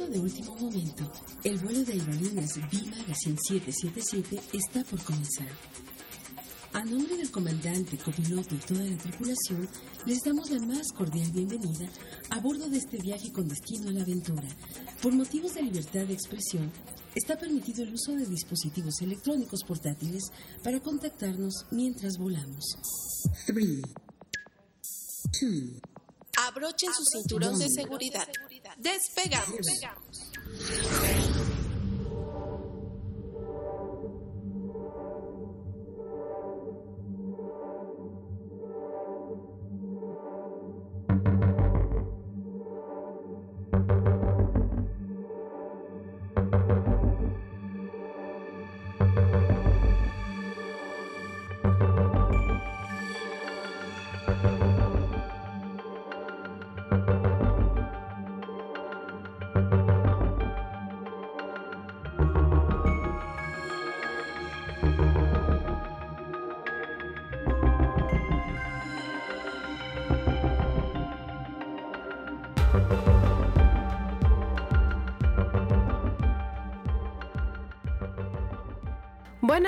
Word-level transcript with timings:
Aviso 0.00 0.12
de 0.12 0.18
último 0.20 0.56
momento. 0.56 1.12
El 1.44 1.58
vuelo 1.58 1.84
de 1.84 1.92
aerolíneas 1.92 2.54
B 2.56 2.90
Magazine 2.90 3.36
777 3.48 4.40
está 4.52 4.84
por 4.84 5.02
comenzar. 5.02 5.48
A 6.72 6.84
nombre 6.84 7.16
del 7.16 7.30
comandante, 7.30 7.98
copiloto 7.98 8.54
y 8.54 8.58
toda 8.58 8.84
la 8.84 8.96
tripulación, 8.96 9.68
les 10.06 10.20
damos 10.20 10.50
la 10.50 10.60
más 10.60 10.92
cordial 10.92 11.30
bienvenida 11.32 11.88
a 12.30 12.40
bordo 12.40 12.68
de 12.68 12.78
este 12.78 12.98
viaje 12.98 13.32
con 13.32 13.48
destino 13.48 13.88
a 13.88 13.92
la 13.92 14.02
aventura. 14.02 14.48
Por 15.02 15.12
motivos 15.12 15.54
de 15.54 15.62
libertad 15.62 16.06
de 16.06 16.14
expresión, 16.14 16.70
está 17.14 17.36
permitido 17.36 17.82
el 17.82 17.94
uso 17.94 18.12
de 18.12 18.26
dispositivos 18.26 19.00
electrónicos 19.02 19.64
portátiles 19.66 20.30
para 20.62 20.80
contactarnos 20.80 21.66
mientras 21.70 22.16
volamos. 22.16 22.64
3, 23.46 23.82
2, 25.42 25.89
Abrochen 26.46 26.92
su 26.94 27.04
cinturón 27.04 27.58
de 27.58 27.68
seguridad. 27.68 28.28
Despegamos. 28.78 29.66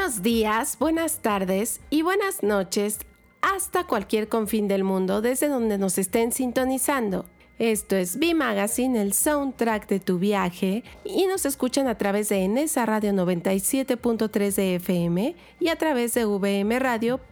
Buenos 0.02 0.22
días, 0.24 0.78
buenas 0.80 1.22
tardes 1.22 1.80
y 1.88 2.02
buenas 2.02 2.42
noches 2.42 2.98
hasta 3.40 3.84
cualquier 3.84 4.28
confín 4.28 4.66
del 4.66 4.82
mundo 4.82 5.22
desde 5.22 5.46
donde 5.46 5.78
nos 5.78 5.96
estén 5.96 6.32
sintonizando. 6.32 7.24
Esto 7.60 7.94
es 7.94 8.18
B 8.18 8.34
Magazine, 8.34 9.00
el 9.00 9.12
soundtrack 9.12 9.86
de 9.86 10.00
tu 10.00 10.18
viaje, 10.18 10.82
y 11.04 11.26
nos 11.26 11.46
escuchan 11.46 11.86
a 11.86 11.98
través 11.98 12.30
de 12.30 12.42
Enesa 12.42 12.84
Radio 12.84 13.12
97.3 13.12 14.56
de 14.56 14.74
FM 14.74 15.36
y 15.60 15.68
a 15.68 15.76
través 15.76 16.14
de 16.14 16.24
vmradio.mx. 16.24 17.22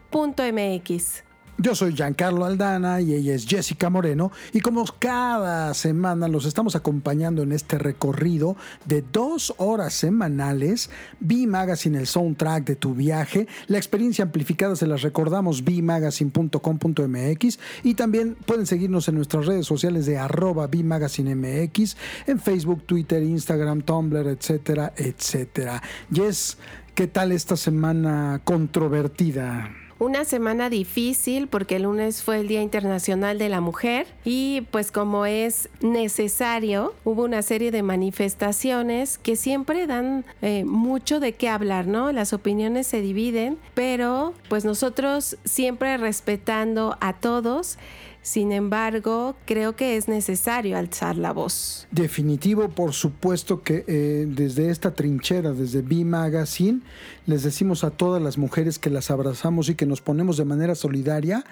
Yo 1.62 1.74
soy 1.74 1.94
Giancarlo 1.94 2.46
Aldana 2.46 3.02
y 3.02 3.12
ella 3.12 3.34
es 3.34 3.44
Jessica 3.46 3.90
Moreno 3.90 4.32
y 4.54 4.60
como 4.60 4.82
cada 4.98 5.74
semana 5.74 6.26
los 6.26 6.46
estamos 6.46 6.74
acompañando 6.74 7.42
en 7.42 7.52
este 7.52 7.76
recorrido 7.76 8.56
de 8.86 9.02
dos 9.02 9.52
horas 9.58 9.92
semanales, 9.92 10.88
B 11.18 11.46
Magazine, 11.46 11.98
el 11.98 12.06
soundtrack 12.06 12.64
de 12.64 12.76
tu 12.76 12.94
viaje, 12.94 13.46
la 13.66 13.76
experiencia 13.76 14.24
amplificada 14.24 14.74
se 14.74 14.86
las 14.86 15.02
recordamos 15.02 15.62
bmagazine.com.mx 15.62 17.58
y 17.82 17.94
también 17.94 18.36
pueden 18.46 18.64
seguirnos 18.64 19.08
en 19.08 19.16
nuestras 19.16 19.44
redes 19.44 19.66
sociales 19.66 20.06
de 20.06 20.16
arroba 20.16 20.66
bmagazinemx 20.66 21.94
en 22.26 22.40
Facebook, 22.40 22.84
Twitter, 22.86 23.22
Instagram, 23.22 23.82
Tumblr, 23.82 24.28
etcétera, 24.28 24.94
etcétera. 24.96 25.82
Jess, 26.10 26.56
¿qué 26.94 27.06
tal 27.06 27.32
esta 27.32 27.58
semana 27.58 28.40
controvertida? 28.44 29.79
Una 30.00 30.24
semana 30.24 30.70
difícil 30.70 31.46
porque 31.46 31.76
el 31.76 31.82
lunes 31.82 32.22
fue 32.22 32.40
el 32.40 32.48
Día 32.48 32.62
Internacional 32.62 33.38
de 33.38 33.50
la 33.50 33.60
Mujer 33.60 34.06
y 34.24 34.62
pues 34.70 34.90
como 34.90 35.26
es 35.26 35.68
necesario, 35.82 36.94
hubo 37.04 37.24
una 37.24 37.42
serie 37.42 37.70
de 37.70 37.82
manifestaciones 37.82 39.18
que 39.18 39.36
siempre 39.36 39.86
dan 39.86 40.24
eh, 40.40 40.64
mucho 40.64 41.20
de 41.20 41.34
qué 41.34 41.50
hablar, 41.50 41.86
¿no? 41.86 42.12
Las 42.12 42.32
opiniones 42.32 42.86
se 42.86 43.02
dividen, 43.02 43.58
pero 43.74 44.32
pues 44.48 44.64
nosotros 44.64 45.36
siempre 45.44 45.98
respetando 45.98 46.96
a 47.00 47.12
todos, 47.12 47.76
sin 48.22 48.52
embargo, 48.52 49.34
creo 49.46 49.76
que 49.76 49.96
es 49.96 50.06
necesario 50.06 50.76
alzar 50.76 51.16
la 51.16 51.32
voz. 51.32 51.88
Definitivo, 51.90 52.68
por 52.68 52.92
supuesto 52.92 53.62
que 53.62 53.84
eh, 53.86 54.26
desde 54.28 54.70
esta 54.70 54.94
trinchera, 54.94 55.52
desde 55.52 55.82
B 55.82 56.04
Magazine, 56.04 56.80
les 57.26 57.42
decimos 57.42 57.82
a 57.82 57.90
todas 57.90 58.22
las 58.22 58.36
mujeres 58.36 58.78
que 58.78 58.90
las 58.90 59.10
abrazamos 59.10 59.68
y 59.68 59.74
que 59.74 59.86
nos 59.86 60.00
ponemos 60.02 60.36
de 60.36 60.44
manera 60.44 60.74
solidaria, 60.74 61.44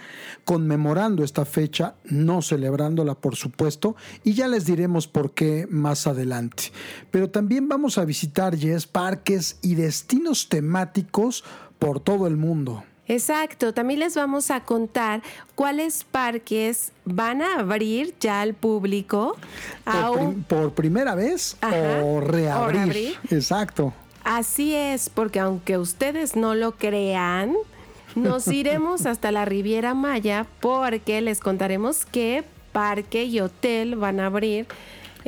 conmemorando 0.45 1.25
esta 1.25 1.45
fecha, 1.45 1.95
no 2.05 2.43
celebrándola, 2.43 3.15
por 3.15 3.37
supuesto, 3.37 3.97
y 4.23 4.35
ya 4.35 4.47
les 4.47 4.67
diremos 4.67 5.09
por 5.09 5.33
qué 5.33 5.67
más 5.71 6.07
adelante. 6.07 6.65
Pero 7.11 7.31
también 7.31 7.69
vamos 7.69 7.97
a 7.97 8.05
visitar, 8.05 8.57
Yes, 8.57 8.87
parques 8.87 9.59
y 9.63 9.75
destinos 9.75 10.49
temáticos 10.49 11.45
por 11.79 12.01
todo 12.01 12.27
el 12.27 12.37
mundo. 12.37 12.85
Exacto, 13.09 13.73
también 13.73 14.01
les 14.01 14.15
vamos 14.15 14.51
a 14.51 14.61
contar 14.61 15.23
cuáles 15.55 16.05
parques 16.05 16.93
van 17.07 17.41
a 17.41 17.61
abrir 17.61 18.15
ya 18.21 18.43
al 18.43 18.53
público. 18.53 19.37
Por, 20.47 20.73
primera 20.73 21.15
vez 21.15 21.57
o 22.03 22.21
reabrir. 22.21 23.17
Exacto. 23.31 23.95
Así 24.25 24.75
es, 24.75 25.09
porque 25.09 25.41
aunque 25.41 25.79
ustedes 25.79 26.37
no 26.37 26.55
lo 26.55 26.73
crean, 26.73 27.55
nos 28.15 28.47
iremos 28.49 29.07
hasta 29.07 29.33
la 29.33 29.47
Riviera 29.47 29.95
Maya 29.95 30.47
porque 30.61 31.23
les 31.23 31.41
contaremos 31.41 32.05
qué 32.05 32.45
parque 32.73 33.25
y 33.25 33.41
hotel 33.41 33.97
van 33.97 34.21
a 34.21 34.27
abrir 34.27 34.67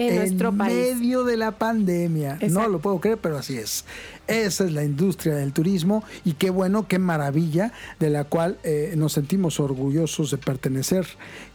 en, 0.09 0.16
nuestro 0.16 0.53
país. 0.53 0.72
En 0.75 0.99
medio 0.99 1.25
de 1.25 1.37
la 1.37 1.53
pandemia. 1.53 2.38
No 2.49 2.69
lo 2.69 2.81
puedo 2.81 3.00
creer, 3.00 3.19
pero 3.19 3.38
así 3.38 3.56
es. 3.56 3.84
Esa 4.27 4.65
es 4.65 4.72
la 4.72 4.84
industria 4.84 5.34
del 5.34 5.53
turismo 5.53 6.05
y 6.25 6.34
qué 6.34 6.50
bueno, 6.50 6.87
qué 6.87 6.99
maravilla 7.00 7.72
de 7.99 8.10
la 8.10 8.25
cual 8.25 8.59
eh, 8.62 8.94
nos 8.97 9.15
sentimos 9.15 9.59
orgullosos 9.59 10.31
de 10.31 10.39
pertenecer. 10.39 11.06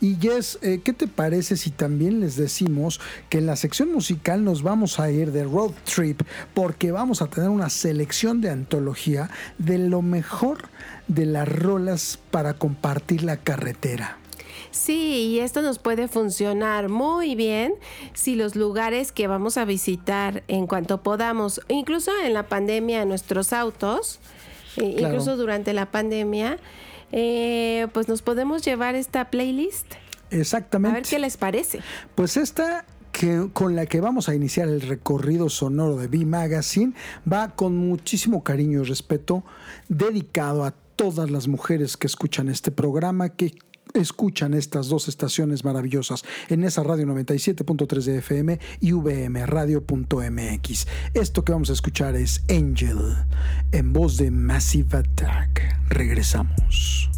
Y 0.02 0.16
Jess, 0.16 0.60
eh, 0.62 0.82
¿qué 0.84 0.92
te 0.92 1.08
parece 1.08 1.56
si 1.56 1.70
también 1.72 2.20
les 2.20 2.36
decimos 2.36 3.00
que 3.30 3.38
en 3.38 3.46
la 3.46 3.56
sección 3.56 3.94
musical 3.94 4.44
nos 4.44 4.62
vamos 4.62 5.00
a 5.00 5.10
ir 5.10 5.32
de 5.32 5.46
road 5.46 5.72
trip 5.86 6.22
porque 6.54 6.92
vamos 6.92 7.22
a 7.22 7.28
tener 7.28 7.50
una 7.50 7.70
selección 7.70 8.42
de 8.42 8.50
antología 8.50 9.30
de 9.58 9.78
lo 9.78 10.02
mejor 10.02 10.70
de 11.08 11.26
las 11.26 11.48
rolas 11.48 12.20
para 12.32 12.56
compartir 12.56 13.24
la 13.24 13.38
carretera? 13.38 14.18
Sí, 14.76 15.30
y 15.32 15.40
esto 15.40 15.62
nos 15.62 15.80
puede 15.80 16.10
funcionar 16.10 16.90
muy 16.90 17.34
bien 17.36 17.76
si 18.14 18.36
los 18.36 18.58
lugares 18.58 19.14
que 19.14 19.26
vamos 19.26 19.58
a 19.58 19.64
visitar 19.64 20.44
en 20.50 20.68
cuanto 20.68 21.02
podamos, 21.02 21.62
incluso 21.70 22.12
en 22.22 22.34
la 22.34 22.50
pandemia, 22.50 23.06
nuestros 23.06 23.54
autos, 23.54 24.20
incluso 24.76 25.38
durante 25.38 25.72
la 25.72 25.92
pandemia, 25.92 26.58
eh, 27.14 27.88
pues 27.94 28.10
nos 28.10 28.22
podemos 28.22 28.66
llevar 28.66 28.96
esta 28.96 29.32
playlist. 29.32 29.86
Exactamente. 30.30 30.98
A 30.98 31.00
ver 31.00 31.10
qué 31.10 31.20
les 31.20 31.38
parece. 31.38 31.80
Pues 32.14 32.36
esta 32.36 32.86
que, 33.14 33.48
con 33.54 33.78
la 33.78 33.86
que 33.86 34.02
vamos 34.02 34.28
a 34.28 34.36
iniciar 34.36 34.68
el 34.68 34.82
recorrido 34.82 35.48
sonoro 35.48 35.96
de 35.96 36.10
B 36.10 36.26
Magazine 36.26 36.92
va 37.32 37.56
con 37.56 37.78
muchísimo 37.78 38.44
cariño 38.44 38.82
y 38.82 38.84
respeto 38.84 39.46
dedicado 39.88 40.66
a 40.66 40.72
todas 40.98 41.32
las 41.32 41.48
mujeres 41.48 41.96
que 41.96 42.08
escuchan 42.08 42.50
este 42.50 42.72
programa, 42.72 43.30
que 43.30 43.54
escuchan 44.00 44.54
estas 44.54 44.88
dos 44.88 45.08
estaciones 45.08 45.64
maravillosas 45.64 46.24
en 46.50 46.64
esa 46.64 46.84
radio 46.84 47.06
97.3 47.06 48.04
de 48.04 48.18
FM 48.18 48.60
y 48.80 48.92
vmradio.mx. 48.92 50.88
Esto 51.14 51.44
que 51.44 51.52
vamos 51.52 51.70
a 51.70 51.74
escuchar 51.74 52.16
es 52.16 52.44
Angel 52.50 53.16
en 53.72 53.94
voz 53.94 54.18
de 54.18 54.32
Massive 54.32 54.98
Attack. 54.98 55.80
Regresamos. 55.90 57.15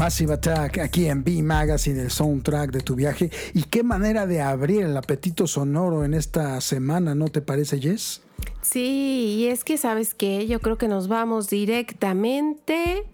Massive 0.00 0.32
Attack 0.32 0.78
aquí 0.78 1.08
en 1.08 1.22
B 1.22 1.42
Magazine, 1.42 2.00
el 2.00 2.10
soundtrack 2.10 2.70
de 2.70 2.80
tu 2.80 2.94
viaje. 2.94 3.30
Y 3.52 3.64
qué 3.64 3.82
manera 3.82 4.26
de 4.26 4.40
abrir 4.40 4.84
el 4.84 4.96
apetito 4.96 5.46
sonoro 5.46 6.06
en 6.06 6.14
esta 6.14 6.58
semana, 6.62 7.14
¿no 7.14 7.28
te 7.28 7.42
parece, 7.42 7.78
Jess? 7.78 8.22
Sí, 8.62 9.36
y 9.40 9.48
es 9.48 9.62
que 9.62 9.76
sabes 9.76 10.14
que 10.14 10.46
yo 10.46 10.60
creo 10.60 10.78
que 10.78 10.88
nos 10.88 11.06
vamos 11.06 11.50
directamente 11.50 13.04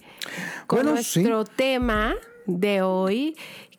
con 0.68 0.86
nuestro 0.86 1.44
tema 1.44 2.14
de 2.46 2.82
hoy, 2.82 3.36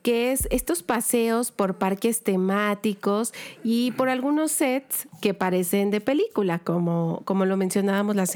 que 0.08 0.32
es 0.32 0.48
estos 0.52 0.84
paseos 0.84 1.52
por 1.52 1.76
parques 1.76 2.24
temáticos 2.24 3.34
y 3.62 3.92
por 3.92 4.08
algunos 4.08 4.54
sets 4.54 5.06
que 5.20 5.34
parecen 5.34 5.92
de 5.92 6.00
película, 6.00 6.60
como, 6.60 7.24
como 7.26 7.44
lo 7.44 7.58
mencionábamos 7.58 8.16
las 8.16 8.30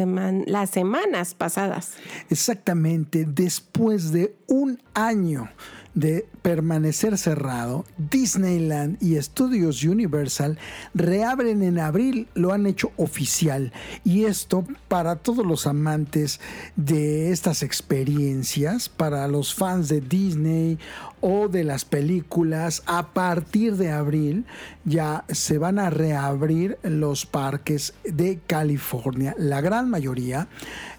semanas 0.70 1.34
pasadas. 1.34 1.94
Exactamente, 2.30 3.24
después 3.24 4.12
de 4.12 4.36
un 4.48 4.82
año 4.94 5.48
de 5.94 6.26
permanecer 6.42 7.18
cerrado, 7.18 7.86
Disneyland 7.98 9.02
y 9.02 9.22
Studios 9.22 9.84
Universal 9.84 10.58
reabren 10.94 11.62
en 11.64 11.80
abril, 11.80 12.28
lo 12.34 12.54
han 12.54 12.66
hecho 12.66 12.92
oficial. 12.98 13.74
Y 14.04 14.26
esto 14.26 14.66
para 14.88 15.18
todos 15.18 15.46
los 15.46 15.68
amantes 15.68 16.40
de 16.76 17.32
estas 17.32 17.64
experiencias, 17.64 18.90
para 18.90 19.28
los 19.28 19.54
fans 19.54 19.90
de 19.90 20.02
Disney 20.02 20.80
o 21.20 21.48
de 21.48 21.64
las 21.64 21.86
películas, 21.86 22.84
a 22.86 23.14
partir 23.14 23.76
de 23.76 23.92
abril 23.92 24.46
ya 24.86 25.26
se 25.30 25.58
van 25.58 25.78
a 25.78 25.90
reabrir 25.90 26.78
los 26.84 27.26
parques 27.26 27.94
de 28.04 28.40
California, 28.48 29.36
la 29.38 29.62
gran 29.62 29.90
mayoría. 29.90 30.48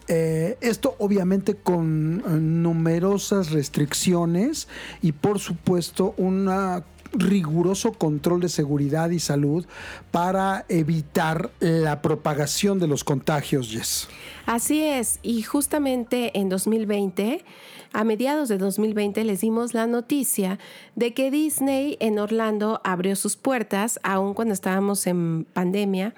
Eh, 0.09 0.57
esto 0.61 0.97
obviamente 0.99 1.55
con 1.55 2.23
eh, 2.27 2.31
numerosas 2.31 3.51
restricciones 3.51 4.69
y 5.01 5.13
por 5.13 5.39
supuesto 5.39 6.15
un 6.17 6.49
riguroso 7.15 7.93
control 7.93 8.41
de 8.41 8.49
seguridad 8.49 9.11
y 9.11 9.21
salud 9.21 9.67
para 10.11 10.65
evitar 10.69 11.51
la 11.61 12.01
propagación 12.03 12.79
de 12.79 12.87
los 12.89 13.05
contagios, 13.05 13.71
Yes. 13.71 14.09
Así 14.47 14.83
es, 14.83 15.19
y 15.23 15.43
justamente 15.43 16.39
en 16.39 16.49
2020 16.49 17.45
a 17.93 18.05
mediados 18.05 18.49
de 18.49 18.57
2020 18.57 19.23
les 19.25 19.43
dimos 19.43 19.75
la 19.75 19.87
noticia 19.87 20.59
de 20.97 21.13
que 21.13 21.31
Disney 21.31 21.99
en 22.01 22.19
Orlando 22.19 22.81
abrió 22.85 23.15
sus 23.17 23.37
puertas, 23.37 24.01
aún 24.03 24.33
cuando 24.33 24.55
estábamos 24.55 25.07
en 25.07 25.45
pandemia. 25.53 26.15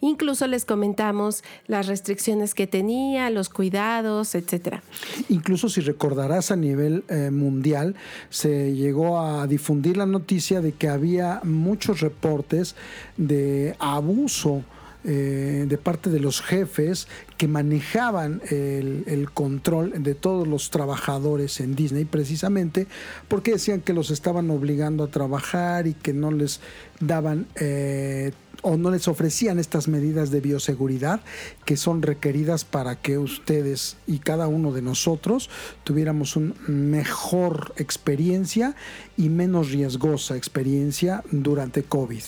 Incluso 0.00 0.46
les 0.46 0.64
comentamos 0.64 1.44
las 1.66 1.86
restricciones 1.86 2.54
que 2.54 2.66
tenía, 2.66 3.28
los 3.28 3.50
cuidados, 3.50 4.34
etcétera. 4.34 4.82
Incluso 5.28 5.68
si 5.68 5.82
recordarás 5.82 6.50
a 6.50 6.56
nivel 6.56 7.04
eh, 7.08 7.30
mundial, 7.30 7.94
se 8.30 8.74
llegó 8.74 9.20
a 9.20 9.46
difundir 9.46 9.98
la 9.98 10.06
noticia 10.06 10.62
de 10.62 10.72
que 10.72 10.88
había 10.88 11.40
muchos 11.44 12.00
reportes 12.00 12.74
de 13.18 13.76
abuso 13.78 14.64
eh, 15.04 15.66
de 15.68 15.78
parte 15.78 16.10
de 16.10 16.20
los 16.20 16.40
jefes 16.40 17.06
que 17.36 17.46
manejaban 17.46 18.42
el, 18.50 19.28
control 19.32 20.02
de 20.02 20.14
todos 20.14 20.48
los 20.48 20.70
trabajadores 20.70 21.60
en 21.60 21.76
Disney, 21.76 22.04
precisamente 22.04 22.88
porque 23.28 23.52
decían 23.52 23.80
que 23.80 23.92
los 23.92 24.10
estaban 24.10 24.50
obligando 24.50 25.04
a 25.04 25.08
trabajar 25.08 25.86
y 25.86 25.94
que 25.94 26.12
no 26.12 26.32
les 26.32 26.60
daban 27.00 27.46
eh, 27.54 28.32
o 28.62 28.76
no 28.76 28.90
les 28.90 29.06
ofrecían 29.08 29.58
estas 29.58 29.88
medidas 29.88 30.30
de 30.30 30.40
bioseguridad 30.40 31.20
que 31.64 31.76
son 31.76 32.02
requeridas 32.02 32.64
para 32.64 32.96
que 32.96 33.18
ustedes 33.18 33.96
y 34.06 34.18
cada 34.18 34.48
uno 34.48 34.72
de 34.72 34.82
nosotros 34.82 35.48
tuviéramos 35.84 36.36
una 36.36 36.54
mejor 36.66 37.72
experiencia 37.76 38.74
y 39.16 39.28
menos 39.28 39.70
riesgosa 39.70 40.36
experiencia 40.36 41.22
durante 41.30 41.82
COVID. 41.82 42.22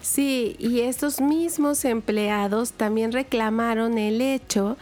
Sí, 0.00 0.56
y 0.58 0.80
estos 0.80 1.20
mismos 1.20 1.84
empleados 1.84 2.72
también 2.72 3.12
reclamaron 3.12 3.98
el 3.98 4.20
hecho 4.20 4.76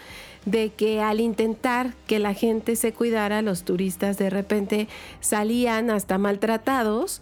de 0.44 0.70
que 0.70 1.00
al 1.00 1.20
intentar 1.20 1.94
que 2.06 2.18
la 2.18 2.34
gente 2.34 2.76
se 2.76 2.92
cuidara, 2.92 3.42
los 3.42 3.64
turistas 3.64 4.18
de 4.18 4.30
repente 4.30 4.88
salían 5.20 5.90
hasta 5.90 6.18
maltratados 6.18 7.20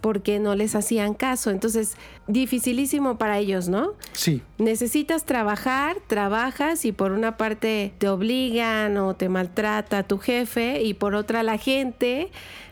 porque 0.00 0.38
no 0.38 0.54
les 0.54 0.74
hacían 0.74 1.14
caso. 1.14 1.50
Entonces, 1.50 1.96
dificilísimo 2.26 3.18
para 3.18 3.38
ellos, 3.38 3.68
¿no? 3.68 3.92
Sí. 4.12 4.42
Necesitas 4.58 5.24
trabajar, 5.24 5.96
trabajas 6.06 6.84
y 6.84 6.92
por 6.92 7.12
una 7.12 7.36
parte 7.36 7.92
te 7.98 8.08
obligan 8.08 8.96
o 8.96 9.14
te 9.14 9.28
maltrata 9.28 10.02
tu 10.02 10.18
jefe 10.18 10.82
y 10.82 10.94
por 10.94 11.14
otra 11.14 11.42
la 11.42 11.58
gente 11.58 12.30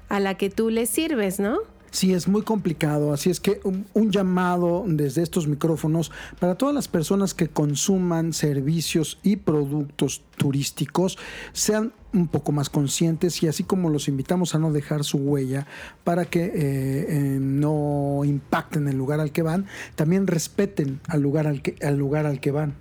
a 0.09 0.21
la 0.21 0.35
que 0.35 0.49
tú 0.49 0.71
le 0.71 0.87
sirves, 0.87 1.39
¿no? 1.39 1.59
Sí, 1.91 2.13
es 2.13 2.29
muy 2.29 2.43
complicado, 2.43 3.13
así 3.13 3.31
es 3.31 3.41
que 3.41 3.61
un, 3.65 3.87
llamado 4.11 4.85
desde 4.87 5.23
estos 5.23 5.47
micrófonos 5.47 6.11
para 6.39 6.55
todas 6.55 6.75
las 6.75 6.89
personas 6.89 7.35
que 7.35 7.49
consuman 7.49 8.33
servicios 8.33 9.19
y 9.23 9.37
productos 9.37 10.23
turísticos 10.37 11.19
sean 11.53 11.93
un 12.13 12.29
poco 12.29 12.53
más 12.53 12.71
conscientes 12.71 13.43
y 13.43 13.49
así 13.49 13.65
como 13.65 13.91
los 13.91 14.09
invitamos 14.09 14.55
a 14.55 14.59
no 14.59 14.73
dejar 14.73 15.05
su 15.05 15.19
huella 15.19 15.67
para 16.05 16.25
que 16.25 16.45
eh, 16.45 16.53
eh, 16.55 17.39
no 17.41 18.23
impacten 18.25 18.89
el 18.89 18.97
lugar 18.97 19.21
al 19.21 19.31
que 19.31 19.43
van, 19.43 19.67
también 19.95 20.27
respeten 20.27 21.01
al 21.07 21.21
lugar 21.21 21.47
al 21.47 21.61
que, 21.61 21.77
al 21.83 21.97
lugar 21.97 22.27
al 22.27 22.41
que 22.41 22.51
van. 22.51 22.75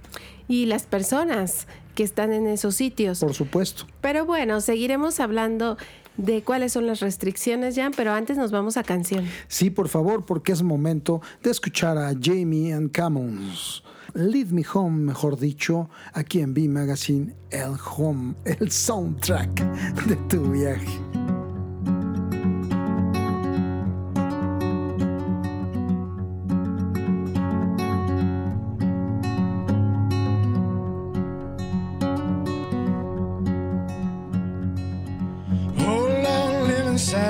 Y 0.48 0.66
las 0.66 0.84
personas 0.84 1.68
que 1.98 2.04
están 2.04 2.32
en 2.32 2.46
esos 2.46 2.76
sitios. 2.76 3.20
Por 3.20 3.34
supuesto. 3.34 3.86
Pero 4.02 4.24
bueno, 4.26 4.62
seguiremos 4.62 5.20
hablando 5.20 5.78
de 6.18 6.44
cuáles 6.44 6.74
son 6.74 6.88
las 6.88 7.00
restricciones, 7.00 7.76
Jan, 7.76 7.94
pero 7.96 8.12
antes 8.12 8.38
nos 8.38 8.52
vamos 8.52 8.78
a 8.78 8.84
canción. 8.84 9.26
Sí, 9.48 9.70
por 9.70 9.88
favor, 9.88 10.26
porque 10.26 10.52
es 10.52 10.62
momento 10.62 11.22
de 11.44 11.52
escuchar 11.52 11.98
a 11.98 12.14
Jamie 12.20 12.74
and 12.74 12.96
Commons. 12.96 13.84
Lead 14.14 14.48
Me 14.48 14.66
Home, 14.74 14.98
mejor 14.98 15.38
dicho, 15.38 15.90
aquí 16.14 16.40
en 16.40 16.54
B 16.54 16.68
Magazine, 16.68 17.36
el 17.52 17.76
home, 17.96 18.36
el 18.46 18.72
soundtrack 18.72 19.62
de 20.06 20.16
tu 20.28 20.52
viaje. 20.52 21.17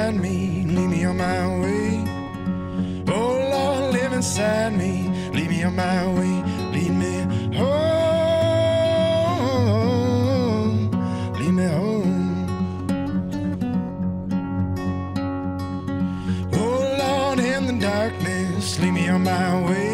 find 0.08 0.22
me, 0.22 0.64
lead 0.66 0.90
me 0.90 1.04
on 1.06 1.18
my 1.18 1.48
way. 1.60 2.04
Oh 3.10 3.50
Lord, 3.52 3.94
live 3.94 4.14
inside 4.14 4.74
me, 4.78 5.10
lead 5.34 5.50
me 5.50 5.64
on 5.64 5.76
my 5.76 6.08
way, 6.18 6.44
lead 6.74 6.92
me 6.92 7.14
home, 7.58 7.72
lead 11.40 11.54
me 11.60 11.66
home. 11.66 12.48
Oh 16.54 16.80
Lord, 17.02 17.40
in 17.40 17.68
the 17.68 17.74
darkness, 17.86 18.80
lead 18.80 18.94
me 18.94 19.10
on 19.10 19.24
my 19.24 19.62
way. 19.68 19.87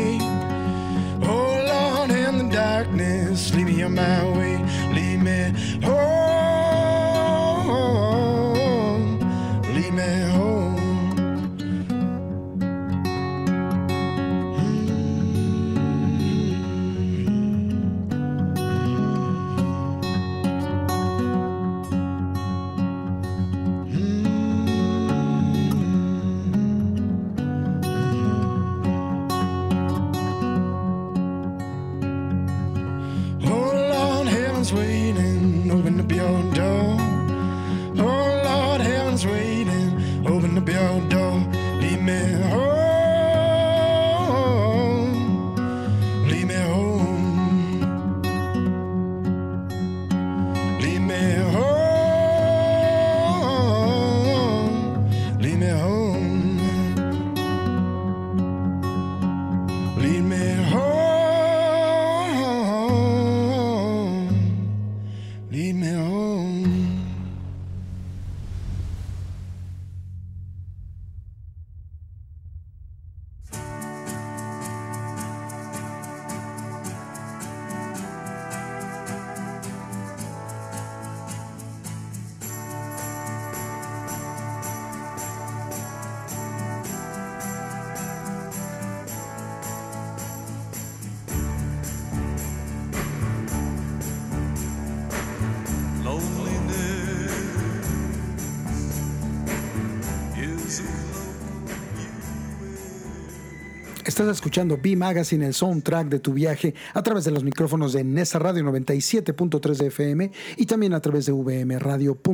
Estás 104.24 104.38
escuchando 104.38 104.80
B 104.82 104.96
Magazine, 104.96 105.46
el 105.46 105.54
soundtrack 105.54 106.08
de 106.08 106.20
tu 106.20 106.32
viaje, 106.32 106.74
a 106.94 107.04
través 107.04 107.26
de 107.26 107.32
los 107.32 107.44
micrófonos 107.44 107.92
de 107.92 108.06
Nesa 108.06 108.40
Radio 108.40 108.64
97.3 108.64 109.76
de 109.76 109.88
FM 109.88 110.32
y 110.56 110.66
también 110.66 110.94
a 110.94 111.02
través 111.02 111.26
de 111.26 111.34
vmradio.mx. 111.34 112.26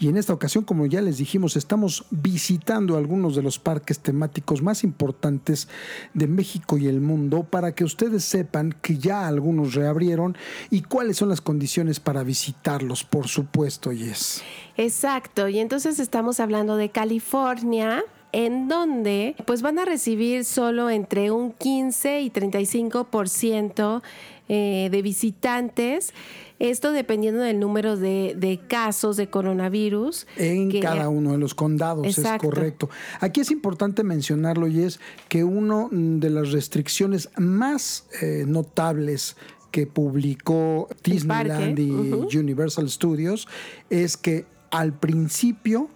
Y 0.00 0.08
en 0.08 0.16
esta 0.16 0.32
ocasión, 0.32 0.64
como 0.64 0.86
ya 0.86 1.00
les 1.02 1.18
dijimos, 1.18 1.54
estamos 1.54 2.04
visitando 2.10 2.96
algunos 2.96 3.36
de 3.36 3.42
los 3.42 3.60
parques 3.60 4.00
temáticos 4.00 4.60
más 4.60 4.82
importantes 4.82 5.68
de 6.14 6.26
México 6.26 6.78
y 6.78 6.88
el 6.88 7.00
mundo 7.00 7.44
para 7.44 7.72
que 7.72 7.84
ustedes 7.84 8.24
sepan 8.24 8.74
que 8.82 8.98
ya 8.98 9.28
algunos 9.28 9.74
reabrieron 9.74 10.36
y 10.68 10.82
cuáles 10.82 11.18
son 11.18 11.28
las 11.28 11.40
condiciones 11.40 12.00
para 12.00 12.24
visitarlos, 12.24 13.04
por 13.04 13.28
supuesto, 13.28 13.92
Yes. 13.92 14.42
Exacto, 14.76 15.48
y 15.48 15.60
entonces 15.60 16.00
estamos 16.00 16.40
hablando 16.40 16.76
de 16.76 16.90
California 16.90 18.02
en 18.32 18.68
donde 18.68 19.36
pues 19.46 19.62
van 19.62 19.78
a 19.78 19.84
recibir 19.84 20.44
solo 20.44 20.90
entre 20.90 21.30
un 21.30 21.52
15 21.52 22.22
y 22.22 22.30
35% 22.30 24.02
eh, 24.48 24.88
de 24.90 25.02
visitantes. 25.02 26.12
Esto 26.58 26.92
dependiendo 26.92 27.40
del 27.40 27.58
número 27.58 27.96
de, 27.96 28.60
casos 28.68 29.16
de 29.16 29.28
coronavirus. 29.28 30.26
En 30.36 30.80
cada 30.80 31.08
uno 31.08 31.32
de 31.32 31.38
los 31.38 31.54
condados, 31.54 32.06
es 32.06 32.26
correcto. 32.38 32.88
Aquí 33.20 33.40
es 33.40 33.50
importante 33.50 34.04
mencionarlo 34.04 34.68
y 34.68 34.80
es 34.80 35.00
que 35.28 35.42
una 35.42 35.88
de 35.90 36.30
las 36.30 36.52
restricciones 36.52 37.30
más 37.36 38.06
eh, 38.20 38.44
notables 38.46 39.36
que 39.72 39.86
publicó 39.86 40.88
Disneyland 41.02 41.78
y 41.78 42.36
Universal 42.36 42.88
Studios 42.88 43.48
es 43.90 44.16
que 44.16 44.44
al 44.70 44.92
principio 44.92 45.88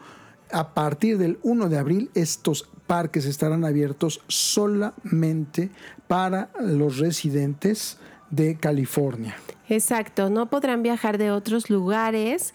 a 0.51 0.75
partir 0.75 1.19
del 1.19 1.39
1 1.43 1.69
de 1.69 1.79
abril 1.79 2.11
estos 2.15 2.69
parques 2.87 3.27
estarán 3.27 3.65
abiertos 3.65 4.21
solamente 4.29 5.71
para 6.07 6.51
los 6.61 6.99
residentes 6.99 7.99
de 8.31 8.57
California. 8.57 9.37
Exacto, 9.69 10.31
no 10.31 10.47
podrán 10.47 10.83
viajar 10.83 11.19
de 11.19 11.31
otros 11.31 11.71
lugares 11.71 12.55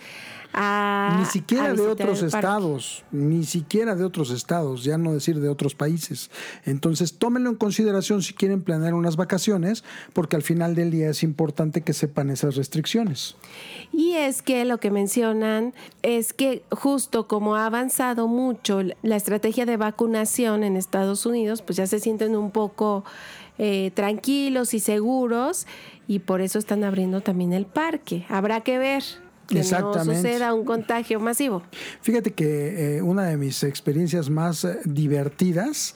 ni 0.53 1.25
siquiera 1.25 1.73
de 1.73 1.81
otros 1.81 2.23
estados, 2.23 3.03
ni 3.11 3.45
siquiera 3.45 3.95
de 3.95 4.03
otros 4.03 4.31
estados, 4.31 4.83
ya 4.83 4.97
no 4.97 5.13
decir 5.13 5.39
de 5.39 5.49
otros 5.49 5.75
países. 5.75 6.29
Entonces, 6.65 7.17
tómenlo 7.17 7.49
en 7.49 7.55
consideración 7.55 8.21
si 8.21 8.33
quieren 8.33 8.61
planear 8.61 8.93
unas 8.93 9.15
vacaciones, 9.15 9.83
porque 10.13 10.35
al 10.35 10.41
final 10.41 10.75
del 10.75 10.91
día 10.91 11.09
es 11.09 11.23
importante 11.23 11.81
que 11.81 11.93
sepan 11.93 12.29
esas 12.29 12.55
restricciones. 12.55 13.35
Y 13.93 14.13
es 14.13 14.41
que 14.41 14.65
lo 14.65 14.79
que 14.79 14.91
mencionan 14.91 15.73
es 16.01 16.33
que 16.33 16.63
justo 16.71 17.27
como 17.27 17.55
ha 17.55 17.65
avanzado 17.65 18.27
mucho 18.27 18.81
la 19.01 19.15
estrategia 19.15 19.65
de 19.65 19.77
vacunación 19.77 20.63
en 20.63 20.75
Estados 20.75 21.25
Unidos, 21.25 21.61
pues 21.61 21.77
ya 21.77 21.87
se 21.87 21.99
sienten 21.99 22.35
un 22.35 22.51
poco 22.51 23.03
eh, 23.57 23.91
tranquilos 23.93 24.73
y 24.73 24.79
seguros 24.79 25.67
y 26.07 26.19
por 26.19 26.41
eso 26.41 26.57
están 26.59 26.83
abriendo 26.83 27.21
también 27.21 27.53
el 27.53 27.65
parque. 27.65 28.25
Habrá 28.27 28.61
que 28.61 28.77
ver 28.77 29.03
que 29.51 29.63
no 29.79 30.03
suceda 30.03 30.53
un 30.53 30.65
contagio 30.65 31.19
masivo. 31.19 31.63
Fíjate 32.01 32.31
que 32.31 32.97
eh, 32.97 33.01
una 33.01 33.25
de 33.25 33.37
mis 33.37 33.63
experiencias 33.63 34.29
más 34.29 34.63
eh, 34.63 34.79
divertidas 34.85 35.95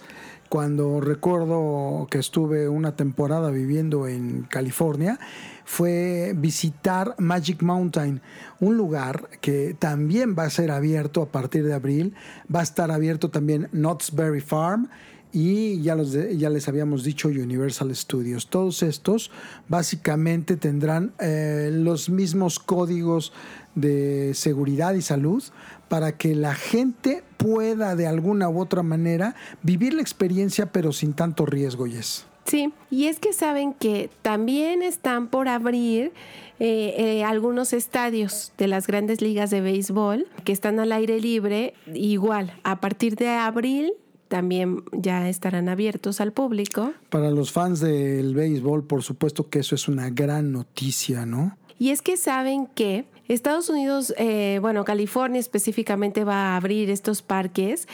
cuando 0.50 1.02
recuerdo 1.02 2.08
que 2.10 2.20
estuve 2.20 2.70
una 2.70 2.96
temporada 2.96 3.50
viviendo 3.50 4.08
en 4.08 4.44
California, 4.44 5.20
fue 5.65 6.34
visitar 6.36 7.15
Magic 7.18 7.63
Mountain, 7.63 8.22
un 8.60 8.78
lugar 8.78 9.30
que 9.41 9.76
también 9.78 10.36
va 10.38 10.44
a 10.44 10.50
ser 10.50 10.72
abierto 10.72 11.24
a 11.24 11.32
partir 11.32 11.65
de 11.65 11.74
abril. 11.74 12.13
Va 12.54 12.60
a 12.60 12.63
estar 12.63 12.91
abierto 12.91 13.30
también 13.32 13.68
Knott's 13.72 14.13
Berry 14.13 14.41
Farm 14.41 14.89
y 15.36 15.82
ya, 15.82 15.95
los 15.95 16.13
ya 16.38 16.50
les 16.50 16.69
habíamos 16.69 17.04
dicho 17.04 17.28
Universal 17.28 17.93
Studios. 17.93 18.48
Todos 18.48 18.82
estos 18.84 19.32
básicamente 19.67 20.56
tendrán 20.56 21.12
eh, 21.19 21.71
los 21.74 22.10
mismos 22.10 22.58
códigos 22.58 23.34
de 23.76 24.32
seguridad 24.34 24.93
y 24.93 25.02
salud 25.02 25.43
para 25.89 26.17
que 26.17 26.36
la 26.36 26.56
gente 26.56 27.21
pueda 27.36 27.98
de 27.98 28.08
alguna 28.08 28.48
u 28.48 28.62
otra 28.62 28.82
manera 28.82 29.36
vivir 29.62 29.93
la 29.93 30.02
experiencia 30.02 30.71
pero 30.71 30.93
sin 30.93 31.12
tanto 31.12 31.45
riesgo, 31.45 31.86
Yes. 31.86 32.26
Sí, 32.45 32.71
y 32.89 33.08
es 33.08 33.19
que 33.19 33.34
saben 33.34 33.74
que 33.74 34.10
también 34.21 34.84
están 34.84 35.28
por 35.28 35.50
abrir 35.50 36.13
eh, 36.60 36.93
eh, 36.98 37.24
algunos 37.26 37.74
estadios 37.74 38.54
de 38.58 38.67
las 38.67 38.88
grandes 38.88 39.19
ligas 39.21 39.50
de 39.50 39.60
béisbol 39.60 40.28
que 40.45 40.54
están 40.54 40.80
al 40.80 40.93
aire 40.93 41.19
libre, 41.19 41.74
igual, 41.93 42.54
a 42.63 42.80
partir 42.80 43.15
de 43.15 43.30
abril 43.30 43.93
también 44.36 44.84
ya 44.91 45.30
estarán 45.30 45.69
abiertos 45.69 46.19
al 46.19 46.34
público. 46.34 46.91
Para 47.10 47.32
los 47.32 47.54
fans 47.54 47.80
del 47.80 48.36
béisbol, 48.36 48.84
por 48.84 49.02
supuesto 49.02 49.50
que 49.50 49.60
eso 49.60 49.76
es 49.76 49.88
una 49.88 50.10
gran 50.10 50.52
noticia, 50.52 51.26
¿no? 51.26 51.58
Y 51.80 51.91
es 51.91 52.02
que 52.02 52.17
saben 52.17 52.67
que 52.67 53.06
Estados 53.30 53.69
Unidos, 53.69 54.13
eh, 54.17 54.60
bueno, 54.62 54.84
California 54.84 55.39
específicamente 55.39 56.26
va 56.26 56.48
a 56.48 56.58
abrir 56.58 56.89
estos 56.89 57.21
parques, 57.21 57.88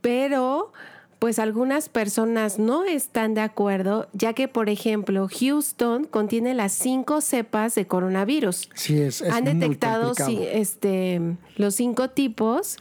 pero 0.00 0.72
pues 1.20 1.38
algunas 1.38 1.88
personas 1.88 2.58
no 2.58 2.82
están 2.82 3.34
de 3.34 3.42
acuerdo, 3.42 4.08
ya 4.12 4.32
que, 4.32 4.48
por 4.48 4.68
ejemplo, 4.68 5.28
Houston 5.28 6.06
contiene 6.06 6.54
las 6.54 6.72
cinco 6.72 7.20
cepas 7.20 7.76
de 7.76 7.86
coronavirus. 7.86 8.68
Sí, 8.74 9.00
es. 9.00 9.22
Han 9.22 9.44
detectado 9.44 10.12
este, 10.52 11.20
los 11.56 11.76
cinco 11.76 12.10
tipos 12.10 12.78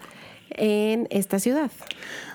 en 0.51 1.07
esta 1.09 1.39
ciudad. 1.39 1.71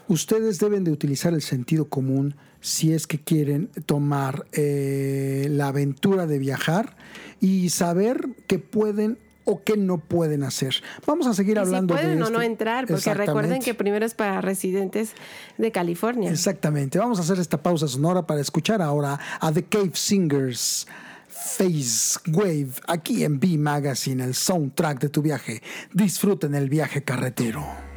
Ustedes 0.09 0.59
deben 0.59 0.85
de 0.85 0.91
utilizar 0.91 1.33
el 1.35 1.43
sentido 1.43 1.89
común 1.89 2.35
si 2.61 2.93
es 2.93 3.07
que 3.07 3.19
quieren 3.19 3.69
tomar 3.87 4.47
eh, 4.53 5.49
la 5.51 5.69
aventura 5.69 6.27
de 6.27 6.39
viajar 6.39 6.97
y 7.41 7.71
saber 7.71 8.29
que 8.47 8.59
pueden 8.59 9.19
o 9.45 9.63
que 9.63 9.77
no 9.77 9.99
pueden 9.99 10.45
hacer. 10.45 10.77
Vamos 11.07 11.27
a 11.27 11.35
seguir 11.35 11.59
hablando 11.59 11.97
si 11.97 12.03
pueden 12.03 12.23
o 12.23 12.31
no 12.31 12.41
entrar, 12.41 12.87
porque 12.87 13.13
recuerden 13.15 13.61
que 13.61 13.75
primero 13.75 14.07
es 14.07 14.15
para 14.15 14.41
residentes 14.41 15.13
de 15.59 15.73
California. 15.73 16.31
Exactamente. 16.31 16.99
Vamos 16.99 17.19
a 17.19 17.23
hacer 17.23 17.39
esta 17.39 17.61
pausa 17.61 17.89
sonora 17.89 18.27
para 18.27 18.41
escuchar 18.41 18.81
ahora 18.81 19.19
a 19.41 19.53
The 19.53 19.65
Cave 19.65 19.93
Singers. 19.95 20.87
Face 21.29 22.21
Wave, 22.31 22.73
aquí 22.87 23.25
en 23.25 23.41
B 23.41 23.59
Magazine, 23.59 24.23
el 24.23 24.35
soundtrack 24.35 25.01
de 25.01 25.09
tu 25.09 25.23
viaje. 25.23 25.61
Disfruten 25.93 26.55
el 26.55 26.69
viaje 26.69 27.03
carretero. 27.03 27.92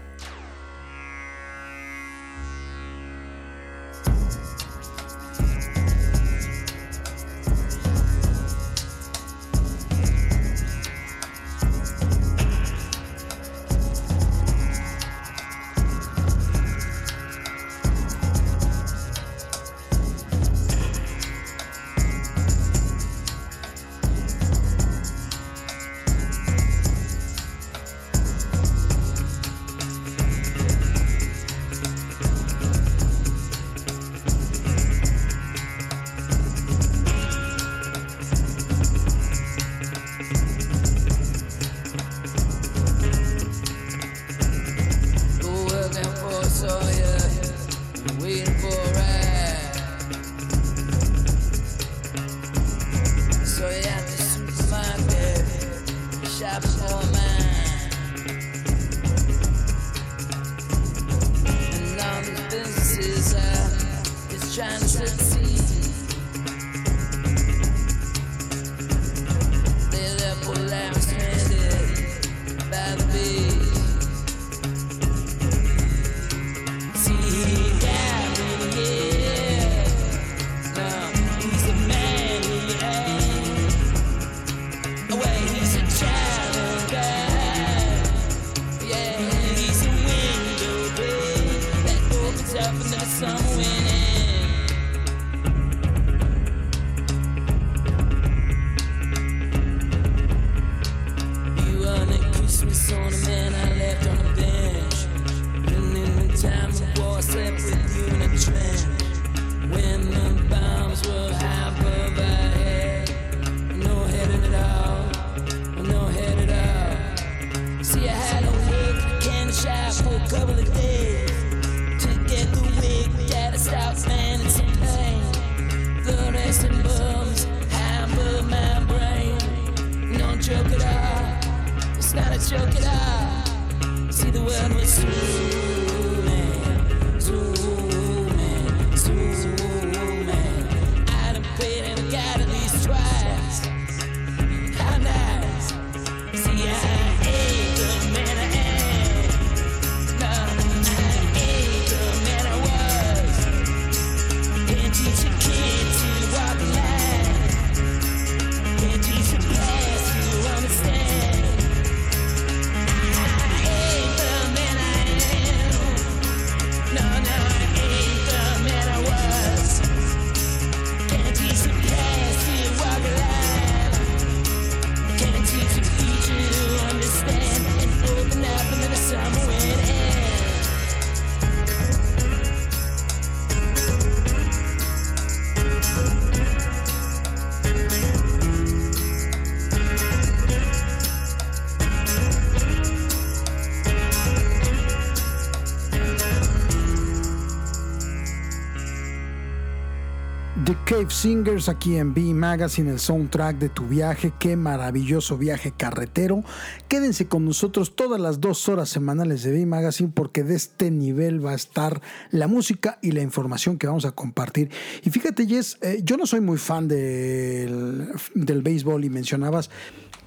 Singers 201.16 201.70
aquí 201.70 201.96
en 201.96 202.14
B 202.14 202.22
Magazine, 202.34 202.92
el 202.92 203.00
soundtrack 203.00 203.58
de 203.58 203.70
tu 203.70 203.88
viaje. 203.88 204.34
Qué 204.38 204.58
maravilloso 204.58 205.38
viaje 205.38 205.72
carretero. 205.72 206.44
Quédense 206.90 207.28
con 207.28 207.46
nosotros 207.46 207.96
todas 207.96 208.20
las 208.20 208.42
dos 208.42 208.68
horas 208.68 208.90
semanales 208.90 209.42
de 209.44 209.54
B 209.54 209.66
Magazine 209.66 210.12
porque 210.14 210.44
de 210.44 210.56
este 210.56 210.92
nivel 210.92 211.44
va 211.44 211.52
a 211.52 211.56
estar 211.56 212.02
la 212.32 212.48
música 212.48 213.00
y 213.02 213.12
la 213.12 213.22
información 213.22 213.78
que 213.78 213.88
vamos 213.88 214.04
a 214.04 214.12
compartir. 214.12 214.70
Y 215.04 215.10
fíjate, 215.10 215.48
Jess, 215.48 215.78
eh, 215.82 216.02
yo 216.04 216.18
no 216.18 216.28
soy 216.28 216.42
muy 216.42 216.58
fan 216.58 216.90
del, 216.90 218.10
del 218.34 218.62
béisbol 218.62 219.06
y 219.06 219.10
mencionabas 219.10 219.70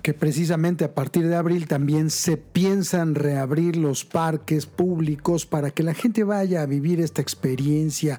que 0.08 0.14
precisamente 0.14 0.86
a 0.86 0.94
partir 0.94 1.28
de 1.28 1.36
abril 1.36 1.68
también 1.68 2.08
se 2.08 2.38
piensan 2.38 3.14
reabrir 3.14 3.76
los 3.76 4.06
parques 4.06 4.64
públicos 4.64 5.44
para 5.44 5.70
que 5.70 5.82
la 5.82 5.92
gente 5.92 6.24
vaya 6.24 6.62
a 6.62 6.66
vivir 6.66 6.98
esta 6.98 7.20
experiencia. 7.20 8.18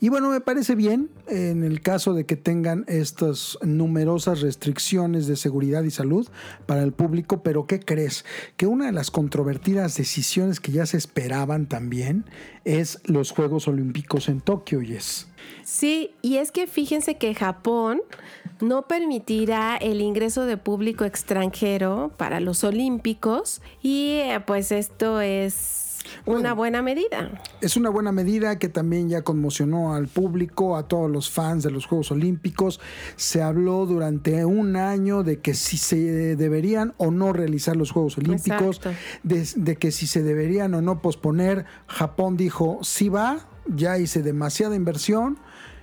Y 0.00 0.10
bueno, 0.10 0.28
me 0.28 0.42
parece 0.42 0.74
bien 0.74 1.08
en 1.28 1.64
el 1.64 1.80
caso 1.80 2.12
de 2.12 2.26
que 2.26 2.36
tengan 2.36 2.84
estas 2.88 3.56
numerosas 3.62 4.42
restricciones 4.42 5.28
de 5.28 5.36
seguridad 5.36 5.82
y 5.84 5.90
salud 5.90 6.28
para 6.66 6.82
el 6.82 6.92
público, 6.92 7.42
pero 7.42 7.66
¿qué 7.66 7.80
crees? 7.80 8.26
Que 8.58 8.66
una 8.66 8.84
de 8.84 8.92
las 8.92 9.10
controvertidas 9.10 9.96
decisiones 9.96 10.60
que 10.60 10.72
ya 10.72 10.84
se 10.84 10.98
esperaban 10.98 11.70
también 11.70 12.26
es 12.66 13.00
los 13.06 13.30
Juegos 13.30 13.66
Olímpicos 13.66 14.28
en 14.28 14.42
Tokio, 14.42 14.82
Yes. 14.82 15.29
Sí, 15.62 16.14
y 16.22 16.36
es 16.36 16.52
que 16.52 16.66
fíjense 16.66 17.16
que 17.16 17.34
Japón 17.34 18.02
no 18.60 18.82
permitirá 18.82 19.76
el 19.76 20.00
ingreso 20.00 20.46
de 20.46 20.56
público 20.56 21.04
extranjero 21.04 22.12
para 22.16 22.40
los 22.40 22.64
Olímpicos 22.64 23.62
y 23.82 24.16
eh, 24.16 24.40
pues 24.46 24.72
esto 24.72 25.20
es 25.20 25.90
una 26.26 26.54
buena 26.54 26.82
medida. 26.82 27.30
Es 27.60 27.76
una 27.76 27.90
buena 27.90 28.12
medida 28.12 28.58
que 28.58 28.68
también 28.68 29.08
ya 29.08 29.22
conmocionó 29.22 29.94
al 29.94 30.08
público, 30.08 30.76
a 30.76 30.88
todos 30.88 31.10
los 31.10 31.30
fans 31.30 31.62
de 31.62 31.70
los 31.70 31.86
Juegos 31.86 32.10
Olímpicos. 32.10 32.80
Se 33.16 33.42
habló 33.42 33.86
durante 33.86 34.44
un 34.44 34.76
año 34.76 35.22
de 35.22 35.40
que 35.40 35.54
si 35.54 35.76
se 35.76 36.36
deberían 36.36 36.94
o 36.96 37.10
no 37.10 37.32
realizar 37.32 37.76
los 37.76 37.90
Juegos 37.90 38.18
Olímpicos, 38.18 38.80
de, 39.22 39.46
de, 39.56 39.76
que 39.76 39.90
si 39.92 40.06
se 40.06 40.22
deberían 40.22 40.74
o 40.74 40.82
no 40.82 41.00
posponer. 41.00 41.64
Japón 41.86 42.36
dijo, 42.36 42.78
sí 42.82 43.08
va, 43.08 43.46
ya 43.66 43.98
hice 43.98 44.22
demasiada 44.22 44.76
inversión 44.76 45.38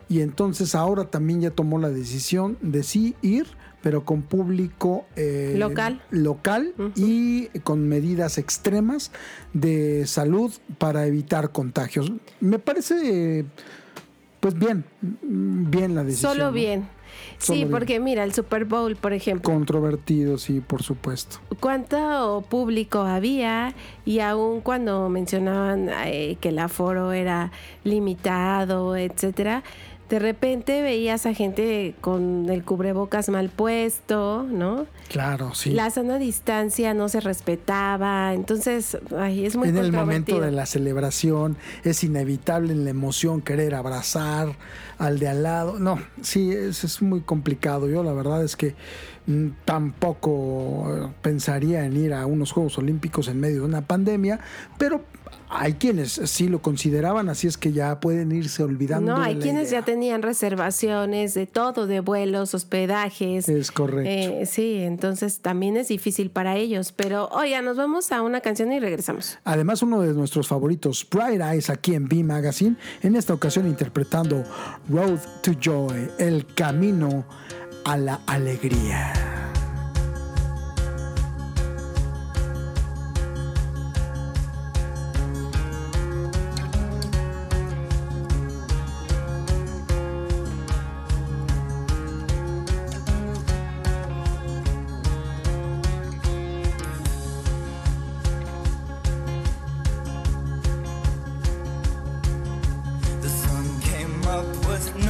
y 0.10 0.22
entonces 0.22 0.76
ahora 0.76 1.06
también 1.06 1.42
ya 1.42 1.52
tomó 1.52 1.80
la 1.80 1.90
decisión 1.90 2.58
de 2.62 2.84
sí 2.84 3.16
ir, 3.22 3.48
pero 3.82 4.06
con 4.06 4.22
público 4.22 5.06
eh, 5.16 5.56
local, 5.58 6.02
local 6.12 6.74
y 6.96 7.48
con 7.64 7.88
medidas 7.88 8.38
extremas 8.38 9.12
de 9.54 10.06
salud 10.08 10.54
para 10.78 11.06
evitar 11.08 11.52
contagios. 11.52 12.12
Me 12.40 12.60
parece, 12.60 13.46
pues 14.40 14.58
bien, 14.58 14.86
bien 15.02 15.96
la 15.96 16.04
decisión. 16.04 16.34
Solo 16.34 16.52
bien. 16.52 16.97
Sí, 17.40 17.68
porque 17.70 18.00
mira, 18.00 18.24
el 18.24 18.34
Super 18.34 18.66
Bowl, 18.66 18.96
por 18.96 19.14
ejemplo. 19.14 19.52
Controvertido, 19.52 20.38
sí, 20.38 20.62
por 20.62 20.84
supuesto. 20.84 21.38
¿Cuánto 21.60 22.44
público 22.50 23.00
había? 23.00 23.74
Y 24.06 24.20
aún 24.20 24.62
cuando 24.62 25.10
mencionaban 25.10 25.90
eh, 26.06 26.38
que 26.40 26.50
el 26.50 26.60
aforo 26.60 27.12
era 27.12 27.52
limitado, 27.84 28.96
etcétera, 28.96 29.64
de 30.10 30.20
repente 30.20 30.82
veías 30.82 31.26
a 31.26 31.34
gente 31.34 31.94
con 32.00 32.50
el 32.50 32.64
cubrebocas 32.64 33.28
mal 33.30 33.50
puesto, 33.50 34.44
¿no? 34.44 34.86
Claro, 35.10 35.54
sí. 35.54 35.72
La 35.72 35.90
sana 35.90 36.18
distancia 36.18 36.94
no 36.94 37.10
se 37.10 37.20
respetaba, 37.20 38.34
entonces, 38.34 38.98
ay, 39.18 39.46
es 39.46 39.56
muy 39.56 39.70
En 39.70 39.78
el 39.78 39.92
momento 39.92 40.40
de 40.40 40.52
la 40.52 40.66
celebración 40.66 41.58
es 41.84 42.04
inevitable 42.04 42.74
en 42.74 42.86
la 42.86 42.90
emoción 42.90 43.42
querer 43.42 43.76
abrazar 43.76 44.56
al 44.98 45.20
de 45.20 45.28
al 45.28 45.44
lado. 45.44 45.80
No, 45.80 46.00
sí, 46.22 46.52
es, 46.52 46.84
es 46.84 47.02
muy 47.02 47.22
complicado. 47.22 47.90
Yo 47.90 48.04
la 48.04 48.14
verdad 48.14 48.44
es 48.44 48.56
que 48.56 48.76
mm, 49.28 49.48
tampoco 49.66 51.14
pensaría 51.22 51.86
en 51.86 51.98
ir 51.98 52.14
a 52.14 52.26
unos 52.26 52.54
Juegos 52.54 52.78
Olímpicos 52.78 53.28
en 53.28 53.40
medio 53.40 53.58
de 53.58 53.66
una 53.66 53.82
pandemia, 53.82 54.40
pero 54.78 55.04
hay 55.50 55.74
quienes 55.74 56.14
sí 56.26 56.50
lo 56.50 56.62
consideraban, 56.62 57.30
así 57.30 57.48
es 57.48 57.58
que 57.58 57.72
ya 57.72 58.00
pueden 58.00 58.32
irse 58.32 58.64
olvidando. 58.64 59.16
No, 59.16 59.22
hay 59.22 59.38
quienes 59.38 59.70
ya 59.70 59.82
tenían 59.82 60.22
reservaciones 60.22 61.34
de 61.34 61.48
todo, 61.48 61.88
de 61.88 62.02
vuelos, 62.02 62.54
hospedajes. 62.54 63.48
Es 63.48 63.72
correcto. 63.72 64.10
Eh, 64.10 64.46
sí, 64.46 64.80
entonces 64.80 65.40
también 65.40 65.78
es 65.78 65.88
difícil 65.88 66.32
para 66.32 66.58
ellos. 66.58 66.92
Pero 66.92 67.30
oiga, 67.30 67.62
nos 67.62 67.78
vamos 67.78 68.12
a 68.12 68.22
una 68.22 68.42
canción 68.42 68.72
y 68.72 68.80
regresamos. 68.80 69.40
Además, 69.46 69.82
uno 69.82 70.02
de 70.02 70.14
nuestros 70.14 70.48
favoritos, 70.48 71.08
Bright 71.10 71.42
Eyes, 71.42 71.70
aquí 71.70 71.96
en 71.96 72.08
B 72.08 72.24
Magazine, 72.24 72.76
en 73.02 73.16
esta 73.16 73.34
ocasión 73.34 73.68
interpretando 73.68 74.44
Road 74.90 75.20
to 75.42 75.54
Joy, 75.60 76.10
el 76.20 76.46
camino 76.56 77.26
a 77.86 77.98
la 77.98 78.20
alegría. 78.26 79.47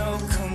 broken. 0.08 0.47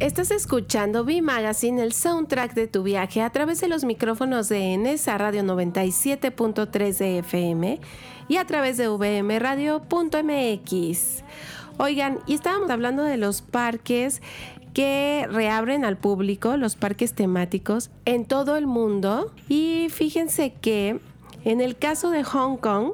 Estás 0.00 0.30
escuchando 0.30 1.02
V 1.02 1.22
Magazine, 1.22 1.82
el 1.82 1.92
soundtrack 1.92 2.54
de 2.54 2.66
tu 2.66 2.82
viaje 2.82 3.22
a 3.22 3.30
través 3.30 3.60
de 3.60 3.68
los 3.68 3.84
micrófonos 3.84 4.48
de 4.48 4.74
Enesa 4.74 5.16
Radio 5.18 5.42
97.3 5.42 6.98
de 6.98 7.18
FM 7.18 7.80
y 8.28 8.36
a 8.36 8.46
través 8.46 8.76
de 8.76 8.88
vmradio.mx. 8.88 9.84
Oigan, 11.78 12.18
y 12.26 12.34
estábamos 12.34 12.70
hablando 12.70 13.02
de 13.02 13.16
los 13.16 13.40
parques 13.40 14.20
que 14.72 15.26
reabren 15.30 15.84
al 15.84 15.96
público, 15.96 16.56
los 16.56 16.76
parques 16.76 17.14
temáticos 17.14 17.90
en 18.04 18.24
todo 18.24 18.56
el 18.56 18.66
mundo. 18.66 19.32
Y 19.48 19.88
fíjense 19.90 20.52
que 20.60 21.00
en 21.44 21.60
el 21.60 21.76
caso 21.76 22.10
de 22.10 22.24
Hong 22.24 22.56
Kong, 22.56 22.92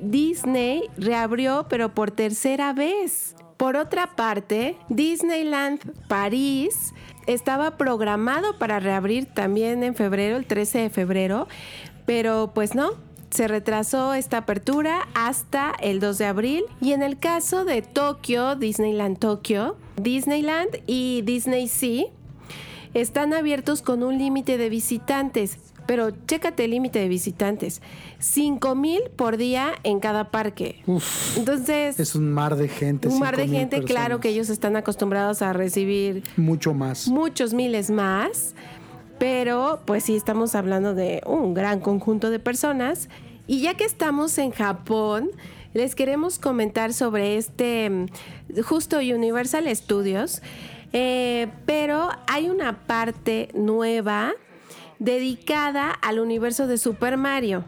Disney 0.00 0.84
reabrió 0.96 1.66
pero 1.68 1.94
por 1.94 2.10
tercera 2.10 2.72
vez. 2.72 3.34
Por 3.56 3.76
otra 3.76 4.14
parte, 4.14 4.76
Disneyland 4.88 5.80
París 6.06 6.94
estaba 7.26 7.76
programado 7.76 8.56
para 8.56 8.78
reabrir 8.78 9.26
también 9.26 9.82
en 9.82 9.96
febrero, 9.96 10.36
el 10.36 10.46
13 10.46 10.78
de 10.78 10.90
febrero, 10.90 11.48
pero 12.06 12.52
pues 12.54 12.76
no, 12.76 12.92
se 13.30 13.48
retrasó 13.48 14.14
esta 14.14 14.38
apertura 14.38 15.08
hasta 15.14 15.72
el 15.80 16.00
2 16.00 16.18
de 16.18 16.24
abril. 16.26 16.64
Y 16.80 16.92
en 16.92 17.02
el 17.02 17.18
caso 17.18 17.64
de 17.64 17.82
Tokio, 17.82 18.56
Disneyland 18.56 19.18
Tokio, 19.18 19.76
Disneyland 19.96 20.82
y 20.86 21.22
Disney 21.22 21.68
Sea 21.68 22.06
están 22.94 23.34
abiertos 23.34 23.82
con 23.82 24.02
un 24.02 24.18
límite 24.18 24.58
de 24.58 24.68
visitantes. 24.68 25.58
Pero 25.86 26.10
chécate 26.26 26.66
el 26.66 26.72
límite 26.72 26.98
de 26.98 27.08
visitantes. 27.08 27.80
5 28.18 28.74
mil 28.74 29.00
por 29.16 29.38
día 29.38 29.72
en 29.84 30.00
cada 30.00 30.30
parque. 30.30 30.82
Entonces... 31.36 31.98
Es 31.98 32.14
un 32.14 32.30
mar 32.30 32.56
de 32.56 32.68
gente. 32.68 33.08
Un 33.08 33.18
mar 33.18 33.38
de 33.38 33.48
gente, 33.48 33.82
claro 33.84 34.20
que 34.20 34.28
ellos 34.28 34.50
están 34.50 34.76
acostumbrados 34.76 35.40
a 35.40 35.54
recibir... 35.54 36.24
Mucho 36.36 36.74
más. 36.74 37.08
Muchos 37.08 37.54
miles 37.54 37.90
más. 37.90 38.54
Pero 39.18 39.80
pues 39.84 40.04
sí, 40.04 40.16
estamos 40.16 40.54
hablando 40.54 40.94
de 40.94 41.22
un 41.26 41.54
gran 41.54 41.80
conjunto 41.80 42.30
de 42.30 42.38
personas. 42.38 43.08
Y 43.46 43.62
ya 43.62 43.74
que 43.74 43.84
estamos 43.84 44.36
en 44.38 44.50
Japón, 44.50 45.30
les 45.74 45.94
queremos 45.94 46.38
comentar 46.38 46.92
sobre 46.92 47.36
este 47.36 47.90
mm, 47.90 48.06
justo 48.62 48.98
Universal 48.98 49.74
Studios. 49.74 50.42
Eh, 50.92 51.48
pero 51.66 52.08
hay 52.26 52.48
una 52.48 52.86
parte 52.86 53.50
nueva 53.54 54.32
dedicada 54.98 55.90
al 55.90 56.18
universo 56.18 56.66
de 56.66 56.78
Super 56.78 57.16
Mario. 57.16 57.64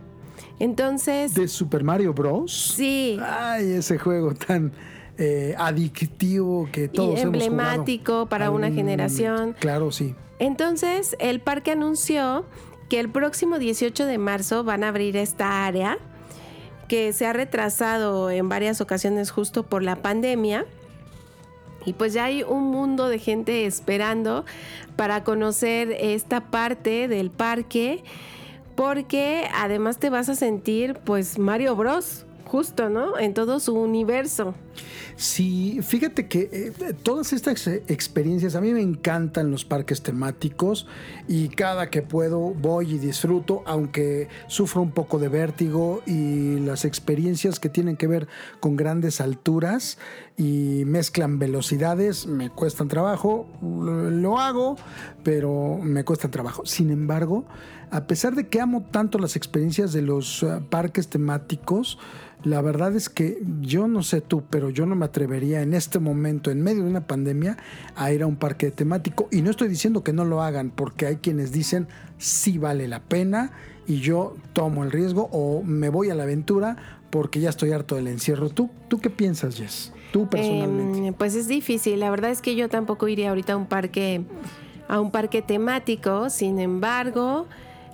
Entonces... 0.59 1.35
¿De 1.35 1.49
Super 1.49 1.85
Mario 1.85 2.13
Bros? 2.13 2.75
Sí. 2.77 3.19
Ay, 3.23 3.73
ese 3.73 3.99
juego 3.99 4.35
tan 4.35 4.73
eh, 5.19 5.55
adictivo 5.59 6.69
que 6.73 6.89
todos 6.89 7.19
y 7.19 7.23
emblemático 7.23 8.27
para 8.27 8.51
una 8.51 8.71
generación. 8.71 9.55
Claro, 9.59 9.91
sí. 9.93 10.15
Entonces, 10.41 11.17
el 11.21 11.41
parque 11.41 11.71
anunció 11.71 12.47
que 12.89 12.99
el 12.99 13.11
próximo 13.11 13.59
18 13.59 14.07
de 14.07 14.19
marzo 14.19 14.65
van 14.65 14.83
a 14.83 14.89
abrir 14.89 15.17
esta 15.17 15.67
área 15.67 15.99
que 16.89 17.13
se 17.13 17.27
ha 17.27 17.33
retrasado 17.33 18.31
en 18.31 18.49
varias 18.49 18.81
ocasiones 18.81 19.31
justo 19.31 19.65
por 19.65 19.83
la 19.83 19.97
pandemia. 19.97 20.65
Y 21.85 21.93
pues 21.93 22.15
ya 22.15 22.25
hay 22.25 22.43
un 22.43 22.65
mundo 22.65 23.09
de 23.09 23.19
gente 23.19 23.67
esperando 23.67 24.47
para 24.97 25.25
conocer 25.25 25.93
esta 25.93 26.51
parte 26.51 27.07
del 27.07 27.31
parque, 27.31 28.03
porque 28.77 29.47
además 29.55 29.99
te 29.99 30.09
vas 30.09 30.31
a 30.31 30.35
sentir 30.35 30.95
pues 31.05 31.39
Mario 31.39 31.77
Bros, 31.77 32.25
justo, 32.51 32.89
¿no? 32.89 33.17
En 33.17 33.33
todo 33.33 33.61
su 33.61 33.75
universo. 33.75 34.55
Sí, 35.15 35.81
fíjate 35.83 36.27
que 36.27 36.49
eh, 36.53 36.95
todas 37.03 37.33
estas 37.33 37.67
experiencias, 37.67 38.57
a 38.57 38.61
mí 38.61 38.73
me 38.73 38.81
encantan 38.81 39.51
los 39.51 39.65
parques 39.65 40.03
temáticos 40.03 40.87
y 41.29 41.49
cada 41.51 41.91
que 41.91 42.03
puedo 42.03 42.39
voy 42.55 42.95
y 42.95 42.99
disfruto, 42.99 43.63
aunque 43.67 44.29
sufro 44.49 44.83
un 44.83 44.91
poco 44.91 45.19
de 45.19 45.29
vértigo 45.29 46.03
y 46.07 46.59
las 46.61 46.85
experiencias 46.85 47.61
que 47.61 47.69
tienen 47.69 47.97
que 47.97 48.09
ver 48.09 48.27
con 48.59 48.77
grandes 48.77 49.21
alturas 49.21 49.99
y 50.37 50.83
mezclan 50.87 51.39
velocidades, 51.39 52.27
me 52.27 52.51
cuestan 52.51 52.89
trabajo, 52.89 53.47
lo 53.63 54.39
hago, 54.41 54.77
pero 55.23 55.79
me 55.83 56.03
cuesta 56.05 56.31
trabajo. 56.31 56.67
Sin 56.67 56.91
embargo, 56.91 57.45
a 57.91 58.07
pesar 58.07 58.35
de 58.35 58.49
que 58.49 58.61
amo 58.61 58.85
tanto 58.91 59.19
las 59.19 59.37
experiencias 59.37 59.93
de 59.93 60.03
los 60.03 60.43
eh, 60.43 60.61
parques 60.71 61.09
temáticos, 61.09 61.99
la 62.45 62.63
verdad 62.63 62.95
es 62.97 63.09
que 63.09 63.43
yo 63.61 63.87
no 63.87 64.03
sé 64.03 64.21
tú, 64.21 64.43
pero 64.49 64.71
yo 64.71 64.87
no 64.87 64.95
me 64.95 65.05
atrevería 65.05 65.63
en 65.63 65.75
este 65.75 65.99
momento, 65.99 66.51
en 66.51 66.63
medio 66.63 66.85
de 66.85 66.91
una 66.91 67.07
pandemia, 67.07 67.59
a 67.97 68.13
ir 68.13 68.23
a 68.23 68.27
un 68.27 68.37
parque 68.37 68.71
temático. 68.71 69.29
Y 69.31 69.43
no 69.43 69.51
estoy 69.51 69.69
diciendo 69.69 70.03
que 70.03 70.13
no 70.13 70.25
lo 70.25 70.43
hagan, 70.43 70.71
porque 70.71 71.07
hay 71.07 71.17
quienes 71.17 71.53
dicen 71.53 71.89
sí 72.19 72.59
vale 72.59 72.89
la 72.89 73.01
pena 73.01 73.53
y 73.87 74.01
yo 74.01 74.37
tomo 74.53 74.85
el 74.85 74.91
riesgo 74.91 75.29
o 75.33 75.63
me 75.63 75.89
voy 75.89 76.11
a 76.11 76.15
la 76.15 76.23
aventura 76.23 76.77
porque 77.11 77.41
ya 77.41 77.51
estoy 77.51 77.73
harto 77.73 77.97
del 77.97 78.07
encierro. 78.07 78.49
¿Tú, 78.49 78.71
tú 78.89 79.01
qué 79.01 79.11
piensas, 79.11 79.57
Jess? 79.57 79.93
Tú 80.13 80.29
personalmente. 80.29 81.09
Em, 81.09 81.15
pues 81.15 81.35
es 81.35 81.49
difícil. 81.49 82.01
La 82.01 82.11
verdad 82.11 82.31
es 82.31 82.41
que 82.41 82.55
yo 82.55 82.69
tampoco 82.69 83.09
iría 83.09 83.31
ahorita 83.31 83.55
a 83.55 83.57
un 83.57 83.67
parque, 83.67 84.23
a 84.89 85.01
un 85.01 85.11
parque 85.11 85.43
temático. 85.43 86.31
Sin 86.31 86.59
embargo, 86.59 87.47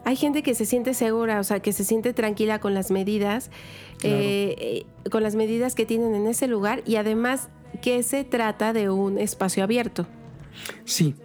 hay 0.06 0.14
gente 0.14 0.44
que 0.44 0.54
se 0.54 0.66
siente 0.66 0.94
segura, 0.94 1.40
o 1.40 1.42
sea, 1.42 1.58
que 1.58 1.72
se 1.72 1.82
siente 1.82 2.12
tranquila 2.12 2.60
con 2.60 2.74
las 2.74 2.92
medidas, 2.92 3.50
eh, 4.04 4.54
eh, 5.04 5.10
con 5.10 5.24
las 5.24 5.34
medidas 5.34 5.74
que 5.74 5.84
tienen 5.84 6.14
en 6.14 6.28
ese 6.28 6.46
lugar 6.46 6.84
y 6.86 6.94
además 6.94 7.48
que 7.82 8.04
se 8.04 8.22
trata 8.22 8.72
de 8.72 8.88
un 8.88 9.18
espacio 9.18 9.64
abierto. 9.64 10.06
Sí, 10.84 11.16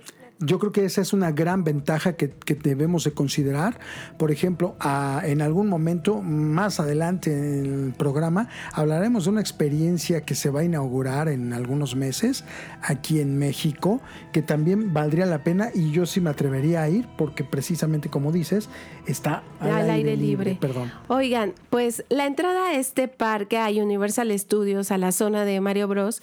yo 0.42 0.58
creo 0.58 0.72
que 0.72 0.86
esa 0.86 1.02
es 1.02 1.14
una 1.14 1.32
gran 1.32 1.64
ventaja 1.64 2.14
que, 2.14 2.32
debemos 2.62 3.04
de 3.04 3.12
considerar. 3.12 3.80
Por 4.18 4.32
ejemplo, 4.32 4.76
en 5.24 5.42
algún 5.42 5.68
momento 5.68 6.22
más 6.22 6.80
adelante 6.80 7.32
en 7.32 7.86
el 7.88 7.94
programa 7.94 8.50
hablaremos 8.74 9.26
de 9.26 9.30
una 9.30 9.42
experiencia 9.42 10.22
que 10.22 10.36
se 10.36 10.50
va 10.50 10.62
a 10.62 10.64
inaugurar 10.64 11.28
en 11.28 11.54
algunos 11.54 11.96
meses 11.96 12.44
aquí 12.82 13.20
en 13.20 13.38
México, 13.38 14.02
que 14.34 14.42
también 14.42 14.94
valdría 14.94 15.26
la 15.26 15.44
pena 15.44 15.70
y 15.74 15.92
yo 15.92 16.06
sí 16.06 16.22
me 16.22 16.30
atrevería 16.30 16.82
a 16.82 16.90
ir 16.90 17.08
porque 17.18 17.44
precisamente 17.44 18.10
como 18.10 18.32
dices, 18.32 18.70
está 19.06 19.44
al, 19.60 19.90
aire, 19.90 20.18
libre. 20.18 20.58
Perdón. 20.60 20.92
Oigan, 21.08 21.54
pues 21.70 22.04
la 22.10 22.26
entrada 22.26 22.70
a 22.70 22.74
este 22.76 23.08
parque, 23.08 23.58
a 23.58 23.70
Universal 23.70 24.38
Studios, 24.38 24.92
a 24.92 24.98
la 24.98 25.12
zona 25.12 25.46
de 25.46 25.60
Mario 25.62 25.88
Bros, 25.88 26.22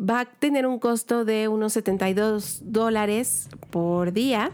va 0.00 0.20
a 0.20 0.24
tener 0.24 0.66
un 0.66 0.78
costo 0.78 1.24
de 1.24 1.48
unos 1.48 1.72
72 1.74 2.60
dólares 2.64 3.48
por 3.70 4.12
día. 4.12 4.52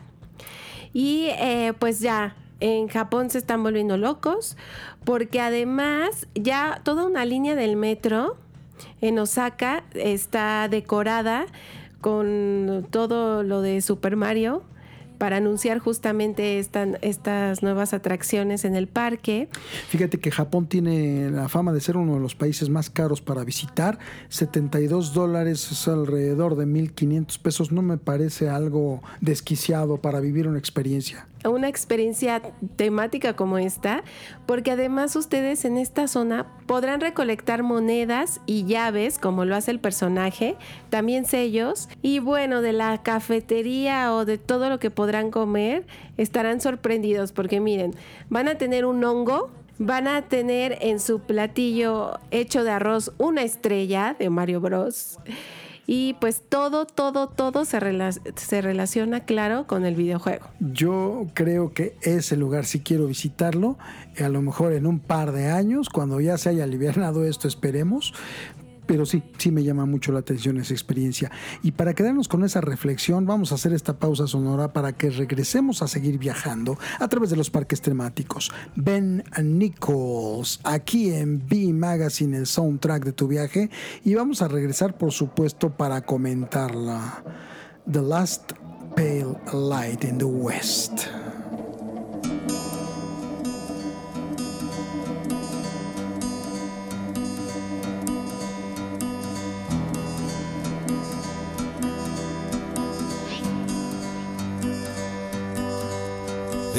Y 0.93 1.29
eh, 1.39 1.73
pues 1.79 2.01
ya 2.01 2.37
en 2.61 2.89
Japón 2.89 3.31
se 3.31 3.39
están 3.39 3.63
volviendo 3.63 3.97
locos 3.97 4.57
porque 5.05 5.41
además 5.41 6.27
ya 6.35 6.81
toda 6.85 7.07
una 7.07 7.25
línea 7.25 7.55
del 7.55 7.77
metro 7.77 8.37
en 9.01 9.19
Osaka 9.19 9.85
está 9.95 10.69
decorada 10.69 11.47
con 12.01 12.87
todo 12.91 13.43
lo 13.43 13.63
de 13.63 13.81
Super 13.81 14.17
Mario 14.17 14.63
para 15.21 15.37
anunciar 15.37 15.81
justamente 15.81 16.59
estas 16.59 17.63
nuevas 17.63 17.93
atracciones 17.93 18.65
en 18.65 18.75
el 18.75 18.89
parque. 18.89 19.51
Fíjate 19.91 20.19
que 20.19 20.31
Japón 20.31 20.67
tiene 20.67 21.31
la 21.31 21.51
fama 21.51 21.75
de 21.75 21.83
ser 21.83 21.99
uno 21.99 22.15
de 22.15 22.21
los 22.21 22.35
países 22.35 22.71
más 22.71 22.89
caros 22.89 23.21
para 23.21 23.45
visitar. 23.45 23.99
72 24.31 25.13
dólares 25.13 25.71
es 25.71 25.87
alrededor 25.89 26.57
de 26.57 26.65
1.500 26.67 27.39
pesos. 27.39 27.71
No 27.71 27.83
me 27.83 27.99
parece 27.99 28.49
algo 28.49 29.03
desquiciado 29.21 29.99
para 29.99 30.21
vivir 30.21 30.49
una 30.49 30.59
experiencia 30.59 31.27
una 31.49 31.69
experiencia 31.69 32.43
temática 32.77 33.35
como 33.35 33.59
esta, 33.59 34.03
porque 34.47 34.73
además 34.73 35.17
ustedes 35.17 35.65
en 35.65 35.79
esta 35.79 36.09
zona 36.09 36.47
podrán 36.67 37.01
recolectar 37.01 37.63
monedas 37.63 38.41
y 38.47 38.65
llaves, 38.65 39.19
como 39.19 39.45
lo 39.45 39.57
hace 39.57 39.71
el 39.71 39.81
personaje, 39.81 40.57
también 40.91 41.25
sellos, 41.25 41.89
y 42.03 42.19
bueno, 42.19 42.61
de 42.61 42.73
la 42.73 43.03
cafetería 43.03 44.15
o 44.15 44.25
de 44.25 44.39
todo 44.39 44.69
lo 44.69 44.79
que 44.79 44.91
podrán 44.91 45.31
comer, 45.31 45.87
estarán 46.17 46.61
sorprendidos, 46.61 47.33
porque 47.33 47.61
miren, 47.61 47.95
van 48.29 48.49
a 48.49 48.57
tener 48.57 48.85
un 48.85 49.03
hongo. 49.05 49.51
Van 49.83 50.09
a 50.09 50.29
tener 50.29 50.77
en 50.83 51.01
su 51.01 51.21
platillo 51.21 52.21
hecho 52.31 52.65
de 52.65 52.71
arroz 52.71 53.13
una 53.17 53.45
estrella 53.45 54.15
de 54.19 54.29
Mario 54.29 54.61
Bros. 54.61 55.19
Y 55.93 56.15
pues 56.21 56.41
todo, 56.49 56.87
todo, 56.87 57.27
todo 57.27 57.65
se, 57.65 57.81
se 58.37 58.63
relaciona, 58.63 59.25
claro, 59.25 59.67
con 59.67 59.85
el 59.85 59.97
videojuego. 59.97 60.47
Yo 60.61 61.27
creo 61.35 61.73
que 61.73 61.97
ese 62.03 62.37
lugar 62.37 62.65
sí 62.65 62.79
quiero 62.79 63.09
visitarlo, 63.09 63.77
a 64.17 64.29
lo 64.29 64.41
mejor 64.41 64.73
en 64.73 64.87
un 64.87 65.01
par 65.01 65.33
de 65.33 65.49
años, 65.49 65.89
cuando 65.89 66.21
ya 66.21 66.39
se 66.39 66.51
haya 66.51 66.63
aliviado 66.63 67.25
esto, 67.25 67.49
esperemos, 67.49 68.15
pero 68.91 69.07
sí, 69.07 69.23
sí 69.39 69.53
me 69.53 69.63
llama 69.63 69.87
mucho 69.87 70.11
la 70.11 70.19
atención 70.19 70.59
esa 70.59 70.75
experiencia. 70.75 71.31
Y 71.63 71.71
para 71.71 71.95
quedarnos 71.95 72.27
con 72.27 72.43
esa 72.43 72.61
reflexión, 72.61 73.25
vamos 73.25 73.53
a 73.53 73.55
hacer 73.55 73.73
esta 73.73 74.01
pausa 74.01 74.27
sonora 74.27 74.73
para 74.73 74.95
que 74.95 75.11
regresemos 75.11 75.81
a 75.81 75.87
seguir 75.87 76.19
viajando 76.19 76.77
a 76.99 77.07
través 77.07 77.31
de 77.31 77.37
los 77.37 77.51
parques 77.51 77.81
temáticos. 77.83 78.51
Ben 78.75 79.23
Nichols, 79.41 80.59
aquí 80.65 81.13
en 81.13 81.47
B 81.47 81.73
Magazine, 81.73 82.37
el 82.37 82.49
soundtrack 82.49 83.05
de 83.05 83.13
tu 83.13 83.29
viaje, 83.29 83.71
y 84.05 84.15
vamos 84.15 84.43
a 84.43 84.49
regresar, 84.49 84.99
por 84.99 85.13
supuesto, 85.13 85.71
para 85.71 86.01
comentarla. 86.01 87.23
The 87.89 88.03
Last 88.03 88.55
Pale 88.97 89.37
Light 89.53 90.03
in 90.03 90.19
the 90.19 90.25
West. 90.25 91.07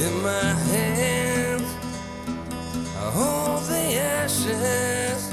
In 0.01 0.23
my 0.23 0.53
hands, 0.71 1.75
I 2.97 3.11
hold 3.17 3.63
the 3.65 3.99
ashes. 3.99 5.31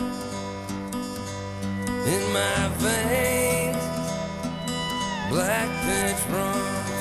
In 2.15 2.23
my 2.35 2.69
veins, 2.77 3.85
black 5.31 5.69
pitch 5.85 6.23
runs. 6.29 7.01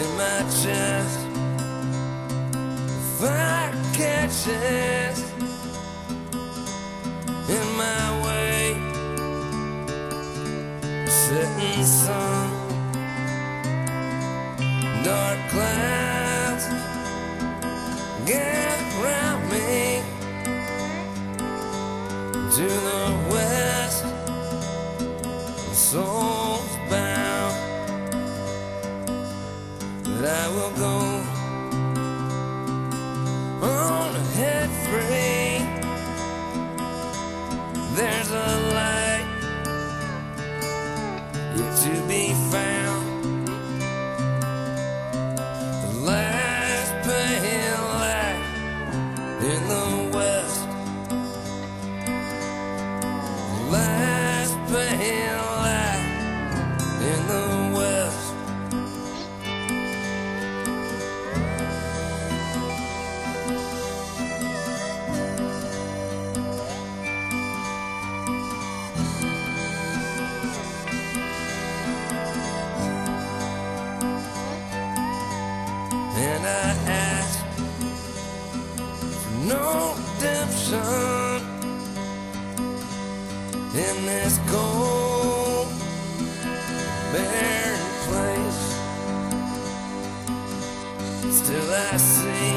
In 0.00 0.08
my 0.22 0.40
chest, 0.60 1.18
fire 3.18 3.74
catches. 3.98 5.18
In 7.48 7.66
my 7.76 8.06
way, 8.24 8.76
setting 11.08 11.82
sun 11.82 12.61
dark 15.04 15.38
clouds 15.50 16.66
gather 18.24 19.02
around 19.02 19.42
me 19.50 20.00
to 22.54 22.66
the 22.88 23.04
west. 23.30 24.04
Souls 25.74 26.76
bound 26.88 27.54
that 30.04 30.24
I 30.24 30.48
will 30.54 30.74
go 30.76 30.98
on 33.66 34.14
ahead 34.14 34.70
free. 34.86 35.66
There's 37.96 38.30
a 38.30 38.50
light 38.76 39.26
yet 41.56 41.76
to 41.82 41.92
be 42.06 42.34
found 42.52 43.11
land. 46.02 46.41
this 84.22 84.38
cold, 84.46 85.66
barren 87.12 87.80
place. 88.06 88.64
Still, 91.38 91.70
I 91.72 91.96
see 91.96 92.56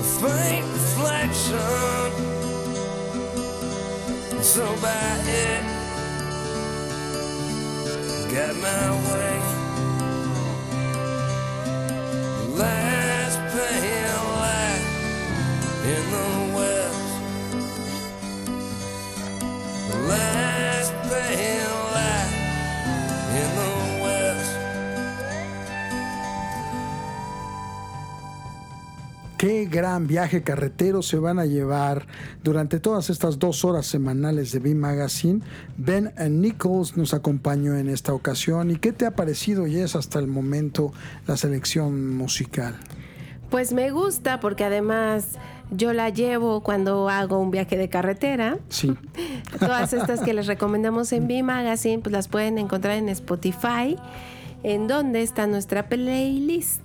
a 0.00 0.04
faint 0.20 0.66
reflection. 0.78 2.10
So 4.42 4.64
by 4.82 5.16
it, 5.26 5.64
got 8.32 8.54
my 8.56 8.86
way. 9.08 9.36
Last 12.60 13.38
pale 13.52 14.24
light 14.42 14.84
in 15.92 16.04
the 16.12 16.33
Qué 29.64 29.70
gran 29.70 30.06
viaje 30.06 30.42
carretero 30.42 31.00
se 31.00 31.18
van 31.18 31.38
a 31.38 31.46
llevar 31.46 32.06
durante 32.42 32.80
todas 32.80 33.08
estas 33.08 33.38
dos 33.38 33.64
horas 33.64 33.86
semanales 33.86 34.52
de 34.52 34.58
B 34.58 34.74
Magazine. 34.74 35.40
Ben 35.78 36.12
Nichols 36.28 36.98
nos 36.98 37.14
acompañó 37.14 37.74
en 37.74 37.88
esta 37.88 38.12
ocasión. 38.12 38.70
¿Y 38.70 38.76
qué 38.76 38.92
te 38.92 39.06
ha 39.06 39.12
parecido, 39.12 39.64
Jess, 39.64 39.96
hasta 39.96 40.18
el 40.18 40.26
momento 40.26 40.92
la 41.26 41.38
selección 41.38 42.14
musical? 42.14 42.76
Pues 43.48 43.72
me 43.72 43.90
gusta 43.90 44.38
porque 44.38 44.64
además 44.64 45.38
yo 45.70 45.94
la 45.94 46.10
llevo 46.10 46.62
cuando 46.62 47.08
hago 47.08 47.38
un 47.38 47.50
viaje 47.50 47.78
de 47.78 47.88
carretera. 47.88 48.58
Sí. 48.68 48.94
Todas 49.58 49.94
estas 49.94 50.20
que 50.20 50.34
les 50.34 50.46
recomendamos 50.46 51.10
en 51.14 51.26
B 51.26 51.42
Magazine, 51.42 52.00
pues 52.00 52.12
las 52.12 52.28
pueden 52.28 52.58
encontrar 52.58 52.98
en 52.98 53.08
Spotify, 53.08 53.96
en 54.62 54.88
donde 54.88 55.22
está 55.22 55.46
nuestra 55.46 55.88
playlist. 55.88 56.82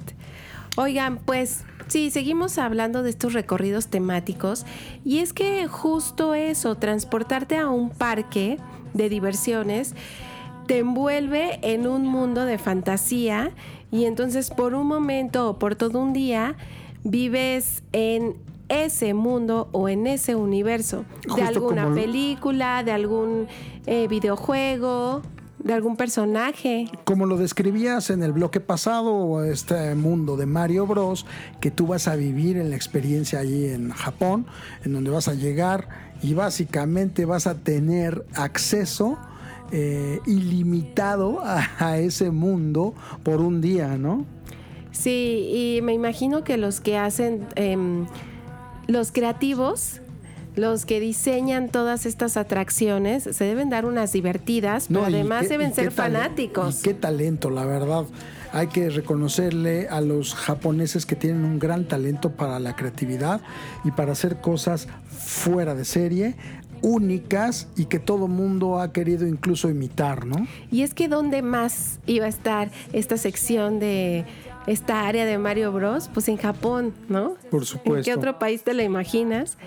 Oigan, 0.77 1.17
pues 1.17 1.65
Sí, 1.89 2.11
seguimos 2.11 2.59
hablando 2.59 3.01
de 3.01 3.09
estos 3.09 3.33
recorridos 3.33 3.87
temáticos 3.87 4.63
y 5.03 5.19
es 5.19 5.33
que 5.33 5.67
justo 5.67 6.35
eso, 6.35 6.75
transportarte 6.75 7.57
a 7.57 7.67
un 7.67 7.89
parque 7.89 8.59
de 8.93 9.09
diversiones, 9.09 9.95
te 10.67 10.77
envuelve 10.77 11.57
en 11.63 11.87
un 11.87 12.05
mundo 12.05 12.45
de 12.45 12.59
fantasía 12.59 13.51
y 13.91 14.05
entonces 14.05 14.51
por 14.51 14.75
un 14.75 14.85
momento 14.85 15.49
o 15.49 15.57
por 15.57 15.75
todo 15.75 15.99
un 15.99 16.13
día 16.13 16.55
vives 17.03 17.81
en 17.91 18.35
ese 18.69 19.15
mundo 19.15 19.67
o 19.71 19.89
en 19.89 20.05
ese 20.05 20.35
universo 20.35 21.05
de 21.35 21.41
alguna 21.41 21.91
película, 21.95 22.83
de 22.83 22.91
algún 22.91 23.47
eh, 23.87 24.07
videojuego, 24.07 25.23
de 25.63 25.73
algún 25.73 25.95
personaje. 25.95 26.89
Como 27.03 27.25
lo 27.25 27.37
describías 27.37 28.09
en 28.09 28.23
el 28.23 28.31
bloque 28.31 28.59
pasado, 28.59 29.43
este 29.43 29.95
mundo 29.95 30.37
de 30.37 30.45
Mario 30.45 30.87
Bros, 30.87 31.25
que 31.59 31.71
tú 31.71 31.87
vas 31.87 32.07
a 32.07 32.15
vivir 32.15 32.57
en 32.57 32.69
la 32.69 32.75
experiencia 32.75 33.39
allí 33.39 33.65
en 33.65 33.91
Japón, 33.91 34.45
en 34.83 34.93
donde 34.93 35.11
vas 35.11 35.27
a 35.27 35.33
llegar 35.33 35.89
y 36.21 36.33
básicamente 36.33 37.25
vas 37.25 37.47
a 37.47 37.55
tener 37.55 38.25
acceso 38.35 39.17
eh, 39.71 40.19
ilimitado 40.25 41.41
a, 41.41 41.69
a 41.77 41.97
ese 41.99 42.31
mundo 42.31 42.95
por 43.23 43.41
un 43.41 43.61
día, 43.61 43.97
¿no? 43.97 44.25
Sí, 44.91 45.77
y 45.77 45.81
me 45.81 45.93
imagino 45.93 46.43
que 46.43 46.57
los 46.57 46.81
que 46.81 46.97
hacen, 46.97 47.47
em, 47.55 48.07
los 48.87 49.11
creativos, 49.11 50.01
los 50.59 50.85
que 50.85 50.99
diseñan 50.99 51.69
todas 51.69 52.05
estas 52.05 52.35
atracciones, 52.37 53.23
se 53.23 53.43
deben 53.45 53.69
dar 53.69 53.85
unas 53.85 54.11
divertidas, 54.11 54.85
pero 54.87 55.01
No, 55.01 55.05
además 55.07 55.43
qué- 55.43 55.49
deben 55.49 55.73
ser 55.73 55.91
fanáticos. 55.91 56.81
qué 56.83 56.93
talento, 56.93 57.49
la 57.49 57.65
verdad. 57.65 58.05
Hay 58.51 58.67
que 58.67 58.89
reconocerle 58.89 59.87
a 59.89 60.01
los 60.01 60.33
japoneses 60.33 61.05
que 61.05 61.15
tienen 61.15 61.45
un 61.45 61.59
gran 61.59 61.85
talento 61.85 62.31
para 62.31 62.59
la 62.59 62.75
creatividad 62.75 63.41
y 63.83 63.91
para 63.91 64.11
hacer 64.13 64.41
cosas 64.41 64.87
fuera 65.09 65.75
de 65.75 65.85
serie, 65.85 66.35
únicas 66.81 67.67
y 67.75 67.85
que 67.85 67.99
todo 67.99 68.27
mundo 68.27 68.79
ha 68.79 68.91
querido 68.91 69.27
incluso 69.27 69.69
imitar, 69.69 70.25
¿no? 70.25 70.47
Y 70.71 70.81
es 70.81 70.93
que 70.93 71.07
¿dónde 71.07 71.41
más 71.41 71.99
iba 72.07 72.25
a 72.25 72.29
estar 72.29 72.71
esta 72.93 73.17
sección 73.17 73.79
de 73.79 74.25
esta 74.65 75.07
área 75.07 75.25
de 75.25 75.37
Mario 75.37 75.71
Bros? 75.71 76.09
Pues 76.13 76.27
en 76.29 76.37
Japón, 76.37 76.93
¿no? 77.09 77.35
Por 77.51 77.61
¿En 77.61 77.65
supuesto. 77.65 78.05
qué 78.05 78.13
otro 78.17 78.39
país 78.39 78.63
te 78.63 78.73
lo 78.73 78.81
imaginas? 78.81 79.57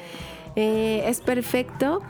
Eh, 0.57 1.05
es 1.07 1.21
perfecto. 1.21 2.03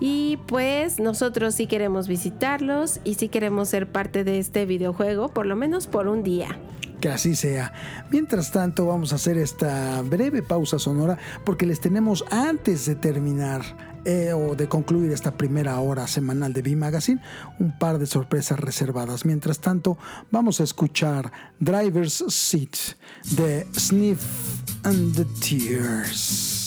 Y 0.00 0.38
pues 0.46 1.00
nosotros 1.00 1.54
sí 1.54 1.66
queremos 1.66 2.06
visitarlos 2.06 3.00
y 3.02 3.14
sí 3.14 3.28
queremos 3.28 3.68
ser 3.68 3.90
parte 3.90 4.22
de 4.22 4.38
este 4.38 4.64
videojuego, 4.64 5.28
por 5.28 5.46
lo 5.46 5.56
menos 5.56 5.86
por 5.88 6.06
un 6.06 6.22
día. 6.22 6.58
Que 7.00 7.08
así 7.08 7.36
sea. 7.36 7.72
Mientras 8.10 8.50
tanto, 8.50 8.86
vamos 8.86 9.12
a 9.12 9.16
hacer 9.16 9.38
esta 9.38 10.02
breve 10.02 10.42
pausa 10.42 10.78
sonora 10.78 11.18
porque 11.44 11.66
les 11.66 11.80
tenemos 11.80 12.24
antes 12.30 12.86
de 12.86 12.96
terminar 12.96 13.62
eh, 14.04 14.32
o 14.32 14.54
de 14.56 14.68
concluir 14.68 15.12
esta 15.12 15.36
primera 15.36 15.78
hora 15.80 16.06
semanal 16.06 16.52
de 16.52 16.62
B-Magazine 16.62 17.20
un 17.58 17.76
par 17.78 17.98
de 17.98 18.06
sorpresas 18.06 18.58
reservadas. 18.58 19.24
Mientras 19.24 19.60
tanto, 19.60 19.96
vamos 20.30 20.60
a 20.60 20.64
escuchar 20.64 21.30
Driver's 21.60 22.24
Seat 22.28 22.76
de 23.36 23.66
Sniff 23.76 24.24
and 24.84 25.14
the 25.14 25.24
Tears. 25.40 26.57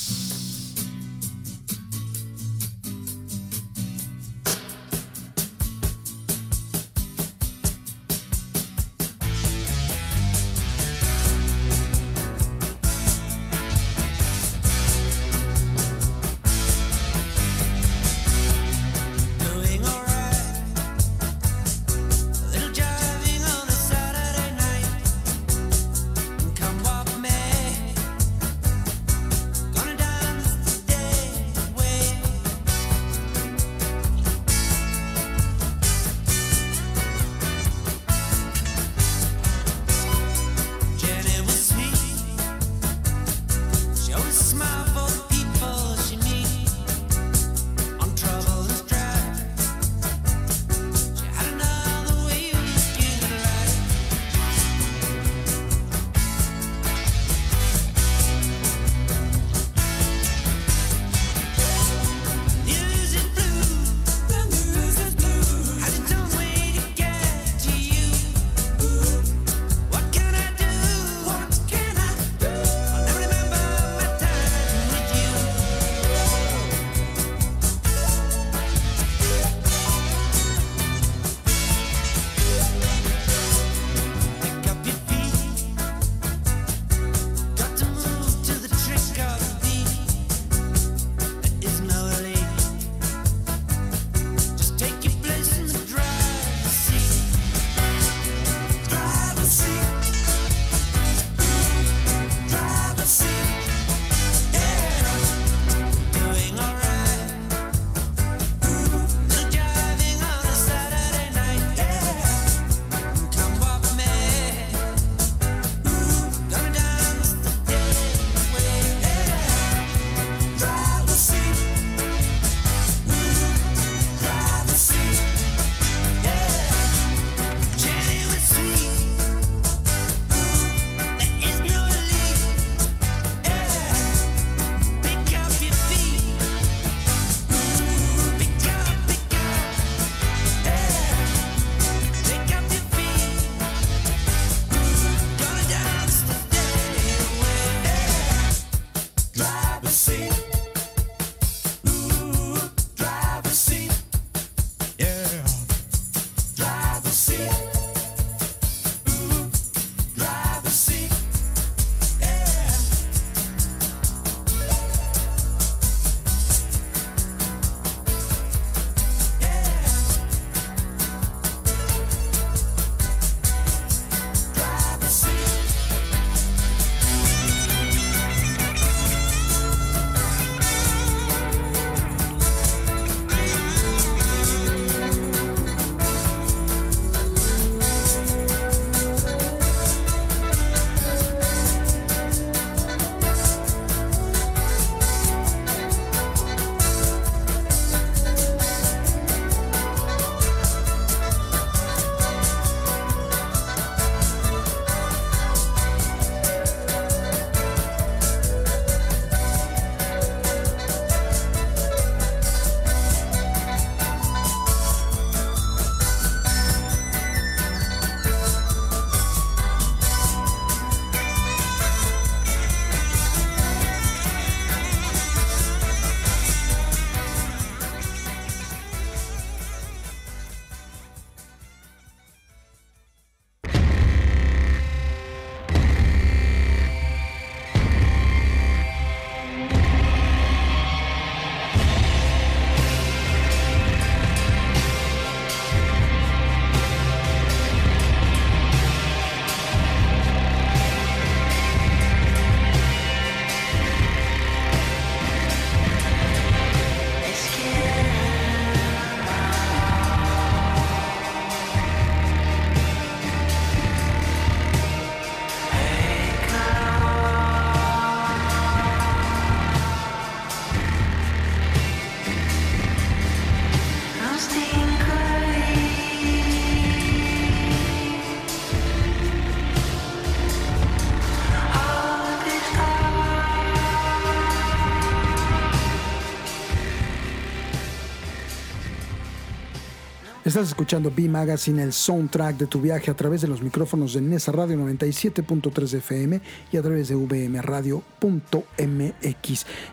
Estás 290.51 290.67
escuchando 290.67 291.13
B 291.15 291.29
Magazine, 291.29 291.81
el 291.81 291.93
soundtrack 291.93 292.57
de 292.57 292.67
tu 292.67 292.81
viaje 292.81 293.09
a 293.09 293.13
través 293.13 293.39
de 293.39 293.47
los 293.47 293.61
micrófonos 293.61 294.15
de 294.15 294.19
Nesa 294.19 294.51
Radio 294.51 294.75
97.3 294.75 295.93
FM 295.93 296.41
y 296.73 296.75
a 296.75 296.81
través 296.81 297.07
de 297.07 297.15
vmradio.mx. 297.15 298.05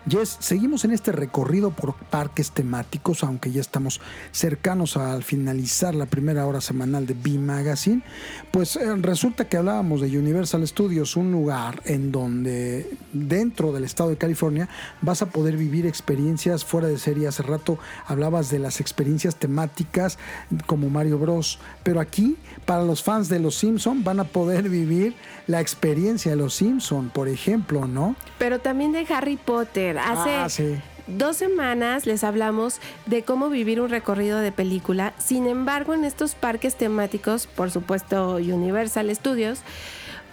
Yes, 0.05 0.37
seguimos 0.41 0.83
en 0.83 0.91
este 0.91 1.13
recorrido 1.13 1.71
por 1.71 1.93
parques 1.95 2.51
temáticos, 2.51 3.23
aunque 3.23 3.53
ya 3.53 3.61
estamos 3.61 4.01
cercanos 4.33 4.97
al 4.97 5.23
finalizar 5.23 5.95
la 5.95 6.07
primera 6.07 6.45
hora 6.45 6.59
semanal 6.59 7.07
de 7.07 7.13
B 7.13 7.39
Magazine. 7.39 8.03
Pues 8.51 8.75
eh, 8.75 8.97
resulta 8.97 9.47
que 9.47 9.55
hablábamos 9.55 10.01
de 10.01 10.19
Universal 10.19 10.67
Studios, 10.67 11.15
un 11.15 11.31
lugar 11.31 11.81
en 11.85 12.11
donde 12.11 12.97
dentro 13.13 13.71
del 13.71 13.85
estado 13.85 14.09
de 14.09 14.17
California 14.17 14.67
vas 15.01 15.21
a 15.21 15.27
poder 15.27 15.55
vivir 15.55 15.87
experiencias 15.87 16.65
fuera 16.65 16.89
de 16.89 16.97
serie. 16.97 17.29
Hace 17.29 17.43
rato 17.43 17.79
hablabas 18.07 18.49
de 18.49 18.59
las 18.59 18.81
experiencias 18.81 19.37
temáticas 19.37 20.17
como 20.65 20.89
Mario 20.89 21.17
Bros. 21.19 21.59
Pero 21.83 21.99
aquí, 21.99 22.37
para 22.65 22.83
los 22.83 23.03
fans 23.03 23.29
de 23.29 23.39
Los 23.39 23.55
Simpson, 23.55 24.03
van 24.03 24.19
a 24.19 24.23
poder 24.23 24.69
vivir 24.69 25.13
la 25.47 25.61
experiencia 25.61 26.31
de 26.31 26.37
Los 26.37 26.53
Simpson, 26.55 27.09
por 27.09 27.27
ejemplo, 27.27 27.87
¿no? 27.87 28.15
Pero 28.37 28.59
también 28.59 28.91
de 28.91 29.05
Harry 29.13 29.37
Potter. 29.37 29.97
Hace 29.97 30.29
Ah, 30.35 30.49
sí. 30.49 30.75
dos 31.07 31.37
semanas 31.37 32.05
les 32.05 32.23
hablamos 32.23 32.79
de 33.05 33.23
cómo 33.23 33.49
vivir 33.49 33.81
un 33.81 33.89
recorrido 33.89 34.39
de 34.39 34.51
película. 34.51 35.13
Sin 35.17 35.47
embargo, 35.47 35.93
en 35.93 36.03
estos 36.05 36.35
parques 36.35 36.75
temáticos, 36.75 37.47
por 37.47 37.71
supuesto 37.71 38.35
Universal 38.35 39.13
Studios, 39.15 39.59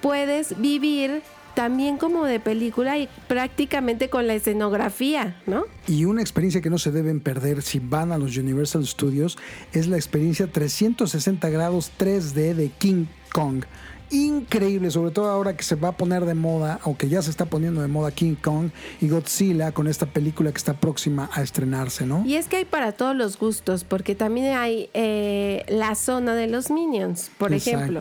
puedes 0.00 0.60
vivir 0.60 1.22
también 1.56 1.96
como 1.96 2.26
de 2.26 2.38
película 2.38 2.98
y 2.98 3.08
prácticamente 3.28 4.10
con 4.10 4.26
la 4.26 4.34
escenografía, 4.34 5.40
¿no? 5.46 5.64
Y 5.88 6.04
una 6.04 6.20
experiencia 6.20 6.60
que 6.60 6.68
no 6.68 6.76
se 6.76 6.92
deben 6.92 7.18
perder 7.18 7.62
si 7.62 7.78
van 7.78 8.12
a 8.12 8.18
los 8.18 8.36
Universal 8.36 8.86
Studios 8.86 9.38
es 9.72 9.88
la 9.88 9.96
experiencia 9.96 10.46
360 10.46 11.48
grados 11.48 11.90
3D 11.98 12.54
de 12.54 12.68
King 12.78 13.06
Kong. 13.32 13.64
Increíble, 14.10 14.90
sobre 14.90 15.10
todo 15.10 15.28
ahora 15.28 15.56
que 15.56 15.64
se 15.64 15.74
va 15.74 15.88
a 15.88 15.92
poner 15.92 16.24
de 16.24 16.34
moda, 16.34 16.80
o 16.84 16.96
que 16.96 17.08
ya 17.08 17.22
se 17.22 17.30
está 17.30 17.46
poniendo 17.46 17.82
de 17.82 17.88
moda 17.88 18.10
King 18.12 18.34
Kong 18.34 18.70
y 19.00 19.08
Godzilla 19.08 19.72
con 19.72 19.88
esta 19.88 20.06
película 20.06 20.52
que 20.52 20.58
está 20.58 20.74
próxima 20.74 21.28
a 21.32 21.42
estrenarse, 21.42 22.06
¿no? 22.06 22.24
Y 22.24 22.36
es 22.36 22.46
que 22.46 22.56
hay 22.56 22.64
para 22.64 22.92
todos 22.92 23.16
los 23.16 23.38
gustos, 23.38 23.84
porque 23.84 24.14
también 24.14 24.54
hay 24.54 24.90
eh, 24.94 25.64
la 25.68 25.94
zona 25.94 26.34
de 26.34 26.46
los 26.46 26.70
Minions, 26.70 27.30
por 27.38 27.52
ejemplo, 27.52 28.00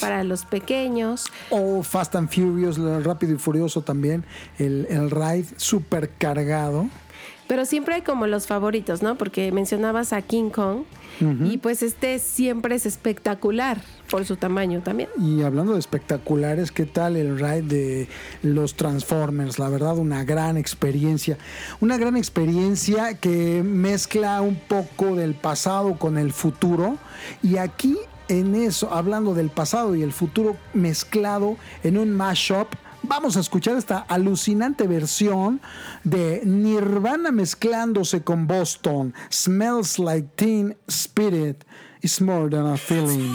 para 0.00 0.22
los 0.24 0.44
pequeños. 0.44 1.26
O 1.50 1.82
Fast 1.82 2.14
and 2.14 2.30
Furious, 2.30 2.78
el 2.78 3.02
Rápido 3.02 3.34
y 3.34 3.38
Furioso 3.38 3.82
también, 3.82 4.24
el, 4.58 4.86
el 4.88 5.10
ride 5.10 5.46
super 5.56 6.10
cargado. 6.10 6.88
Pero 7.50 7.64
siempre 7.64 7.96
hay 7.96 8.02
como 8.02 8.28
los 8.28 8.46
favoritos, 8.46 9.02
¿no? 9.02 9.16
Porque 9.16 9.50
mencionabas 9.50 10.12
a 10.12 10.22
King 10.22 10.50
Kong 10.50 10.84
y 11.44 11.58
pues 11.58 11.82
este 11.82 12.20
siempre 12.20 12.76
es 12.76 12.86
espectacular 12.86 13.82
por 14.08 14.24
su 14.24 14.36
tamaño 14.36 14.82
también. 14.82 15.08
Y 15.18 15.42
hablando 15.42 15.72
de 15.72 15.80
espectaculares, 15.80 16.70
¿qué 16.70 16.86
tal 16.86 17.16
el 17.16 17.40
ride 17.40 17.62
de 17.62 18.08
los 18.44 18.76
Transformers? 18.76 19.58
La 19.58 19.68
verdad, 19.68 19.98
una 19.98 20.22
gran 20.22 20.56
experiencia. 20.56 21.38
Una 21.80 21.98
gran 21.98 22.16
experiencia 22.16 23.14
que 23.18 23.64
mezcla 23.64 24.40
un 24.42 24.54
poco 24.54 25.16
del 25.16 25.34
pasado 25.34 25.98
con 25.98 26.18
el 26.18 26.32
futuro. 26.32 26.98
Y 27.42 27.56
aquí, 27.56 27.98
en 28.28 28.54
eso, 28.54 28.94
hablando 28.94 29.34
del 29.34 29.50
pasado 29.50 29.96
y 29.96 30.02
el 30.02 30.12
futuro 30.12 30.56
mezclado 30.72 31.56
en 31.82 31.98
un 31.98 32.12
mashup. 32.12 32.68
Vamos 33.02 33.36
a 33.36 33.40
escuchar 33.40 33.76
esta 33.76 33.98
alucinante 33.98 34.86
versión 34.86 35.60
de 36.04 36.42
Nirvana 36.44 37.32
mezclándose 37.32 38.22
con 38.22 38.46
Boston. 38.46 39.14
Smells 39.30 39.98
like 39.98 40.28
Teen 40.36 40.76
Spirit. 40.86 41.64
It's 42.02 42.20
more 42.20 42.48
than 42.50 42.66
a 42.66 42.76
feeling. 42.76 43.32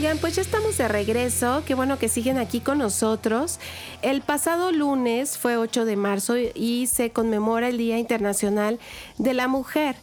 Oigan, 0.00 0.16
pues 0.16 0.36
ya 0.36 0.40
estamos 0.40 0.78
de 0.78 0.88
regreso. 0.88 1.62
Qué 1.66 1.74
bueno 1.74 1.98
que 1.98 2.08
siguen 2.08 2.38
aquí 2.38 2.60
con 2.60 2.78
nosotros. 2.78 3.60
El 4.00 4.22
pasado 4.22 4.72
lunes 4.72 5.36
fue 5.36 5.58
8 5.58 5.84
de 5.84 5.96
marzo 5.96 6.36
y 6.38 6.86
se 6.86 7.10
conmemora 7.10 7.68
el 7.68 7.76
Día 7.76 7.98
Internacional 7.98 8.78
de 9.18 9.34
la 9.34 9.46
Mujer. 9.46 9.96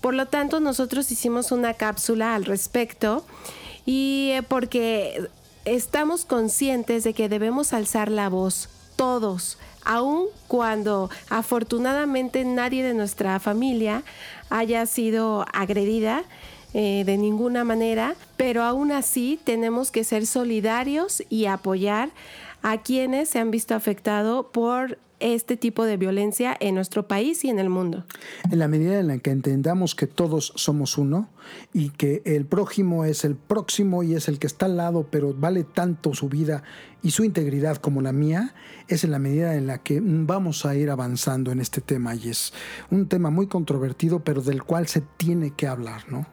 Por 0.00 0.14
lo 0.14 0.26
tanto, 0.26 0.58
nosotros 0.58 1.12
hicimos 1.12 1.52
una 1.52 1.74
cápsula 1.74 2.34
al 2.34 2.46
respecto 2.46 3.24
y 3.86 4.30
eh, 4.32 4.42
porque 4.42 5.28
estamos 5.64 6.24
conscientes 6.24 7.04
de 7.04 7.14
que 7.14 7.28
debemos 7.28 7.72
alzar 7.72 8.10
la 8.10 8.28
voz 8.28 8.70
todos, 8.96 9.58
aun 9.84 10.26
cuando 10.48 11.10
afortunadamente 11.30 12.44
nadie 12.44 12.82
de 12.82 12.94
nuestra 12.94 13.38
familia 13.38 14.02
haya 14.50 14.84
sido 14.86 15.46
agredida 15.52 16.24
eh, 16.74 17.04
de 17.06 17.16
ninguna 17.16 17.64
manera, 17.64 18.16
pero 18.36 18.62
aún 18.62 18.92
así 18.92 19.38
tenemos 19.44 19.90
que 19.90 20.04
ser 20.04 20.26
solidarios 20.26 21.22
y 21.30 21.46
apoyar 21.46 22.10
a 22.62 22.82
quienes 22.82 23.28
se 23.28 23.38
han 23.38 23.50
visto 23.50 23.74
afectados 23.74 24.46
por 24.52 24.98
este 25.20 25.56
tipo 25.56 25.84
de 25.84 25.96
violencia 25.96 26.56
en 26.58 26.74
nuestro 26.74 27.06
país 27.08 27.44
y 27.44 27.48
en 27.48 27.58
el 27.58 27.70
mundo. 27.70 28.04
En 28.50 28.58
la 28.58 28.68
medida 28.68 28.98
en 28.98 29.08
la 29.08 29.18
que 29.18 29.30
entendamos 29.30 29.94
que 29.94 30.06
todos 30.06 30.52
somos 30.56 30.98
uno 30.98 31.28
y 31.72 31.90
que 31.90 32.22
el 32.24 32.44
prójimo 32.44 33.04
es 33.04 33.24
el 33.24 33.36
próximo 33.36 34.02
y 34.02 34.14
es 34.14 34.28
el 34.28 34.38
que 34.38 34.46
está 34.46 34.66
al 34.66 34.76
lado, 34.76 35.06
pero 35.10 35.32
vale 35.32 35.64
tanto 35.64 36.12
su 36.12 36.28
vida 36.28 36.62
y 37.02 37.12
su 37.12 37.24
integridad 37.24 37.76
como 37.76 38.02
la 38.02 38.12
mía, 38.12 38.54
es 38.88 39.04
en 39.04 39.12
la 39.12 39.18
medida 39.18 39.54
en 39.54 39.66
la 39.66 39.78
que 39.78 40.00
vamos 40.02 40.66
a 40.66 40.74
ir 40.74 40.90
avanzando 40.90 41.52
en 41.52 41.60
este 41.60 41.80
tema 41.80 42.14
y 42.14 42.30
es 42.30 42.52
un 42.90 43.08
tema 43.08 43.30
muy 43.30 43.46
controvertido, 43.46 44.24
pero 44.24 44.42
del 44.42 44.62
cual 44.62 44.88
se 44.88 45.02
tiene 45.16 45.52
que 45.52 45.66
hablar, 45.66 46.10
¿no? 46.10 46.26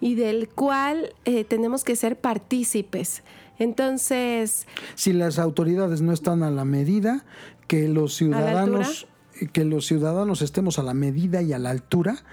Y 0.00 0.14
del 0.14 0.48
cual 0.48 1.14
eh, 1.24 1.44
tenemos 1.44 1.84
que 1.84 1.96
ser 1.96 2.18
partícipes. 2.18 3.22
Entonces... 3.58 4.66
Si 4.94 5.12
las 5.12 5.38
autoridades 5.38 6.02
no 6.02 6.12
están 6.12 6.42
a 6.42 6.50
la 6.50 6.64
medida, 6.64 7.24
que 7.66 7.88
los 7.88 8.14
ciudadanos, 8.14 9.06
que 9.52 9.64
los 9.64 9.86
ciudadanos 9.86 10.42
estemos 10.42 10.78
a 10.78 10.82
la 10.82 10.94
medida 10.94 11.42
y 11.42 11.52
a 11.52 11.58
la 11.58 11.70
altura 11.70 12.24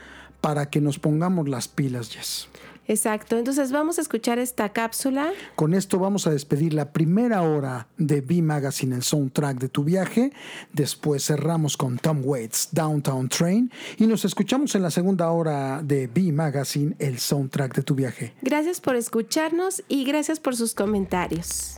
para 0.42 0.70
que 0.70 0.82
nos 0.82 1.00
pongamos 1.00 1.48
las 1.48 1.68
pilas, 1.68 2.10
Jess. 2.10 2.48
Exacto, 2.88 3.38
entonces 3.38 3.72
vamos 3.72 4.00
a 4.00 4.02
escuchar 4.02 4.40
esta 4.40 4.70
cápsula. 4.70 5.32
Con 5.56 5.74
esto 5.74 6.00
vamos 6.00 6.28
a 6.28 6.32
despedir 6.32 6.74
la 6.74 6.92
primera 6.92 7.42
hora 7.42 7.88
de 7.98 8.22
B 8.22 8.42
Magazine, 8.42 8.96
el 8.96 9.04
soundtrack 9.04 9.60
de 9.60 9.70
tu 9.70 9.84
viaje. 9.84 10.34
Después 10.74 11.26
cerramos 11.26 11.78
con 11.78 11.98
Tom 11.98 12.22
Waits, 12.24 12.70
Downtown 12.72 13.30
Train. 13.30 13.72
Y 13.98 14.08
nos 14.08 14.26
escuchamos 14.26 14.76
en 14.76 14.82
la 14.82 14.92
segunda 14.92 15.32
hora 15.32 15.82
de 15.84 16.08
B 16.08 16.32
Magazine, 16.32 16.96
el 17.00 17.20
soundtrack 17.20 17.76
de 17.76 17.84
tu 17.84 17.96
viaje. 17.96 18.34
Gracias 18.42 18.82
por 18.82 18.96
escucharnos 18.96 19.84
y 19.88 20.04
gracias 20.04 20.40
por 20.40 20.56
sus 20.56 20.74
comentarios. 20.74 21.78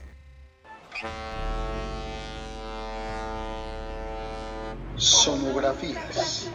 Sonografías. 4.95 6.49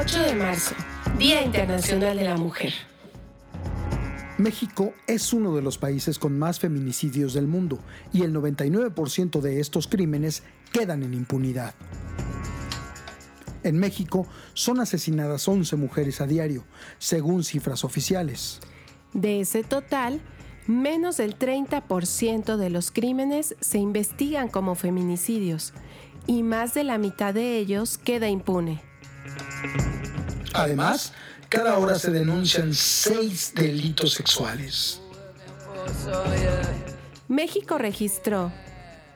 8 0.00 0.22
de 0.22 0.34
marzo, 0.34 0.74
Día 1.18 1.42
Internacional 1.44 2.16
de 2.16 2.24
la 2.24 2.38
Mujer. 2.38 2.72
México 4.38 4.94
es 5.06 5.34
uno 5.34 5.54
de 5.54 5.60
los 5.60 5.76
países 5.76 6.18
con 6.18 6.38
más 6.38 6.58
feminicidios 6.58 7.34
del 7.34 7.46
mundo 7.46 7.78
y 8.10 8.22
el 8.22 8.32
99% 8.32 9.42
de 9.42 9.60
estos 9.60 9.88
crímenes 9.88 10.42
quedan 10.72 11.02
en 11.02 11.12
impunidad. 11.12 11.74
En 13.62 13.78
México 13.78 14.26
son 14.54 14.80
asesinadas 14.80 15.46
11 15.46 15.76
mujeres 15.76 16.22
a 16.22 16.26
diario, 16.26 16.64
según 16.96 17.44
cifras 17.44 17.84
oficiales. 17.84 18.60
De 19.12 19.40
ese 19.40 19.64
total, 19.64 20.22
menos 20.66 21.18
del 21.18 21.38
30% 21.38 22.56
de 22.56 22.70
los 22.70 22.90
crímenes 22.90 23.54
se 23.60 23.76
investigan 23.76 24.48
como 24.48 24.76
feminicidios 24.76 25.74
y 26.26 26.42
más 26.42 26.72
de 26.72 26.84
la 26.84 26.96
mitad 26.96 27.34
de 27.34 27.58
ellos 27.58 27.98
queda 27.98 28.30
impune. 28.30 28.89
Además, 30.52 31.14
cada 31.48 31.78
hora 31.78 31.98
se 31.98 32.10
denuncian 32.10 32.74
seis 32.74 33.52
delitos 33.54 34.12
sexuales. 34.12 35.00
México 37.28 37.78
registró 37.78 38.52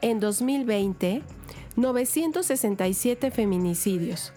en 0.00 0.20
2020 0.20 1.22
967 1.76 3.30
feminicidios, 3.30 4.32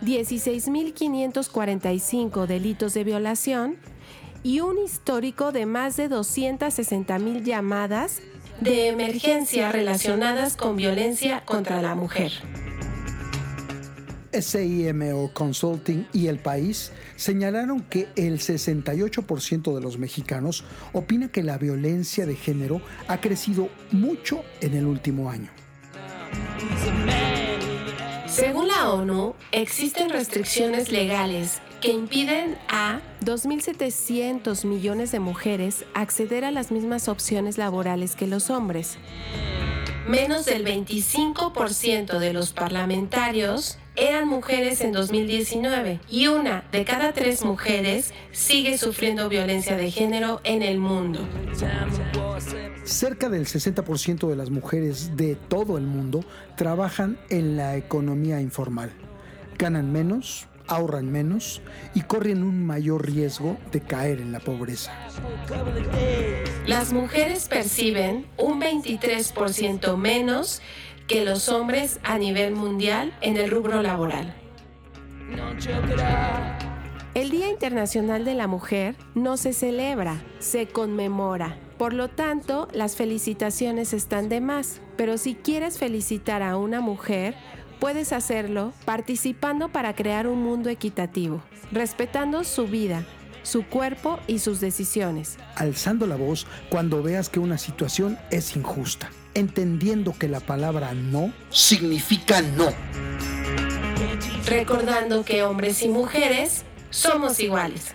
16.545 0.00 2.46
delitos 2.46 2.94
de 2.94 3.04
violación 3.04 3.76
y 4.42 4.58
un 4.60 4.78
histórico 4.78 5.52
de 5.52 5.66
más 5.66 5.96
de 5.96 6.08
260.000 6.08 7.42
llamadas 7.42 8.22
de 8.60 8.88
emergencia 8.88 9.70
relacionadas 9.72 10.56
con 10.56 10.76
violencia 10.76 11.44
contra 11.44 11.82
la 11.82 11.94
mujer. 11.94 12.32
SIMO 14.42 15.32
Consulting 15.32 16.06
y 16.12 16.26
El 16.26 16.38
País 16.38 16.92
señalaron 17.16 17.80
que 17.82 18.08
el 18.16 18.38
68% 18.38 19.74
de 19.74 19.80
los 19.80 19.98
mexicanos 19.98 20.64
opina 20.92 21.28
que 21.28 21.42
la 21.42 21.58
violencia 21.58 22.26
de 22.26 22.36
género 22.36 22.80
ha 23.08 23.20
crecido 23.20 23.68
mucho 23.92 24.42
en 24.60 24.74
el 24.74 24.86
último 24.86 25.30
año. 25.30 25.50
Según 28.26 28.66
la 28.66 28.90
ONU, 28.90 29.34
existen 29.52 30.10
restricciones 30.10 30.90
legales 30.90 31.60
que 31.80 31.92
impiden 31.92 32.58
a 32.68 33.00
2.700 33.20 34.64
millones 34.64 35.12
de 35.12 35.20
mujeres 35.20 35.84
acceder 35.94 36.44
a 36.44 36.50
las 36.50 36.72
mismas 36.72 37.08
opciones 37.08 37.58
laborales 37.58 38.16
que 38.16 38.26
los 38.26 38.50
hombres. 38.50 38.96
Menos 40.08 40.46
del 40.46 40.66
25% 40.66 42.18
de 42.18 42.32
los 42.32 42.52
parlamentarios 42.52 43.78
eran 43.96 44.28
mujeres 44.28 44.80
en 44.80 44.92
2019 44.92 46.00
y 46.08 46.26
una 46.26 46.64
de 46.72 46.84
cada 46.84 47.12
tres 47.12 47.44
mujeres 47.44 48.12
sigue 48.32 48.78
sufriendo 48.78 49.28
violencia 49.28 49.76
de 49.76 49.90
género 49.90 50.40
en 50.44 50.62
el 50.62 50.78
mundo. 50.78 51.20
Cerca 52.84 53.28
del 53.28 53.46
60% 53.46 54.28
de 54.28 54.36
las 54.36 54.50
mujeres 54.50 55.16
de 55.16 55.36
todo 55.36 55.78
el 55.78 55.84
mundo 55.84 56.24
trabajan 56.56 57.18
en 57.30 57.56
la 57.56 57.76
economía 57.76 58.40
informal. 58.40 58.90
Ganan 59.56 59.92
menos, 59.92 60.48
ahorran 60.66 61.10
menos 61.10 61.62
y 61.94 62.02
corren 62.02 62.42
un 62.42 62.66
mayor 62.66 63.06
riesgo 63.06 63.56
de 63.70 63.80
caer 63.80 64.20
en 64.20 64.32
la 64.32 64.40
pobreza. 64.40 64.92
Las 66.66 66.92
mujeres 66.92 67.48
perciben 67.48 68.26
un 68.36 68.60
23% 68.60 69.96
menos 69.96 70.60
que 71.06 71.24
los 71.24 71.48
hombres 71.48 72.00
a 72.02 72.18
nivel 72.18 72.54
mundial 72.54 73.16
en 73.20 73.36
el 73.36 73.50
rubro 73.50 73.82
laboral. 73.82 74.34
El 77.14 77.30
Día 77.30 77.50
Internacional 77.50 78.24
de 78.24 78.34
la 78.34 78.46
Mujer 78.46 78.96
no 79.14 79.36
se 79.36 79.52
celebra, 79.52 80.22
se 80.38 80.66
conmemora. 80.66 81.58
Por 81.78 81.92
lo 81.92 82.08
tanto, 82.08 82.68
las 82.72 82.96
felicitaciones 82.96 83.92
están 83.92 84.28
de 84.28 84.40
más. 84.40 84.80
Pero 84.96 85.18
si 85.18 85.34
quieres 85.34 85.78
felicitar 85.78 86.42
a 86.42 86.56
una 86.56 86.80
mujer, 86.80 87.34
puedes 87.80 88.12
hacerlo 88.12 88.72
participando 88.84 89.68
para 89.68 89.94
crear 89.94 90.26
un 90.26 90.42
mundo 90.42 90.70
equitativo, 90.70 91.42
respetando 91.70 92.44
su 92.44 92.66
vida, 92.66 93.04
su 93.42 93.66
cuerpo 93.66 94.18
y 94.26 94.38
sus 94.38 94.60
decisiones. 94.60 95.36
Alzando 95.56 96.06
la 96.06 96.16
voz 96.16 96.46
cuando 96.70 97.02
veas 97.02 97.28
que 97.28 97.40
una 97.40 97.58
situación 97.58 98.18
es 98.30 98.56
injusta 98.56 99.10
entendiendo 99.34 100.14
que 100.18 100.28
la 100.28 100.40
palabra 100.40 100.94
no 100.94 101.32
significa 101.50 102.40
no. 102.40 102.72
Recordando 104.46 105.24
que 105.24 105.42
hombres 105.42 105.82
y 105.82 105.88
mujeres 105.88 106.64
somos 106.90 107.40
iguales. 107.40 107.92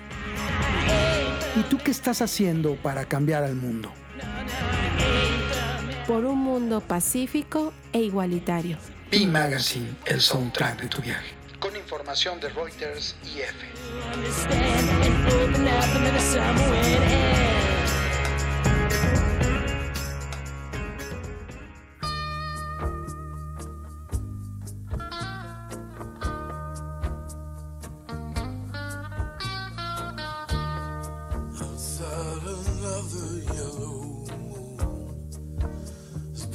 ¿Y 1.56 1.62
tú 1.64 1.78
qué 1.78 1.92
estás 1.92 2.22
haciendo 2.22 2.76
para 2.76 3.06
cambiar 3.06 3.44
al 3.44 3.56
mundo? 3.56 3.92
Por 6.08 6.26
un 6.26 6.40
mundo 6.40 6.82
pacífico 6.82 7.74
e 7.94 8.00
igualitario. 8.00 8.78
B 9.12 9.26
Magazine, 9.26 9.96
el 10.06 10.22
soundtrack 10.22 10.82
de 10.82 10.88
tu 10.88 11.02
viaje. 11.02 11.34
Con 11.60 11.76
información 11.76 12.40
de 12.40 12.50
Reuters 12.50 13.16
y 13.26 13.42
F. 13.42 13.56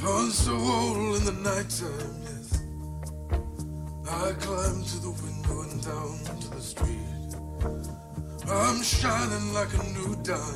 in 0.07 1.25
the 1.25 1.33
nighttime, 1.43 2.17
yes. 2.25 2.63
I 4.11 4.33
climb 4.35 4.85
to 4.85 4.99
the 5.01 5.11
window 5.23 5.63
and 5.63 5.83
down 5.83 6.19
to 6.41 6.49
the 6.51 6.61
street. 6.61 7.33
I'm 8.47 8.83
shining 8.83 9.55
like 9.55 9.73
a 9.73 9.83
new 9.97 10.15
dime. 10.23 10.55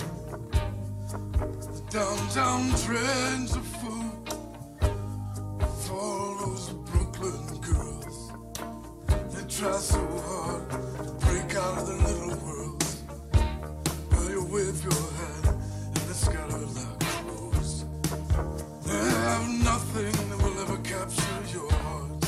The 1.72 1.82
downtown 1.90 2.68
trends 2.84 3.56
are 3.56 3.68
full 3.80 4.10
for 5.86 6.36
those 6.44 6.68
Brooklyn 6.90 7.60
girls. 7.62 8.32
They 9.32 9.44
try 9.48 9.78
so 9.78 10.06
hard 10.26 10.70
to 10.70 11.26
break 11.26 11.54
out 11.54 11.78
of 11.78 11.86
their 11.86 11.96
little 11.96 12.36
worlds. 12.44 13.02
Well, 14.10 14.28
you 14.28 14.44
wave 14.44 14.82
your 14.84 15.02
hand 15.18 15.46
and 15.48 16.04
crows. 16.04 16.52
They 16.52 16.57
have 19.28 19.48
nothing 19.62 20.12
that 20.28 20.38
will 20.42 20.58
ever 20.62 20.78
capture 20.78 21.40
your 21.52 21.70
heart. 21.70 22.20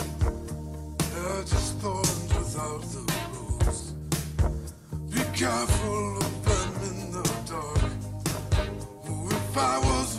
They're 1.13 1.45
just 1.53 1.79
thorns 1.79 2.29
without 2.37 2.83
the 2.93 3.03
rose. 3.33 3.85
Be 5.13 5.23
careful 5.39 6.17
of 6.19 6.35
them 6.47 6.73
in 6.89 6.97
the 7.17 7.25
dark. 7.53 7.93
Oh, 9.09 9.29
if 9.31 9.57
I 9.57 9.79
was 9.79 10.19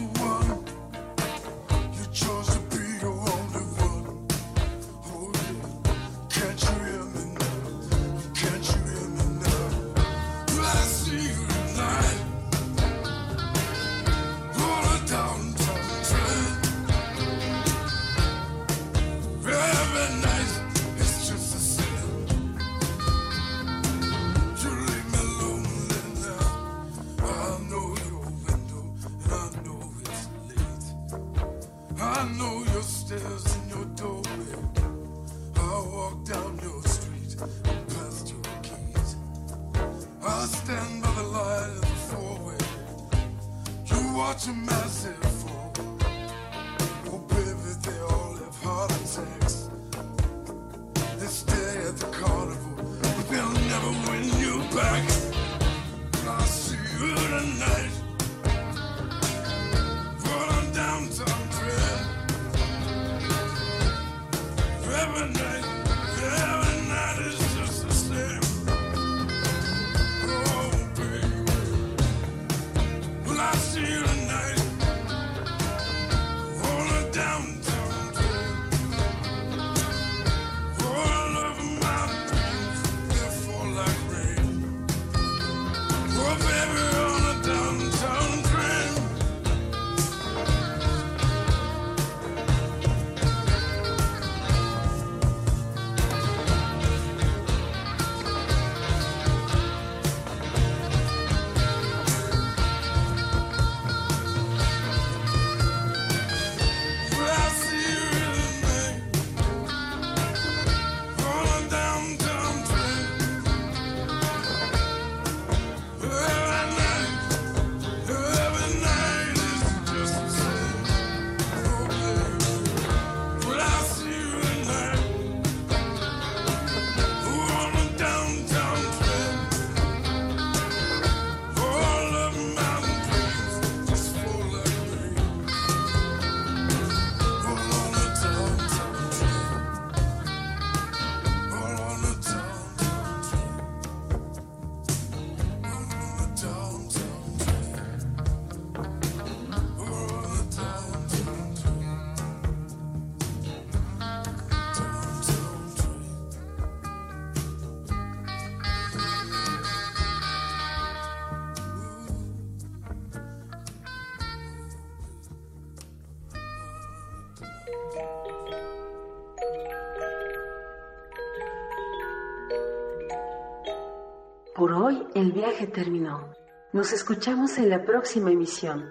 Por 174.62 174.74
hoy 174.74 175.08
el 175.16 175.32
viaje 175.32 175.66
terminó. 175.66 176.36
Nos 176.72 176.94
escuchamos 176.94 177.58
en 177.58 177.68
la 177.68 177.84
próxima 177.84 178.30
emisión. 178.30 178.88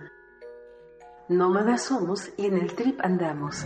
Nómadas 1.28 1.84
somos 1.84 2.28
y 2.36 2.46
en 2.46 2.54
el 2.54 2.74
trip 2.74 2.98
andamos. 3.00 3.64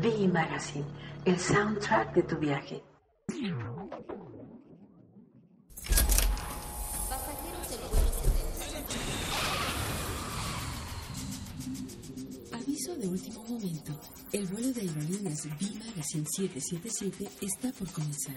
V 0.00 0.28
Magazine, 0.32 0.86
el 1.26 1.38
soundtrack 1.38 2.14
de 2.14 2.22
tu 2.22 2.38
viaje. 2.38 2.82
Magazine 16.02 16.26
777 16.26 17.28
está 17.42 17.70
por 17.78 17.88
comenzar. 17.92 18.34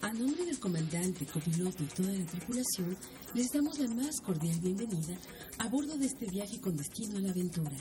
A 0.00 0.12
nombre 0.12 0.44
del 0.44 0.58
comandante, 0.58 1.24
copiloto 1.24 1.84
y 1.84 1.86
toda 1.86 2.10
la 2.10 2.26
tripulación, 2.26 2.96
les 3.32 3.46
damos 3.52 3.78
la 3.78 3.86
más 3.94 4.20
cordial 4.20 4.58
bienvenida 4.58 5.16
a 5.58 5.68
bordo 5.68 5.96
de 5.96 6.06
este 6.06 6.26
viaje 6.26 6.60
con 6.60 6.76
destino 6.76 7.18
a 7.18 7.20
la 7.20 7.30
aventura. 7.30 7.76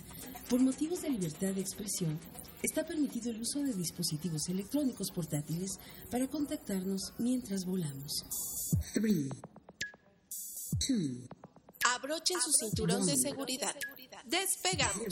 Por 0.48 0.60
motivos 0.60 1.02
de 1.02 1.10
libertad 1.10 1.56
de 1.56 1.62
expresión, 1.62 2.20
está 2.62 2.86
permitido 2.86 3.32
el 3.32 3.42
uso 3.42 3.64
de 3.64 3.74
dispositivos 3.74 4.48
electrónicos 4.48 5.10
portátiles 5.10 5.72
para 6.12 6.28
contactarnos 6.28 7.14
mientras 7.18 7.66
volamos. 7.66 8.12
3, 8.94 9.28
2, 10.88 11.30
Abrochen 11.96 12.38
su 12.40 12.52
cinturón 12.52 13.08
de 13.08 13.18
seguridad. 13.18 13.76
Despegamos. 14.26 15.08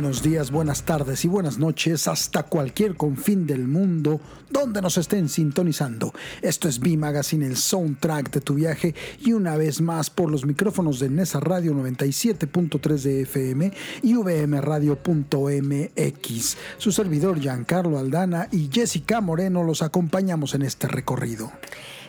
Buenos 0.00 0.22
días, 0.22 0.50
buenas 0.50 0.84
tardes 0.84 1.26
y 1.26 1.28
buenas 1.28 1.58
noches 1.58 2.08
hasta 2.08 2.44
cualquier 2.44 2.96
confín 2.96 3.46
del 3.46 3.68
mundo 3.68 4.18
donde 4.48 4.80
nos 4.80 4.96
estén 4.96 5.28
sintonizando. 5.28 6.14
Esto 6.40 6.68
es 6.70 6.80
B 6.80 6.96
Magazine, 6.96 7.44
el 7.44 7.58
soundtrack 7.58 8.30
de 8.30 8.40
tu 8.40 8.54
viaje 8.54 8.94
y 9.20 9.34
una 9.34 9.58
vez 9.58 9.82
más 9.82 10.08
por 10.08 10.30
los 10.30 10.46
micrófonos 10.46 11.00
de 11.00 11.10
Nesa 11.10 11.38
Radio 11.38 11.74
97.3 11.74 13.02
de 13.02 13.20
FM 13.20 13.72
y 14.00 14.14
VM 14.14 14.62
Radio.mx. 14.62 16.56
Su 16.78 16.92
servidor 16.92 17.38
Giancarlo 17.38 17.98
Aldana 17.98 18.48
y 18.50 18.70
Jessica 18.72 19.20
Moreno 19.20 19.64
los 19.64 19.82
acompañamos 19.82 20.54
en 20.54 20.62
este 20.62 20.88
recorrido. 20.88 21.52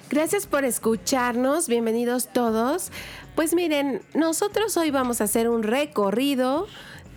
Gracias 0.10 0.48
por 0.48 0.64
escucharnos, 0.64 1.68
bienvenidos 1.68 2.32
todos. 2.32 2.89
Pues 3.36 3.54
miren, 3.54 4.02
nosotros 4.14 4.78
hoy 4.78 4.92
vamos 4.92 5.20
a 5.20 5.26
hacer 5.26 5.50
un 5.50 5.64
recorrido 5.64 6.68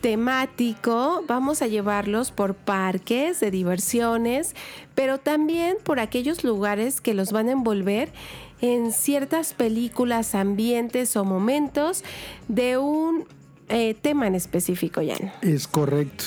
temático, 0.04 1.24
vamos 1.26 1.62
a 1.62 1.66
llevarlos 1.66 2.30
por 2.30 2.54
parques 2.54 3.40
de 3.40 3.50
diversiones, 3.50 4.54
pero 4.94 5.16
también 5.16 5.78
por 5.82 5.98
aquellos 5.98 6.44
lugares 6.44 7.00
que 7.00 7.14
los 7.14 7.32
van 7.32 7.48
a 7.48 7.52
envolver 7.52 8.12
en 8.60 8.92
ciertas 8.92 9.54
películas, 9.54 10.34
ambientes 10.34 11.16
o 11.16 11.24
momentos 11.24 12.04
de 12.48 12.76
un 12.76 13.24
eh, 13.68 13.94
tema 14.00 14.26
en 14.26 14.34
específico, 14.34 15.00
Jan. 15.06 15.32
Es 15.42 15.66
correcto. 15.66 16.24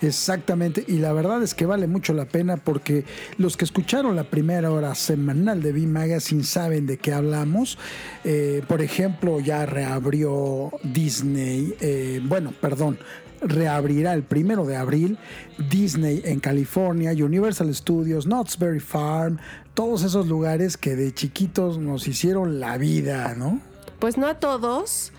Exactamente, 0.00 0.84
y 0.86 0.98
la 0.98 1.12
verdad 1.12 1.42
es 1.42 1.54
que 1.54 1.66
vale 1.66 1.88
mucho 1.88 2.12
la 2.12 2.26
pena 2.26 2.56
porque 2.56 3.04
los 3.36 3.56
que 3.56 3.64
escucharon 3.64 4.14
la 4.14 4.22
primera 4.22 4.70
hora 4.70 4.94
semanal 4.94 5.60
de 5.60 5.72
B 5.72 5.80
Magazine 5.80 6.44
saben 6.44 6.86
de 6.86 6.98
qué 6.98 7.12
hablamos. 7.12 7.78
Eh, 8.22 8.62
por 8.68 8.80
ejemplo, 8.80 9.40
ya 9.40 9.66
reabrió 9.66 10.70
Disney, 10.84 11.74
eh, 11.80 12.20
bueno, 12.22 12.54
perdón, 12.60 12.96
reabrirá 13.40 14.14
el 14.14 14.22
primero 14.22 14.66
de 14.66 14.76
abril 14.76 15.18
Disney 15.70 16.22
en 16.24 16.38
California, 16.38 17.10
Universal 17.12 17.74
Studios, 17.74 18.24
Knott's 18.24 18.56
Berry 18.56 18.80
Farm, 18.80 19.38
todos 19.74 20.04
esos 20.04 20.28
lugares 20.28 20.76
que 20.76 20.94
de 20.94 21.12
chiquitos 21.12 21.78
nos 21.78 22.06
hicieron 22.06 22.60
la 22.60 22.78
vida, 22.78 23.34
¿no? 23.36 23.60
Pues 23.98 24.16
no 24.16 24.26
a 24.26 24.34
todos, 24.34 25.12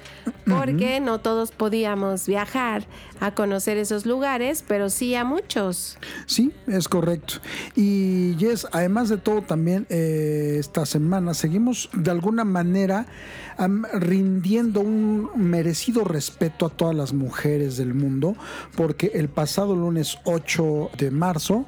porque 0.45 0.99
no 0.99 1.19
todos 1.19 1.51
podíamos 1.51 2.27
viajar 2.27 2.85
a 3.19 3.33
conocer 3.33 3.77
esos 3.77 4.05
lugares, 4.05 4.63
pero 4.67 4.89
sí 4.89 5.15
a 5.15 5.23
muchos. 5.23 5.97
Sí, 6.25 6.51
es 6.67 6.87
correcto. 6.87 7.35
Y 7.75 8.35
Yes, 8.37 8.67
además 8.71 9.09
de 9.09 9.17
todo, 9.17 9.41
también 9.41 9.85
eh, 9.89 10.57
esta 10.59 10.85
semana 10.85 11.33
seguimos 11.33 11.89
de 11.93 12.11
alguna 12.11 12.43
manera 12.43 13.05
rindiendo 13.93 14.79
un 14.79 15.29
merecido 15.35 16.05
respeto 16.05 16.65
a 16.65 16.69
todas 16.69 16.95
las 16.95 17.13
mujeres 17.13 17.75
del 17.75 17.93
mundo, 17.93 18.35
porque 18.75 19.11
el 19.15 19.27
pasado 19.27 19.75
lunes 19.75 20.17
8 20.23 20.91
de 20.97 21.11
marzo 21.11 21.65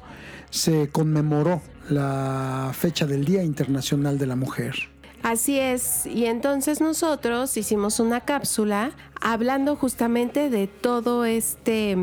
se 0.48 0.88
conmemoró 0.88 1.60
la 1.90 2.70
fecha 2.72 3.06
del 3.06 3.24
Día 3.24 3.42
Internacional 3.42 4.18
de 4.18 4.26
la 4.26 4.36
Mujer. 4.36 4.91
Así 5.22 5.58
es, 5.58 6.04
y 6.04 6.26
entonces 6.26 6.80
nosotros 6.80 7.56
hicimos 7.56 8.00
una 8.00 8.20
cápsula 8.22 8.90
hablando 9.20 9.76
justamente 9.76 10.50
de 10.50 10.66
todo 10.66 11.24
este 11.24 11.96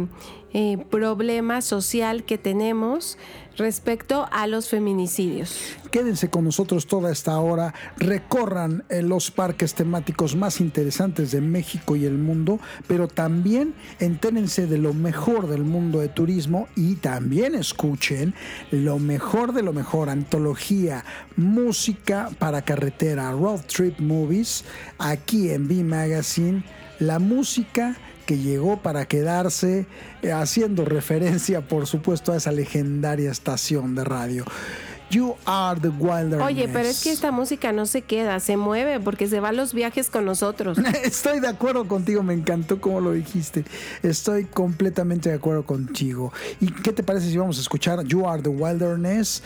eh, 0.54 0.78
problema 0.90 1.62
social 1.62 2.24
que 2.24 2.38
tenemos 2.38 3.18
respecto 3.60 4.28
a 4.32 4.48
los 4.48 4.70
feminicidios. 4.70 5.78
Quédense 5.92 6.30
con 6.30 6.46
nosotros 6.46 6.88
toda 6.88 7.12
esta 7.12 7.40
hora, 7.40 7.74
recorran 7.98 8.84
eh, 8.90 9.02
los 9.02 9.32
parques 9.32 9.74
temáticos 9.74 10.36
más 10.36 10.60
interesantes 10.62 11.32
de 11.32 11.42
México 11.42 11.96
y 11.96 12.06
el 12.06 12.18
mundo, 12.18 12.60
pero 12.88 13.08
también 13.08 13.74
entérense 14.00 14.68
de 14.68 14.78
lo 14.78 14.94
mejor 14.94 15.48
del 15.48 15.64
mundo 15.64 16.00
de 16.00 16.10
turismo 16.10 16.68
y 16.76 16.96
también 16.96 17.56
escuchen 17.56 18.34
lo 18.72 19.00
mejor 19.00 19.54
de 19.54 19.64
lo 19.64 19.74
mejor, 19.74 20.10
antología, 20.10 21.04
música 21.36 22.30
para 22.40 22.62
carretera, 22.62 23.32
road 23.32 23.62
trip 23.68 24.00
movies, 24.00 24.64
aquí 24.98 25.50
en 25.50 25.68
B 25.68 25.84
Magazine, 25.84 26.64
la 27.00 27.20
música 27.20 27.96
que 28.30 28.38
llegó 28.38 28.78
para 28.78 29.08
quedarse, 29.08 29.88
eh, 30.22 30.32
haciendo 30.32 30.86
referencia, 30.86 31.62
por 31.62 31.88
supuesto, 31.88 32.32
a 32.32 32.38
esa 32.38 32.52
legendaria 32.52 33.32
estación 33.32 33.96
de 33.96 34.04
radio. 34.04 34.46
You 35.10 35.36
are 35.46 35.80
the 35.80 35.88
wilderness. 35.88 36.46
Oye, 36.46 36.68
pero 36.72 36.88
es 36.88 37.02
que 37.02 37.12
esta 37.12 37.32
música 37.32 37.72
no 37.72 37.88
se 37.88 38.04
queda, 38.04 38.40
se 38.40 38.56
mueve 38.56 39.00
porque 39.00 39.28
se 39.28 39.40
va 39.40 39.50
a 39.50 39.52
los 39.52 39.74
viajes 39.74 40.12
con 40.12 40.26
nosotros. 40.26 40.78
Estoy 41.04 41.40
de 41.40 41.48
acuerdo 41.48 41.88
contigo, 41.88 42.22
me 42.22 42.36
encantó 42.36 42.80
como 42.80 43.02
lo 43.02 43.14
dijiste. 43.14 43.66
Estoy 44.04 44.46
completamente 44.46 45.30
de 45.30 45.36
acuerdo 45.38 45.66
contigo. 45.66 46.32
¿Y 46.62 46.72
qué 46.72 46.94
te 46.94 47.02
parece 47.02 47.32
si 47.32 47.38
vamos 47.40 47.58
a 47.58 47.62
escuchar 47.62 48.04
You 48.04 48.30
Are 48.30 48.44
the 48.44 48.50
Wilderness, 48.50 49.42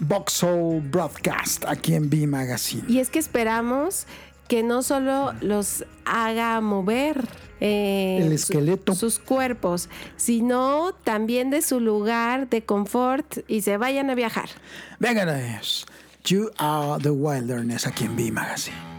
Boxhole 0.00 0.80
Broadcast, 0.80 1.64
aquí 1.68 1.94
en 1.94 2.10
B 2.10 2.26
Magazine? 2.26 2.82
Y 2.88 2.98
es 2.98 3.10
que 3.10 3.20
esperamos 3.20 4.08
que 4.48 4.64
no 4.64 4.82
solo 4.82 5.34
los 5.40 5.84
haga 6.04 6.60
mover 6.60 7.28
eh, 7.60 8.18
El 8.20 8.28
su- 8.38 8.52
esqueleto. 8.52 8.94
sus 8.94 9.18
cuerpos, 9.18 9.88
sino 10.16 10.92
también 11.04 11.50
de 11.50 11.62
su 11.62 11.80
lugar 11.80 12.48
de 12.48 12.62
confort 12.64 13.38
y 13.48 13.62
se 13.62 13.76
vayan 13.76 14.10
a 14.10 14.14
viajar. 14.14 14.48
Vengan, 14.98 15.28
es 15.28 15.86
You 16.24 16.50
Are 16.58 17.02
the 17.02 17.10
Wilderness, 17.10 17.86
aquí 17.86 18.04
en 18.04 18.16
B 18.16 18.30
Magazine. 18.32 18.93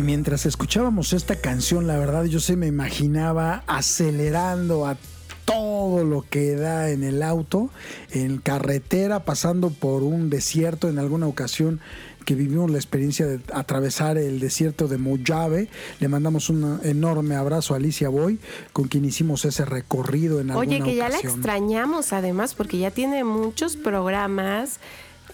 Y 0.00 0.02
mientras 0.02 0.46
escuchábamos 0.46 1.12
esta 1.12 1.36
canción, 1.36 1.86
la 1.86 1.98
verdad 1.98 2.24
yo 2.24 2.40
se 2.40 2.56
me 2.56 2.66
imaginaba 2.66 3.64
acelerando 3.66 4.86
a 4.86 4.96
todo 5.44 6.04
lo 6.04 6.22
que 6.22 6.54
da 6.54 6.88
en 6.88 7.04
el 7.04 7.22
auto, 7.22 7.68
en 8.10 8.38
carretera, 8.38 9.26
pasando 9.26 9.68
por 9.68 10.02
un 10.02 10.30
desierto 10.30 10.88
en 10.88 10.98
alguna 10.98 11.26
ocasión 11.26 11.80
que 12.24 12.34
vivimos 12.34 12.70
la 12.70 12.78
experiencia 12.78 13.26
de 13.26 13.40
atravesar 13.52 14.16
el 14.16 14.40
desierto 14.40 14.88
de 14.88 14.96
Mojave. 14.96 15.68
Le 15.98 16.08
mandamos 16.08 16.48
un 16.48 16.80
enorme 16.82 17.34
abrazo 17.34 17.74
a 17.74 17.76
Alicia 17.76 18.08
Boy, 18.08 18.38
con 18.72 18.88
quien 18.88 19.04
hicimos 19.04 19.44
ese 19.44 19.66
recorrido 19.66 20.40
en 20.40 20.50
alguna 20.50 20.76
Oye, 20.76 20.82
que 20.82 20.94
ya 20.94 21.10
la 21.10 21.18
extrañamos 21.18 22.14
además 22.14 22.54
porque 22.54 22.78
ya 22.78 22.90
tiene 22.90 23.22
muchos 23.22 23.76
programas 23.76 24.80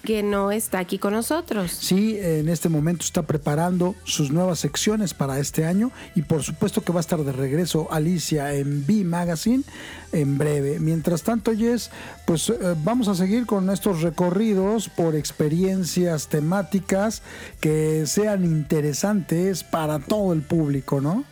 que 0.07 0.23
no 0.23 0.51
está 0.51 0.79
aquí 0.79 0.99
con 0.99 1.13
nosotros. 1.13 1.71
Sí, 1.73 2.17
en 2.19 2.49
este 2.49 2.71
momento 2.71 3.05
está 3.05 3.23
preparando 3.23 3.95
sus 4.05 4.31
nuevas 4.31 4.61
secciones 4.61 5.13
para 5.13 5.39
este 5.39 5.67
año 5.67 5.91
y 6.15 6.23
por 6.23 6.43
supuesto 6.43 6.83
que 6.83 6.93
va 6.93 7.01
a 7.01 7.03
estar 7.03 7.23
de 7.23 7.33
regreso 7.33 7.89
Alicia 7.91 8.55
en 8.55 8.87
B 8.87 9.05
Magazine 9.05 9.65
en 10.13 10.39
breve. 10.39 10.79
Mientras 10.81 11.23
tanto, 11.23 11.53
Jess, 11.53 11.91
pues 12.25 12.49
eh, 12.49 12.55
vamos 12.83 13.09
a 13.09 13.15
seguir 13.15 13.45
con 13.45 13.69
estos 13.69 14.01
recorridos 14.01 14.89
por 14.89 15.15
experiencias 15.15 16.29
temáticas 16.29 17.23
que 17.61 18.07
sean 18.07 18.45
interesantes 18.45 19.65
para 19.65 19.99
todo 19.99 20.33
el 20.33 20.43
público, 20.43 21.01
¿no? 21.01 21.25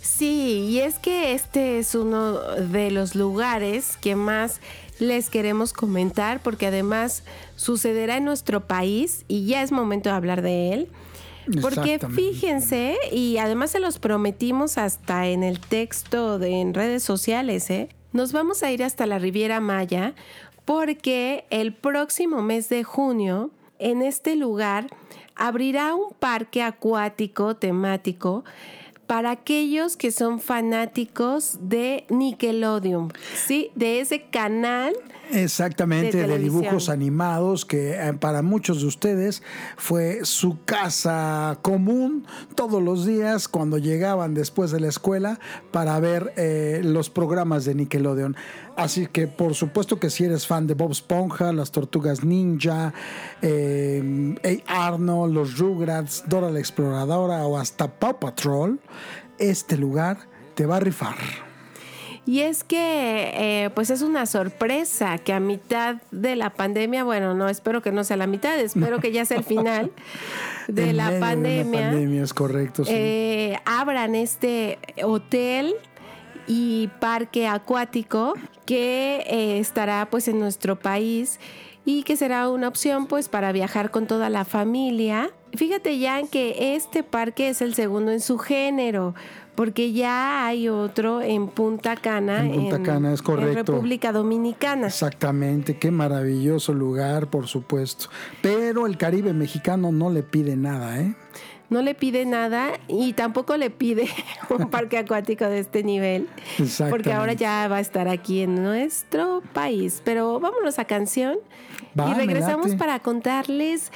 Sí, 0.00 0.68
y 0.70 0.80
es 0.80 0.98
que 0.98 1.34
este 1.34 1.78
es 1.78 1.94
uno 1.94 2.38
de 2.38 2.90
los 2.90 3.14
lugares 3.14 3.96
que 4.00 4.14
más 4.14 4.60
les 4.98 5.30
queremos 5.30 5.72
comentar 5.72 6.42
porque 6.42 6.66
además 6.66 7.22
sucederá 7.56 8.16
en 8.16 8.24
nuestro 8.24 8.66
país 8.66 9.24
y 9.28 9.46
ya 9.46 9.62
es 9.62 9.72
momento 9.72 10.10
de 10.10 10.16
hablar 10.16 10.42
de 10.42 10.72
él. 10.72 10.88
Porque 11.62 12.00
fíjense, 12.10 12.96
y 13.12 13.38
además 13.38 13.70
se 13.70 13.78
los 13.78 14.00
prometimos 14.00 14.78
hasta 14.78 15.28
en 15.28 15.44
el 15.44 15.60
texto 15.60 16.40
de 16.40 16.60
en 16.60 16.74
redes 16.74 17.04
sociales, 17.04 17.70
¿eh? 17.70 17.88
Nos 18.12 18.32
vamos 18.32 18.62
a 18.64 18.72
ir 18.72 18.82
hasta 18.82 19.06
la 19.06 19.18
Riviera 19.18 19.60
Maya 19.60 20.14
porque 20.64 21.44
el 21.50 21.72
próximo 21.72 22.42
mes 22.42 22.68
de 22.68 22.82
junio 22.82 23.50
en 23.78 24.02
este 24.02 24.34
lugar 24.34 24.88
abrirá 25.36 25.94
un 25.94 26.12
parque 26.18 26.62
acuático 26.62 27.56
temático 27.56 28.44
para 29.06 29.30
aquellos 29.30 29.96
que 29.96 30.10
son 30.10 30.40
fanáticos 30.40 31.56
de 31.60 32.04
Nickelodeon, 32.08 33.12
¿sí? 33.34 33.70
De 33.74 34.00
ese 34.00 34.22
canal 34.22 34.94
Exactamente, 35.32 36.26
de 36.26 36.38
dibujos 36.38 36.88
animados, 36.88 37.64
que 37.64 37.94
eh, 37.94 38.12
para 38.14 38.42
muchos 38.42 38.80
de 38.80 38.86
ustedes 38.86 39.42
fue 39.76 40.20
su 40.24 40.58
casa 40.64 41.58
común 41.62 42.26
todos 42.54 42.82
los 42.82 43.04
días 43.04 43.48
cuando 43.48 43.78
llegaban 43.78 44.34
después 44.34 44.70
de 44.70 44.80
la 44.80 44.88
escuela 44.88 45.40
para 45.72 45.98
ver 46.00 46.32
eh, 46.36 46.80
los 46.84 47.10
programas 47.10 47.64
de 47.64 47.74
Nickelodeon. 47.74 48.36
Así 48.76 49.06
que 49.06 49.26
por 49.26 49.54
supuesto 49.54 49.98
que 49.98 50.10
si 50.10 50.24
eres 50.24 50.46
fan 50.46 50.66
de 50.66 50.74
Bob 50.74 50.92
Esponja, 50.92 51.52
las 51.52 51.72
Tortugas 51.72 52.22
Ninja, 52.22 52.92
eh, 53.42 54.34
Hey 54.42 54.62
Arnold, 54.66 55.34
los 55.34 55.58
Rugrats, 55.58 56.24
Dora 56.28 56.50
la 56.50 56.60
Exploradora 56.60 57.46
o 57.46 57.58
hasta 57.58 57.88
Paw 57.88 58.20
Patrol, 58.20 58.78
este 59.38 59.76
lugar 59.76 60.18
te 60.54 60.66
va 60.66 60.76
a 60.76 60.80
rifar. 60.80 61.45
Y 62.26 62.40
es 62.40 62.64
que, 62.64 63.30
eh, 63.34 63.70
pues 63.70 63.90
es 63.90 64.02
una 64.02 64.26
sorpresa 64.26 65.18
que 65.18 65.32
a 65.32 65.38
mitad 65.38 65.96
de 66.10 66.34
la 66.34 66.50
pandemia, 66.50 67.04
bueno, 67.04 67.34
no, 67.34 67.48
espero 67.48 67.82
que 67.82 67.92
no 67.92 68.02
sea 68.02 68.16
la 68.16 68.26
mitad, 68.26 68.58
espero 68.58 68.98
que 68.98 69.12
ya 69.12 69.24
sea 69.24 69.36
el 69.38 69.44
final 69.44 69.92
de 70.66 70.90
En 70.90 70.96
la 70.96 71.06
medio 71.06 71.20
pandemia, 71.20 71.80
De 71.80 71.86
pandemia, 71.86 72.22
es 72.24 72.34
correcto. 72.34 72.84
sí. 72.84 72.90
eh, 72.92 73.58
abran 73.64 74.16
este 74.16 74.80
hotel 75.04 75.76
y 76.48 76.88
parque 77.00 77.46
acuático 77.46 78.34
que 78.64 79.24
eh, 79.28 79.58
estará 79.60 80.08
pues 80.10 80.26
en 80.26 80.40
nuestro 80.40 80.76
país 80.76 81.38
y 81.84 82.02
que 82.02 82.16
será 82.16 82.48
una 82.48 82.66
opción 82.66 83.06
pues 83.06 83.28
para 83.28 83.52
viajar 83.52 83.92
con 83.92 84.08
toda 84.08 84.28
la 84.30 84.44
familia. 84.44 85.30
Fíjate 85.54 85.98
ya 85.98 86.22
que 86.26 86.74
este 86.74 87.04
parque 87.04 87.48
es 87.48 87.62
el 87.62 87.74
segundo 87.74 88.10
en 88.10 88.20
su 88.20 88.38
género, 88.38 89.14
porque 89.56 89.92
ya 89.92 90.46
hay 90.46 90.68
otro 90.68 91.22
en 91.22 91.48
Punta 91.48 91.96
Cana, 91.96 92.44
En 92.44 92.52
Punta 92.52 92.82
Cana, 92.82 93.12
es 93.12 93.22
correcto. 93.22 93.58
en 93.58 93.66
República 93.66 94.12
Dominicana. 94.12 94.88
Exactamente, 94.88 95.78
qué 95.78 95.90
maravilloso 95.90 96.74
lugar, 96.74 97.28
por 97.28 97.48
supuesto. 97.48 98.08
Pero 98.42 98.86
el 98.86 98.96
Caribe 98.98 99.32
mexicano 99.32 99.90
no 99.90 100.10
le 100.10 100.22
pide 100.22 100.56
nada, 100.56 101.00
¿eh? 101.00 101.14
No 101.68 101.82
le 101.82 101.94
pide 101.94 102.24
nada 102.26 102.78
y 102.86 103.14
tampoco 103.14 103.56
le 103.56 103.70
pide 103.70 104.08
un 104.50 104.70
parque 104.70 104.98
acuático 104.98 105.46
de 105.46 105.58
este 105.58 105.82
nivel, 105.82 106.28
porque 106.90 107.12
ahora 107.12 107.32
ya 107.32 107.66
va 107.66 107.78
a 107.78 107.80
estar 107.80 108.06
aquí 108.08 108.42
en 108.42 108.62
nuestro 108.62 109.42
país. 109.52 110.00
Pero 110.04 110.38
vámonos 110.38 110.78
a 110.78 110.84
canción 110.84 111.38
Va, 111.98 112.10
y 112.10 112.14
regresamos 112.14 112.76
para 112.76 113.00
contarles 113.00 113.90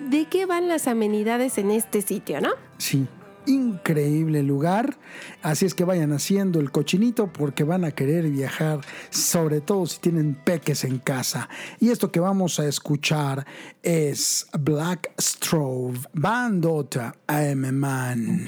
de 0.00 0.24
qué 0.24 0.46
van 0.46 0.68
las 0.68 0.88
amenidades 0.88 1.58
en 1.58 1.70
este 1.70 2.00
sitio, 2.00 2.40
¿no? 2.40 2.50
Sí, 2.78 3.06
increíble 3.46 4.42
lugar. 4.42 4.98
Así 5.42 5.66
es 5.66 5.74
que 5.74 5.84
vayan 5.84 6.12
haciendo 6.12 6.60
el 6.60 6.70
cochinito 6.70 7.32
porque 7.32 7.64
van 7.64 7.84
a 7.84 7.92
querer 7.92 8.28
viajar, 8.28 8.80
sobre 9.10 9.60
todo 9.60 9.86
si 9.86 10.00
tienen 10.00 10.34
peques 10.34 10.84
en 10.84 10.98
casa. 10.98 11.48
Y 11.80 11.90
esto 11.90 12.10
que 12.10 12.20
vamos 12.20 12.58
a 12.60 12.66
escuchar 12.66 13.46
es 13.82 14.46
Black 14.58 15.12
Strove, 15.20 16.06
Bandota 16.12 17.14
I'm 17.28 17.64
a 17.64 17.72
Man. 17.72 18.46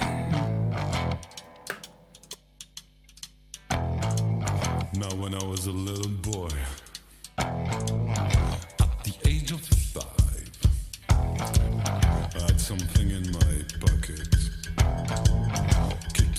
A 5.66 5.71
little 5.71 6.11
boy, 6.21 6.51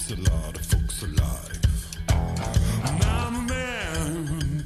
A 0.07 0.15
lot 0.18 0.56
of 0.56 0.61
folks 0.64 1.02
alive. 1.02 1.60
I'm 2.10 3.36
a 3.36 3.41
man 3.41 4.64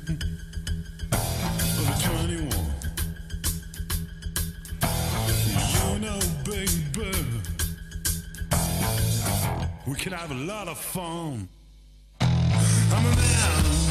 of 1.14 2.04
21. 2.04 2.50
You 5.94 6.00
know, 6.02 6.20
baby, 6.44 7.12
we 9.88 9.96
can 9.96 10.12
have 10.12 10.32
a 10.32 10.36
lot 10.36 10.68
of 10.68 10.78
fun. 10.78 11.48
I'm 12.20 13.06
a 13.06 13.16
man. 13.16 13.89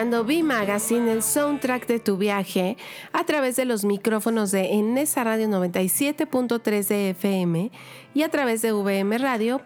Escuchando 0.00 0.24
Magazine, 0.44 1.12
el 1.12 1.22
soundtrack 1.22 1.86
de 1.86 1.98
tu 1.98 2.16
viaje, 2.16 2.78
a 3.12 3.24
través 3.24 3.56
de 3.56 3.66
los 3.66 3.84
micrófonos 3.84 4.50
de 4.50 4.72
Enesa 4.72 5.24
Radio 5.24 5.46
97.3 5.48 6.86
de 6.88 7.10
FM 7.10 7.70
y 8.14 8.22
a 8.22 8.30
través 8.30 8.62
de 8.62 8.72
vmradio.mx. 8.72 9.58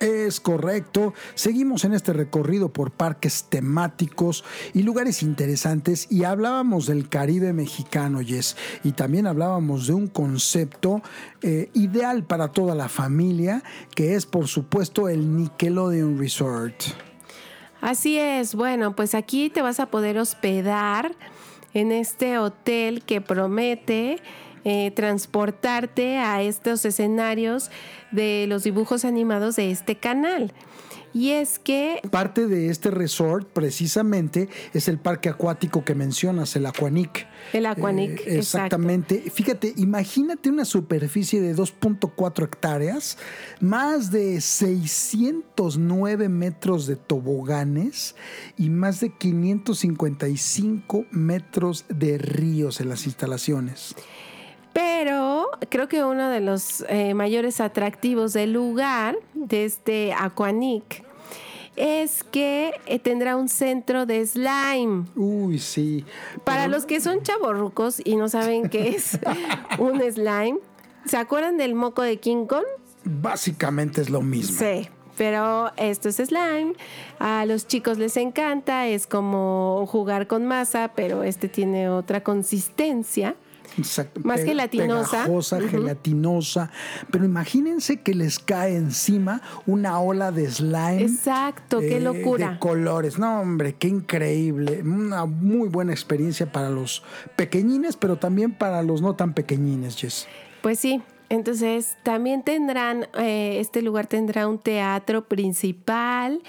Es 0.00 0.40
correcto. 0.40 1.12
Seguimos 1.34 1.84
en 1.84 1.92
este 1.92 2.14
recorrido 2.14 2.72
por 2.72 2.92
parques 2.92 3.44
temáticos 3.50 4.42
y 4.72 4.84
lugares 4.84 5.22
interesantes 5.22 6.06
y 6.10 6.24
hablábamos 6.24 6.86
del 6.86 7.10
Caribe 7.10 7.52
mexicano, 7.52 8.22
Yes, 8.22 8.56
y 8.82 8.92
también 8.92 9.26
hablábamos 9.26 9.86
de 9.86 9.92
un 9.92 10.06
concepto 10.06 11.02
eh, 11.42 11.68
ideal 11.74 12.24
para 12.24 12.48
toda 12.48 12.74
la 12.74 12.88
familia, 12.88 13.62
que 13.94 14.14
es 14.14 14.24
por 14.24 14.48
supuesto 14.48 15.10
el 15.10 15.36
Nickelodeon 15.36 16.18
Resort. 16.18 17.09
Así 17.80 18.18
es, 18.18 18.54
bueno, 18.54 18.94
pues 18.94 19.14
aquí 19.14 19.48
te 19.48 19.62
vas 19.62 19.80
a 19.80 19.86
poder 19.86 20.18
hospedar 20.18 21.12
en 21.72 21.92
este 21.92 22.38
hotel 22.38 23.02
que 23.02 23.20
promete 23.20 24.18
eh, 24.64 24.90
transportarte 24.90 26.18
a 26.18 26.42
estos 26.42 26.84
escenarios 26.84 27.70
de 28.10 28.44
los 28.48 28.64
dibujos 28.64 29.06
animados 29.06 29.56
de 29.56 29.70
este 29.70 29.96
canal. 29.96 30.52
Y 31.12 31.30
es 31.30 31.58
que 31.58 32.00
Parte 32.10 32.46
de 32.46 32.68
este 32.68 32.90
resort 32.90 33.48
precisamente 33.48 34.48
es 34.72 34.88
el 34.88 34.98
parque 34.98 35.28
acuático 35.28 35.84
que 35.84 35.94
mencionas, 35.94 36.54
el 36.56 36.66
Aquanic. 36.66 37.26
El 37.52 37.66
Aquanic, 37.66 38.10
Eh, 38.10 38.14
exacto. 38.14 38.38
exactamente. 38.38 39.24
Fíjate, 39.30 39.74
imagínate 39.76 40.50
una 40.50 40.64
superficie 40.64 41.40
de 41.40 41.54
2.4 41.56 42.44
hectáreas, 42.44 43.18
más 43.60 44.10
de 44.10 44.40
609 44.40 46.28
metros 46.28 46.86
de 46.86 46.96
toboganes 46.96 48.14
y 48.56 48.70
más 48.70 49.00
de 49.00 49.10
555 49.10 51.06
metros 51.10 51.84
de 51.88 52.18
ríos 52.18 52.80
en 52.80 52.88
las 52.88 53.06
instalaciones. 53.06 53.94
Pero 54.72 55.48
creo 55.68 55.88
que 55.88 56.04
uno 56.04 56.28
de 56.28 56.40
los 56.40 56.84
eh, 56.88 57.14
mayores 57.14 57.60
atractivos 57.60 58.32
del 58.32 58.52
lugar, 58.52 59.16
de 59.34 59.64
este 59.64 60.12
Aquanic, 60.12 61.04
es 61.76 62.24
que 62.24 62.72
eh, 62.86 62.98
tendrá 62.98 63.36
un 63.36 63.48
centro 63.48 64.06
de 64.06 64.24
slime. 64.26 65.06
Uy, 65.16 65.58
sí. 65.58 66.04
Para 66.44 66.68
los 66.68 66.84
que 66.86 67.00
son 67.00 67.22
chavorrucos 67.22 68.00
y 68.04 68.16
no 68.16 68.28
saben 68.28 68.68
qué 68.68 68.90
es 68.90 69.18
un 69.78 70.00
slime, 70.00 70.58
¿se 71.06 71.16
acuerdan 71.16 71.56
del 71.56 71.74
moco 71.74 72.02
de 72.02 72.18
King 72.18 72.46
Kong? 72.46 72.64
Básicamente 73.04 74.02
es 74.02 74.10
lo 74.10 74.20
mismo. 74.20 74.58
Sí. 74.58 74.88
Pero 75.16 75.70
esto 75.76 76.08
es 76.08 76.16
slime, 76.16 76.72
a 77.18 77.44
los 77.44 77.66
chicos 77.66 77.98
les 77.98 78.16
encanta, 78.16 78.86
es 78.86 79.06
como 79.06 79.86
jugar 79.86 80.26
con 80.26 80.46
masa, 80.46 80.92
pero 80.94 81.24
este 81.24 81.48
tiene 81.48 81.90
otra 81.90 82.22
consistencia. 82.22 83.36
Exacto. 83.78 84.20
Más 84.24 84.40
Pe- 84.40 84.46
gelatinosa. 84.46 85.10
Pegajosa, 85.24 85.58
Ujú. 85.58 85.68
gelatinosa. 85.68 86.70
Pero 87.10 87.24
imagínense 87.24 88.00
que 88.00 88.14
les 88.14 88.38
cae 88.38 88.76
encima 88.76 89.40
una 89.66 90.00
ola 90.00 90.32
de 90.32 90.50
slime. 90.50 91.02
Exacto, 91.02 91.80
qué 91.80 91.96
eh, 91.98 92.00
locura. 92.00 92.52
De 92.52 92.58
colores. 92.58 93.18
No, 93.18 93.40
hombre, 93.40 93.74
qué 93.78 93.88
increíble. 93.88 94.82
Una 94.82 95.24
muy 95.26 95.68
buena 95.68 95.92
experiencia 95.92 96.50
para 96.50 96.70
los 96.70 97.02
pequeñines, 97.36 97.96
pero 97.96 98.16
también 98.16 98.52
para 98.52 98.82
los 98.82 99.02
no 99.02 99.14
tan 99.14 99.34
pequeñines, 99.34 99.96
Jess. 99.96 100.26
Pues 100.62 100.78
sí, 100.78 101.00
entonces 101.28 101.96
también 102.02 102.42
tendrán, 102.42 103.06
eh, 103.18 103.58
este 103.60 103.82
lugar 103.82 104.06
tendrá 104.06 104.46
un 104.48 104.58
teatro 104.58 105.26
principal 105.26 106.42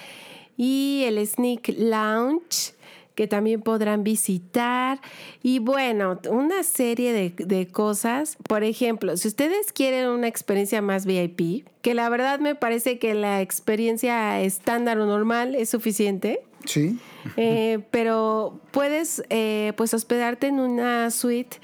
y 0.57 1.03
el 1.05 1.25
Sneak 1.25 1.69
Lounge 1.77 2.73
que 3.21 3.27
también 3.27 3.61
podrán 3.61 4.03
visitar. 4.03 4.99
Y 5.43 5.59
bueno, 5.59 6.19
una 6.27 6.63
serie 6.63 7.13
de, 7.13 7.31
de, 7.37 7.67
cosas. 7.67 8.35
Por 8.47 8.63
ejemplo, 8.63 9.15
si 9.15 9.27
ustedes 9.27 9.71
quieren 9.73 10.09
una 10.09 10.27
experiencia 10.27 10.81
más 10.81 11.05
VIP, 11.05 11.67
que 11.83 11.93
la 11.93 12.09
verdad 12.09 12.39
me 12.39 12.55
parece 12.55 12.97
que 12.97 13.13
la 13.13 13.41
experiencia 13.41 14.41
estándar 14.41 14.97
o 14.97 15.05
normal 15.05 15.53
es 15.53 15.69
suficiente. 15.69 16.41
Sí. 16.65 16.97
Eh, 17.37 17.77
pero 17.91 18.59
puedes 18.71 19.21
eh, 19.29 19.73
pues 19.77 19.93
hospedarte 19.93 20.47
en 20.47 20.59
una 20.59 21.11
suite 21.11 21.57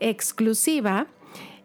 exclusiva 0.00 1.06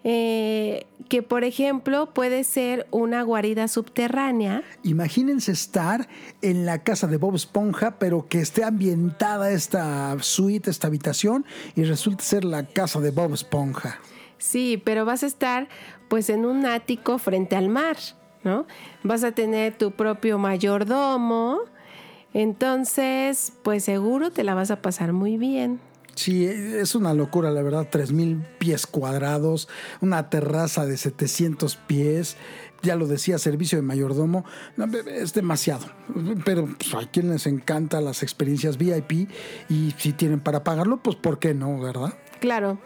eh, 0.04 0.86
que 1.10 1.24
por 1.24 1.44
ejemplo 1.44 2.14
puede 2.14 2.44
ser 2.44 2.88
una 2.92 3.24
guarida 3.24 3.68
subterránea. 3.68 4.64
Imagínense 4.84 5.52
estar 5.52 6.08
en 6.42 6.66
la 6.66 6.84
casa 6.84 7.08
de 7.08 7.18
Bob 7.18 7.36
Esponja, 7.36 7.98
pero 7.98 8.28
que 8.30 8.40
esté 8.40 8.64
ambientada 8.64 9.52
esta 9.52 10.16
suite, 10.22 10.70
esta 10.70 10.88
habitación, 10.88 11.46
y 11.76 11.84
resulta 11.84 12.24
ser 12.24 12.46
la 12.46 12.68
casa 12.68 13.00
de 13.02 13.10
Bob 13.10 13.34
Esponja. 13.34 14.00
Sí, 14.38 14.82
pero 14.86 15.04
vas 15.04 15.24
a 15.24 15.28
estar 15.28 15.68
pues 16.08 16.30
en 16.30 16.46
un 16.46 16.66
ático 16.66 17.18
frente 17.18 17.56
al 17.56 17.70
mar, 17.70 17.98
¿no? 18.44 18.68
Vas 19.04 19.24
a 19.24 19.32
tener 19.32 19.78
tu 19.78 19.92
propio 19.92 20.38
mayordomo, 20.38 21.60
entonces 22.34 23.52
pues 23.64 23.84
seguro 23.84 24.32
te 24.32 24.44
la 24.44 24.54
vas 24.54 24.70
a 24.70 24.82
pasar 24.82 25.12
muy 25.12 25.38
bien. 25.38 25.80
Sí, 26.20 26.46
es 26.46 26.96
una 26.96 27.14
locura, 27.14 27.50
la 27.50 27.62
verdad, 27.62 27.88
3.000 27.90 28.46
pies 28.58 28.86
cuadrados, 28.86 29.70
una 30.02 30.30
terraza 30.30 30.86
de 30.86 30.98
700 30.98 31.78
pies, 31.78 32.36
ya 32.82 32.98
lo 32.98 33.08
decía, 33.08 33.38
servicio 33.38 33.78
de 33.78 33.84
mayordomo, 33.84 34.44
es 35.16 35.34
demasiado. 35.34 35.86
Pero 36.44 36.68
pues, 36.78 36.94
a 36.94 37.10
quienes 37.10 37.32
les 37.32 37.48
encanta 37.48 38.02
las 38.02 38.22
experiencias 38.22 38.78
VIP 38.78 39.30
y 39.70 39.96
si 39.98 40.12
tienen 40.12 40.42
para 40.42 40.62
pagarlo, 40.66 40.98
pues 40.98 41.16
¿por 41.16 41.40
qué 41.40 41.54
no, 41.54 41.80
verdad? 41.80 42.14
Claro. 42.42 42.80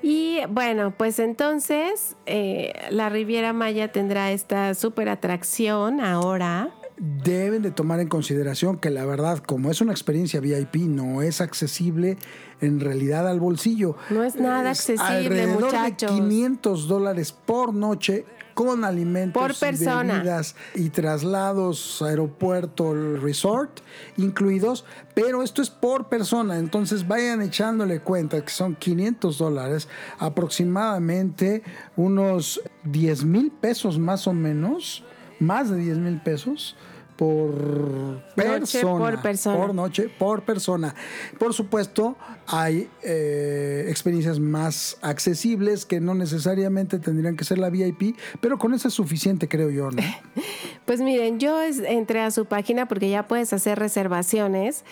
Y 0.00 0.38
bueno, 0.48 0.94
pues 0.96 1.18
entonces 1.18 2.14
eh, 2.26 2.72
la 2.90 3.08
Riviera 3.08 3.52
Maya 3.52 3.90
tendrá 3.90 4.30
esta 4.30 4.76
super 4.76 5.08
atracción 5.08 6.00
ahora 6.00 6.70
deben 7.00 7.62
de 7.62 7.70
tomar 7.70 7.98
en 8.00 8.08
consideración 8.08 8.76
que 8.76 8.90
la 8.90 9.06
verdad, 9.06 9.38
como 9.38 9.70
es 9.70 9.80
una 9.80 9.92
experiencia 9.92 10.38
VIP, 10.40 10.76
no 10.76 11.22
es 11.22 11.40
accesible 11.40 12.18
en 12.60 12.78
realidad 12.78 13.26
al 13.26 13.40
bolsillo. 13.40 13.96
No 14.10 14.22
es 14.22 14.36
nada 14.36 14.70
es 14.70 14.80
accesible, 14.80 15.16
alrededor 15.16 15.62
muchachos. 15.62 16.14
De 16.14 16.20
500 16.20 16.88
dólares 16.88 17.32
por 17.32 17.72
noche 17.72 18.26
con 18.52 18.84
alimentos, 18.84 19.40
por 19.40 19.58
persona. 19.58 20.14
bebidas 20.14 20.54
y 20.74 20.90
traslados 20.90 22.02
aeropuerto, 22.02 22.92
resort 22.92 23.80
incluidos, 24.18 24.84
pero 25.14 25.42
esto 25.42 25.62
es 25.62 25.70
por 25.70 26.10
persona, 26.10 26.58
entonces 26.58 27.08
vayan 27.08 27.40
echándole 27.40 28.00
cuenta 28.00 28.44
que 28.44 28.50
son 28.50 28.74
500 28.74 29.38
dólares, 29.38 29.88
aproximadamente 30.18 31.62
unos 31.96 32.60
10 32.84 33.24
mil 33.24 33.50
pesos 33.50 33.98
más 33.98 34.26
o 34.26 34.34
menos, 34.34 35.02
más 35.38 35.70
de 35.70 35.76
10 35.78 35.96
mil 35.96 36.20
pesos 36.20 36.76
por 37.20 38.22
persona, 38.34 38.98
por 38.98 39.20
persona. 39.20 39.56
Por 39.58 39.74
noche, 39.74 40.08
por 40.08 40.42
persona. 40.42 40.94
Por 41.38 41.52
supuesto, 41.52 42.16
hay 42.46 42.88
eh, 43.02 43.84
experiencias 43.90 44.40
más 44.40 44.96
accesibles 45.02 45.84
que 45.84 46.00
no 46.00 46.14
necesariamente 46.14 46.98
tendrían 46.98 47.36
que 47.36 47.44
ser 47.44 47.58
la 47.58 47.68
VIP, 47.68 48.16
pero 48.40 48.56
con 48.56 48.72
eso 48.72 48.88
es 48.88 48.94
suficiente, 48.94 49.48
creo 49.48 49.68
yo, 49.68 49.90
¿no? 49.90 50.02
Pues 50.86 51.02
miren, 51.02 51.38
yo 51.38 51.62
entré 51.62 52.20
a 52.22 52.30
su 52.30 52.46
página 52.46 52.88
porque 52.88 53.10
ya 53.10 53.28
puedes 53.28 53.52
hacer 53.52 53.78
reservaciones. 53.78 54.84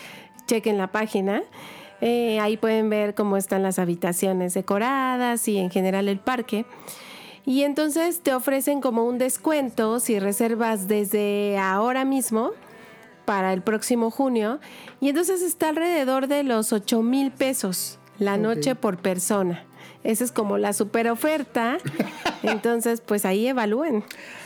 Chequen 0.46 0.76
la 0.76 0.92
página. 0.92 1.42
Eh, 2.02 2.38
ahí 2.40 2.56
pueden 2.56 2.88
ver 2.90 3.14
cómo 3.14 3.36
están 3.36 3.64
las 3.64 3.80
habitaciones 3.80 4.54
decoradas 4.54 5.48
y 5.48 5.56
en 5.56 5.70
general 5.70 6.08
el 6.08 6.20
parque. 6.20 6.66
Y 7.48 7.62
entonces 7.62 8.20
te 8.20 8.34
ofrecen 8.34 8.82
como 8.82 9.06
un 9.06 9.16
descuento 9.16 10.00
si 10.00 10.18
reservas 10.18 10.86
desde 10.86 11.56
ahora 11.56 12.04
mismo 12.04 12.50
para 13.24 13.54
el 13.54 13.62
próximo 13.62 14.10
junio. 14.10 14.60
Y 15.00 15.08
entonces 15.08 15.40
está 15.40 15.70
alrededor 15.70 16.26
de 16.26 16.42
los 16.42 16.74
8 16.74 17.00
mil 17.00 17.30
pesos 17.30 17.98
la 18.18 18.32
okay. 18.32 18.42
noche 18.42 18.74
por 18.74 18.98
persona. 18.98 19.64
Esa 20.08 20.24
es 20.24 20.32
como 20.32 20.56
la 20.56 20.72
super 20.72 21.06
oferta. 21.10 21.76
Entonces, 22.42 23.02
pues 23.04 23.26
ahí 23.26 23.46
evalúen. 23.46 24.02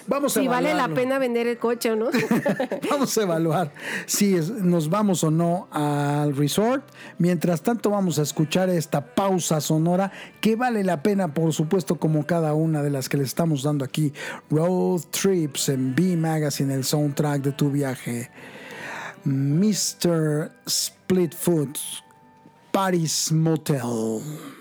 Vamos 0.09 0.37
a 0.37 0.41
si 0.41 0.49
vale 0.49 0.75
la 0.75 0.89
pena 0.89 1.21
vender 1.21 1.47
el 1.47 1.57
coche 1.57 1.93
o 1.93 1.95
no. 1.95 2.07
vamos 2.91 3.17
a 3.17 3.23
evaluar 3.23 3.73
si 4.07 4.35
es, 4.35 4.51
nos 4.51 4.91
vamos 4.91 5.23
o 5.23 5.31
no 5.31 5.69
al 5.71 6.35
resort. 6.35 6.83
Mientras 7.19 7.63
tanto, 7.63 7.91
vamos 7.91 8.19
a 8.19 8.23
escuchar 8.23 8.71
esta 8.71 9.15
pausa 9.15 9.61
sonora 9.61 10.11
que 10.41 10.57
vale 10.57 10.83
la 10.83 11.01
pena, 11.01 11.33
por 11.33 11.53
supuesto, 11.53 11.95
como 11.95 12.27
cada 12.27 12.55
una 12.55 12.83
de 12.83 12.91
las 12.91 13.09
que 13.09 13.19
le 13.19 13.23
estamos 13.23 13.63
dando 13.63 13.85
aquí. 13.85 14.13
Road 14.51 15.03
Trips 15.13 15.69
en 15.69 15.95
B 15.95 16.17
Magazine, 16.17 16.75
el 16.75 16.83
soundtrack 16.83 17.41
de 17.41 17.53
tu 17.53 17.71
viaje. 17.71 18.33
Mr. 19.25 20.51
Splitfoot, 20.67 21.79
Paris 22.73 23.31
Motel. 23.31 24.52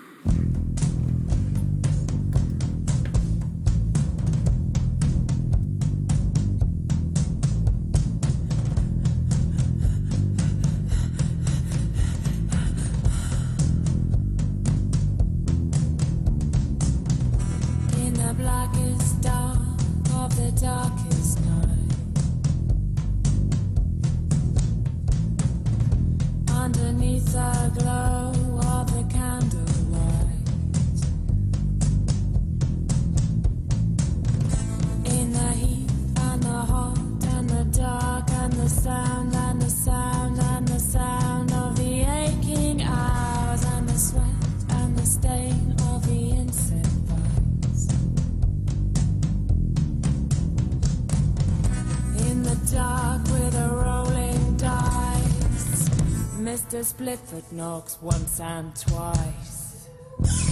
Darkest 20.62 21.40
night. 21.40 21.92
Underneath 26.50 27.32
the 27.32 27.72
glow 27.78 28.32
of 28.62 28.86
the 28.94 29.02
candlelight, 29.12 29.71
Mr. 56.72 56.84
Splitfoot 56.84 57.52
knocks 57.52 57.98
once 58.00 58.40
and 58.40 58.74
twice. 58.74 60.51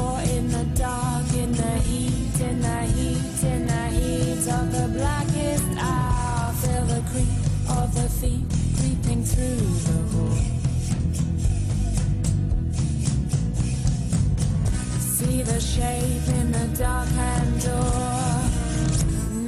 shape 15.75 16.27
in 16.27 16.51
the 16.51 16.67
dark 16.77 17.07
hand 17.07 17.61
door. 17.61 18.41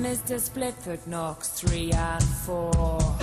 Mr. 0.05 0.39
Splitfoot 0.39 1.05
knocks 1.05 1.49
three 1.49 1.91
and 1.91 2.23
four. 2.45 3.22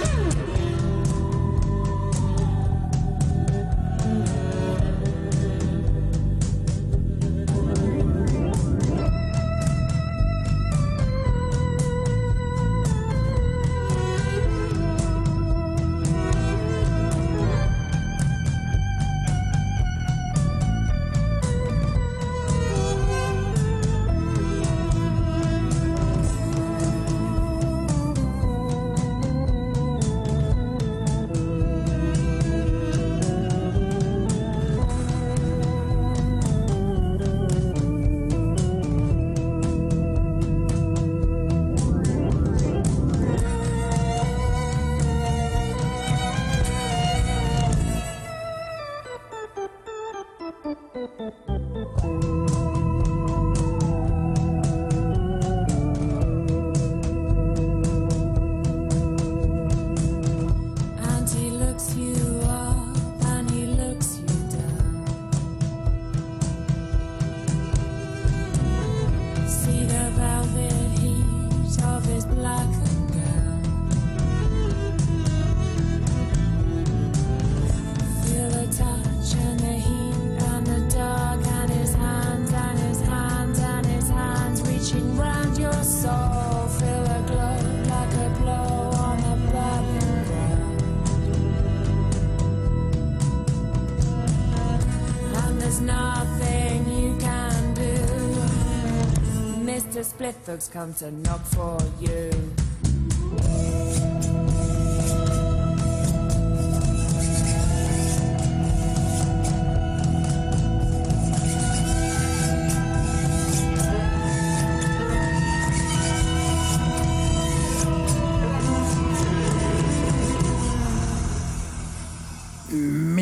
Mr. 100.51 100.59
Splitfoot's 100.59 100.69
come 100.69 100.95
to 100.95 101.11
knock 101.13 101.45
for 101.47 101.79
you. 102.01 102.31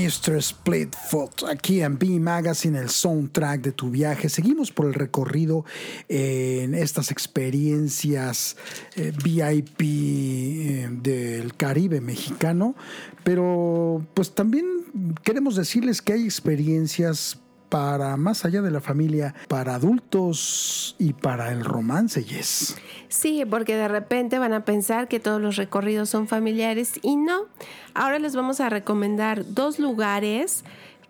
Mr. 0.09 0.41
Splitfoot, 0.41 0.78
aquí 1.49 1.83
en 1.83 1.99
B 1.99 2.20
Magazine, 2.20 2.79
el 2.79 2.91
soundtrack 2.91 3.61
de 3.61 3.73
tu 3.73 3.91
viaje. 3.91 4.29
Seguimos 4.29 4.73
por 4.73 4.87
el 4.87 4.95
recorrido 4.95 5.65
en 6.09 6.75
estas 6.75 7.11
experiencias 7.11 8.57
eh, 8.97 9.12
VIP 9.23 9.81
eh, 9.81 10.89
del 10.91 11.55
Caribe 11.55 12.01
mexicano, 12.01 12.75
pero 13.25 14.07
pues 14.15 14.35
también 14.35 14.66
queremos 15.23 15.57
decirles 15.57 16.03
que 16.03 16.15
hay 16.15 16.25
experiencias 16.25 17.39
para 17.69 18.16
más 18.16 18.45
allá 18.45 18.62
de 18.62 18.70
la 18.70 18.81
familia, 18.81 19.35
para 19.49 19.75
adultos 19.75 20.97
y 20.99 21.12
para 21.12 21.53
el 21.53 21.65
romance, 21.65 22.25
yes. 22.25 22.77
Sí, 23.09 23.45
porque 23.49 23.77
de 23.77 23.89
repente 23.89 24.39
van 24.39 24.53
a 24.53 24.65
pensar 24.65 25.09
que 25.09 25.20
todos 25.20 25.41
los 25.41 25.57
recorridos 25.57 26.09
son 26.09 26.29
familiares 26.29 26.99
y 27.03 27.16
no. 27.16 27.43
Ahora 27.95 28.19
les 28.19 28.35
vamos 28.35 28.61
a 28.61 28.69
recomendar 28.69 29.55
dos 29.55 29.79
lugares 29.79 30.65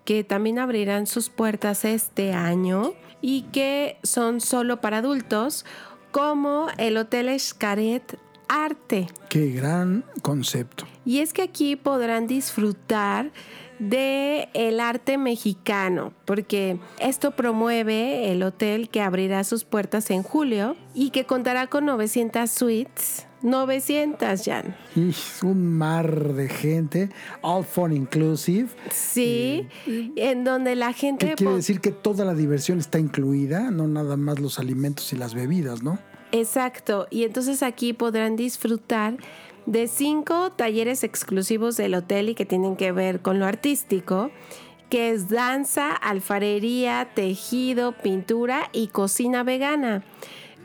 que 0.09 0.25
también 0.25 0.59
abrirán 0.59 1.07
sus 1.07 1.29
puertas 1.29 1.85
este 1.85 2.33
año 2.33 2.95
y 3.21 3.43
que 3.53 3.99
son 4.03 4.41
solo 4.41 4.81
para 4.81 4.99
adultos, 4.99 5.67
como 6.13 6.69
el 6.79 6.97
Hotel 6.97 7.29
Escaret 7.29 8.19
Arte. 8.49 9.09
Qué 9.29 9.51
gran 9.51 10.07
concepto. 10.23 10.87
Y 11.05 11.19
es 11.19 11.35
que 11.35 11.43
aquí 11.43 11.77
podrán 11.77 12.27
disfrutar 12.27 13.33
de 13.79 14.49
el 14.55 14.81
arte 14.81 15.19
mexicano, 15.19 16.15
porque 16.25 16.81
esto 17.01 17.33
promueve 17.33 18.33
el 18.33 18.43
hotel 18.43 18.89
que 18.89 19.03
abrirá 19.03 19.45
sus 19.45 19.65
puertas 19.65 20.11
en 20.11 20.23
julio 20.23 20.75
y 20.95 21.11
que 21.11 21.27
contará 21.27 21.67
con 21.67 21.85
900 21.85 22.51
suites. 22.51 23.28
900, 23.43 24.43
Jan. 24.45 24.77
Y 24.97 25.15
un 25.45 25.79
mar 25.79 26.35
de 26.35 26.49
gente, 26.49 27.11
all 27.43 27.65
fun 27.65 27.93
inclusive. 27.93 28.69
Sí, 28.91 29.67
en 29.87 30.45
donde 30.45 30.75
la 30.75 30.93
gente... 30.93 31.29
¿Qué 31.29 31.35
quiere 31.35 31.55
decir 31.55 31.81
que 31.81 31.93
toda 31.93 32.25
la 32.25 32.35
diversión 32.35 32.79
está 32.79 32.99
incluida, 32.99 33.71
no 33.71 33.87
nada 33.87 34.17
más 34.17 34.39
los 34.39 34.59
alimentos 34.59 35.13
y 35.13 35.17
las 35.17 35.35
bebidas, 35.35 35.83
¿no? 35.83 35.99
Exacto, 36.33 37.07
y 37.11 37.25
entonces 37.25 37.63
aquí 37.63 37.95
podrán 37.95 38.37
disfrutar 38.37 39.17
de 39.65 39.87
cinco 39.87 40.53
talleres 40.53 41.05
exclusivos 41.05 41.77
del 41.77 41.95
hotel 41.95 42.31
y 42.31 42.35
que 42.35 42.45
tienen 42.45 42.77
que 42.77 42.93
ver 42.93 43.21
con 43.21 43.39
lo 43.39 43.47
artístico, 43.47 44.31
que 44.89 45.11
es 45.11 45.29
danza, 45.29 45.93
alfarería, 45.93 47.09
tejido, 47.15 47.93
pintura 47.93 48.71
y 48.73 48.89
cocina 48.89 49.43
vegana. 49.43 50.05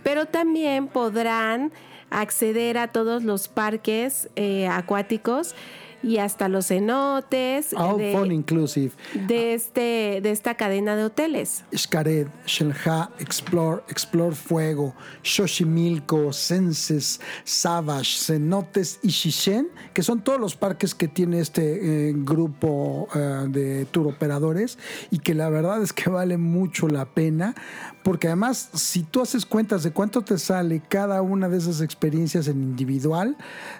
Pero 0.03 0.25
también 0.25 0.87
podrán 0.87 1.71
acceder 2.13 2.77
a 2.77 2.87
todos 2.87 3.23
los 3.23 3.47
parques 3.47 4.29
eh, 4.35 4.67
acuáticos 4.67 5.55
y 6.03 6.17
hasta 6.17 6.49
los 6.49 6.67
cenotes 6.67 7.73
All 7.73 7.97
de, 7.97 8.11
fun 8.11 8.31
inclusive. 8.31 8.91
de 9.27 9.53
este, 9.53 10.19
de 10.21 10.31
esta 10.31 10.55
cadena 10.55 10.95
de 10.95 11.05
hoteles. 11.05 11.63
Xcaret, 11.75 12.27
Shelha, 12.45 13.09
Explore, 13.19 13.83
Explore 13.87 14.35
Fuego, 14.35 14.93
Xochimilco, 15.23 16.33
Senses, 16.33 17.21
Savage, 17.43 18.17
Cenotes 18.19 18.99
y 19.01 19.09
Shishen, 19.09 19.69
que 19.93 20.03
son 20.03 20.23
todos 20.23 20.39
los 20.39 20.55
parques 20.55 20.93
que 20.93 21.07
tiene 21.07 21.39
este 21.39 22.09
eh, 22.09 22.13
grupo 22.15 23.07
eh, 23.15 23.45
de 23.47 23.85
tour 23.85 24.07
operadores 24.07 24.77
y 25.09 25.19
que 25.19 25.33
la 25.33 25.49
verdad 25.49 25.81
es 25.81 25.93
que 25.93 26.09
vale 26.09 26.37
mucho 26.37 26.87
la 26.87 27.05
pena, 27.05 27.55
porque 28.03 28.27
además 28.27 28.69
si 28.73 29.03
tú 29.03 29.21
haces 29.21 29.45
cuentas 29.45 29.83
de 29.83 29.91
cuánto 29.91 30.21
te 30.21 30.37
sale 30.37 30.81
cada 30.87 31.21
una 31.21 31.47
de 31.47 31.57
esas 31.57 31.81
experiencias 31.81 32.47
en 32.47 32.61
individual, 32.61 33.37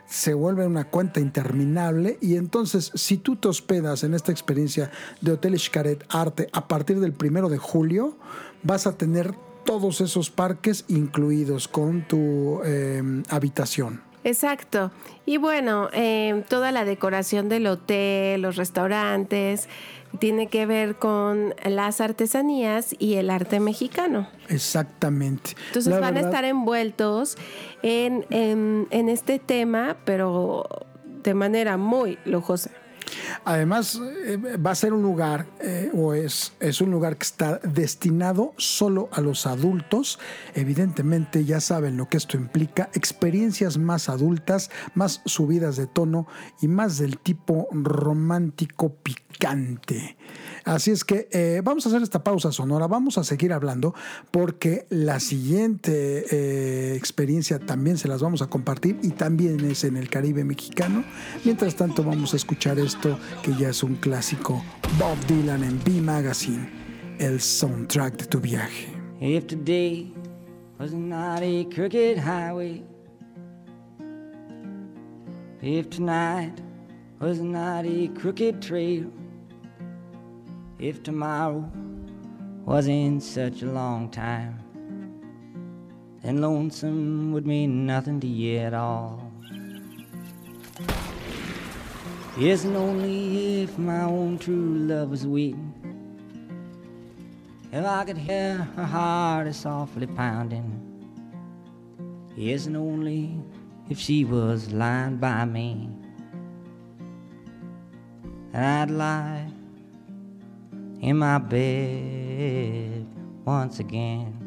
se 0.08 0.34
vuelve 0.34 0.66
una 0.66 0.86
cuenta 0.86 1.20
interminable 1.20 2.13
y 2.22 2.36
entonces 2.36 2.92
si 2.96 3.18
tú 3.18 3.36
te 3.36 3.48
hospedas 3.48 4.04
en 4.04 4.14
esta 4.14 4.32
experiencia 4.32 4.92
de 5.22 5.32
Hotel 5.34 5.58
Xcaret 5.60 6.04
Arte 6.10 6.50
a 6.52 6.68
partir 6.68 7.00
del 7.00 7.14
primero 7.14 7.50
de 7.50 7.58
julio, 7.58 8.18
vas 8.64 8.88
a 8.88 8.94
tener 8.98 9.34
todos 9.66 10.02
esos 10.02 10.30
parques 10.30 10.86
incluidos 10.88 11.68
con 11.68 12.02
tu 12.08 12.62
eh, 12.66 13.02
habitación. 13.30 14.02
Exacto. 14.26 14.92
Y 15.26 15.38
bueno, 15.38 15.90
eh, 15.94 16.44
toda 16.50 16.72
la 16.72 16.86
decoración 16.86 17.50
del 17.50 17.68
hotel, 17.68 18.42
los 18.42 18.56
restaurantes, 18.56 19.68
tiene 20.20 20.48
que 20.48 20.66
ver 20.66 20.96
con 20.96 21.54
las 21.66 22.00
artesanías 22.00 22.96
y 23.00 23.16
el 23.16 23.30
arte 23.30 23.60
mexicano. 23.60 24.28
Exactamente. 24.48 25.56
Entonces 25.68 25.92
La 25.92 26.00
van 26.00 26.18
a 26.18 26.22
estar 26.22 26.46
envueltos 26.46 27.38
en, 27.82 28.26
en- 28.30 28.88
en 28.92 29.10
este 29.10 29.40
tema, 29.40 29.98
pero 30.06 30.66
de 31.24 31.34
manera 31.34 31.78
muy 31.78 32.18
lujosa. 32.26 32.72
Además, 33.46 34.00
eh, 34.26 34.38
va 34.38 34.72
a 34.72 34.76
ser 34.76 34.94
un 34.94 35.02
lugar, 35.02 35.46
eh, 35.60 35.92
o 35.94 36.14
es, 36.14 36.54
es 36.60 36.82
un 36.82 36.92
lugar 36.92 37.18
que 37.18 37.24
está 37.24 37.60
destinado 37.60 38.54
solo 38.58 39.10
a 39.12 39.22
los 39.22 39.46
adultos. 39.46 40.20
Evidentemente, 40.56 41.46
ya 41.46 41.60
saben 41.60 41.98
lo 41.98 42.08
que 42.08 42.18
esto 42.18 42.38
implica. 42.38 42.90
Experiencias 42.94 43.78
más 43.78 44.10
adultas, 44.10 44.72
más 44.96 45.22
subidas 45.26 45.76
de 45.76 45.88
tono 45.88 46.28
y 46.62 46.68
más 46.68 46.98
del 46.98 47.18
tipo 47.18 47.68
romántico 47.72 48.96
picante. 48.96 50.18
Así 50.66 50.92
es 50.92 51.04
que 51.04 51.28
eh, 51.32 51.62
vamos 51.64 51.86
a 51.86 51.90
hacer 51.90 52.02
esta 52.02 52.24
pausa 52.24 52.52
sonora, 52.52 52.88
vamos 52.88 53.18
a 53.18 53.24
seguir 53.24 53.52
hablando 53.52 53.94
porque 54.32 54.86
la 54.90 55.20
siguiente 55.20 56.26
eh, 56.32 56.96
experiencia 56.96 57.60
también 57.60 57.98
se 57.98 58.08
las 58.08 58.22
vamos 58.22 58.42
a 58.42 58.48
compartir 58.48 58.98
y 59.02 59.10
también 59.10 59.60
es 59.66 59.84
en 59.84 59.98
el 59.98 60.10
Caribe 60.10 60.44
mexicano. 60.46 61.04
Mientras 61.44 61.76
tanto 61.76 62.04
vamos 62.04 62.34
a 62.34 62.38
escuchar 62.38 62.80
esto 62.80 63.20
que 63.42 63.54
ya 63.56 63.70
es 63.70 63.84
un 63.84 63.96
clásico, 63.96 64.64
Bob 64.98 65.18
Dylan 65.28 65.64
en 65.64 65.84
B 65.84 66.02
Magazine, 66.02 66.70
el 67.20 67.42
soundtrack 67.42 68.18
de 68.18 68.26
tu 68.26 68.40
viaje. 68.40 68.88
If 69.20 69.48
today 69.48 70.14
was 70.80 70.94
not 70.94 71.42
a 71.42 71.66
crooked 71.74 72.18
highway, 72.18 72.84
if 75.62 75.90
tonight 75.90 76.54
was 77.20 77.40
not 77.40 77.86
a 77.86 78.10
crooked 78.20 78.62
trail, 78.62 79.10
if 80.84 81.02
tomorrow 81.02 81.64
wasn't 82.66 83.24
such 83.24 83.62
a 83.62 83.66
long 83.66 84.10
time, 84.10 84.60
then 86.22 86.42
lonesome 86.42 87.32
would 87.32 87.48
mean 87.48 87.86
nothing 87.86 88.20
to 88.20 88.28
you 88.28 88.58
at 88.58 88.74
all. 88.74 89.32
And 92.36 92.76
only 92.76 93.64
if 93.64 93.78
my 93.80 94.02
own 94.02 94.38
true 94.38 94.76
love 94.80 95.12
was 95.12 95.26
waiting. 95.26 95.74
If 97.72 97.86
I 97.86 98.04
could 98.04 98.18
hear 98.18 98.68
her 98.76 98.84
heart 98.84 99.48
is 99.48 99.56
softly 99.56 100.08
pounding. 100.08 100.82
And 102.36 102.76
only 102.76 103.40
if 103.90 103.98
she 103.98 104.26
was 104.26 104.74
lying 104.74 105.16
by 105.16 105.46
me. 105.46 105.90
And 108.52 108.66
I'd 108.66 108.92
lie 108.92 109.53
in 111.04 111.18
my 111.18 111.38
bed 111.38 113.06
once 113.44 113.80
again. 113.80 114.40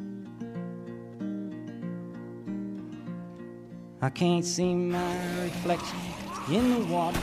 I 4.00 4.08
can't 4.08 4.42
see 4.42 4.74
my 4.74 5.42
reflection 5.42 5.98
in 6.50 6.70
the 6.72 6.86
water. 6.86 7.20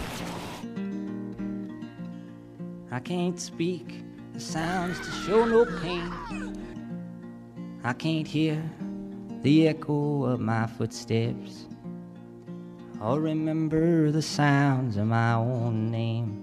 I 2.92 3.00
can't 3.00 3.40
speak 3.40 4.04
the 4.34 4.40
sounds 4.40 5.00
to 5.00 5.12
show 5.26 5.46
no 5.46 5.66
pain. 5.82 6.14
I 7.84 7.94
can't 7.94 8.28
hear 8.28 8.62
the 9.42 9.68
echo 9.68 10.26
of 10.26 10.42
my 10.42 10.68
footsteps 10.68 11.66
or 13.02 13.20
remember 13.20 14.12
the 14.12 14.22
sounds 14.22 14.96
of 14.96 15.08
my 15.08 15.34
own 15.34 15.90
name. 15.90 16.43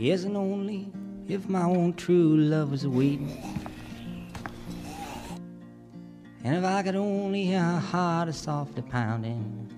Yes, 0.00 0.22
and 0.22 0.36
only 0.36 0.92
if 1.26 1.48
my 1.48 1.64
own 1.64 1.92
true 1.92 2.36
love 2.36 2.70
was 2.70 2.86
waiting. 2.86 3.36
And 6.44 6.54
if 6.54 6.64
I 6.64 6.84
could 6.84 6.94
only 6.94 7.46
hear 7.46 7.58
her 7.58 7.80
heart 7.80 8.32
softly 8.32 8.82
pounding. 8.82 9.72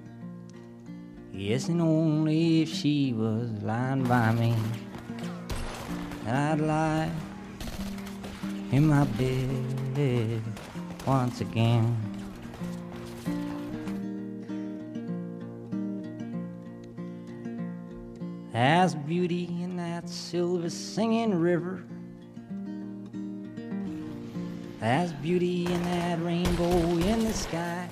Yes, 1.33 1.69
and 1.69 1.81
only 1.81 2.61
if 2.61 2.69
she 2.69 3.15
was 3.15 3.51
lying 3.63 4.05
by 4.05 4.33
me. 4.33 4.55
And 6.27 6.37
I'd 6.37 6.61
lie 6.61 7.11
in 8.73 8.89
my 8.89 9.05
bed 9.05 10.43
once 11.07 11.41
again. 11.41 12.10
There's 18.61 18.95
beauty 18.95 19.47
in 19.63 19.79
that 19.79 20.07
silver 20.07 20.69
singing 20.69 21.41
river. 21.41 21.83
There's 24.81 25.15
beauty 25.15 25.65
in 25.65 25.83
that 25.85 26.23
rainbow 26.23 26.69
in 26.69 27.25
the 27.25 27.33
sky. 27.33 27.89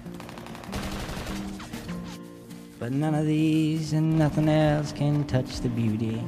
But 2.79 2.93
none 2.93 3.15
of 3.15 3.25
these 3.25 3.95
and 3.95 4.19
nothing 4.19 4.51
else 4.51 4.93
can 4.93 5.25
touch 5.25 5.61
the 5.61 5.71
beauty 5.71 6.23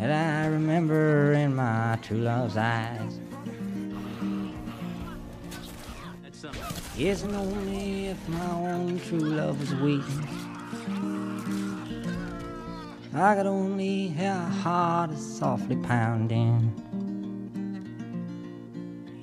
that 0.00 0.10
I 0.10 0.48
remember 0.48 1.32
in 1.34 1.54
my 1.54 1.96
true 2.02 2.18
love's 2.18 2.56
eyes. 2.56 3.20
Yes, 6.96 7.22
and 7.22 7.36
only 7.36 8.06
if 8.06 8.28
my 8.30 8.50
own 8.50 8.98
true 8.98 9.20
love 9.20 9.60
was 9.60 9.72
waiting. 9.76 10.45
I 13.18 13.34
could 13.34 13.46
only 13.46 14.08
hear 14.08 14.34
her 14.34 14.50
heart 14.62 15.16
softly 15.16 15.76
pounding. 15.76 16.70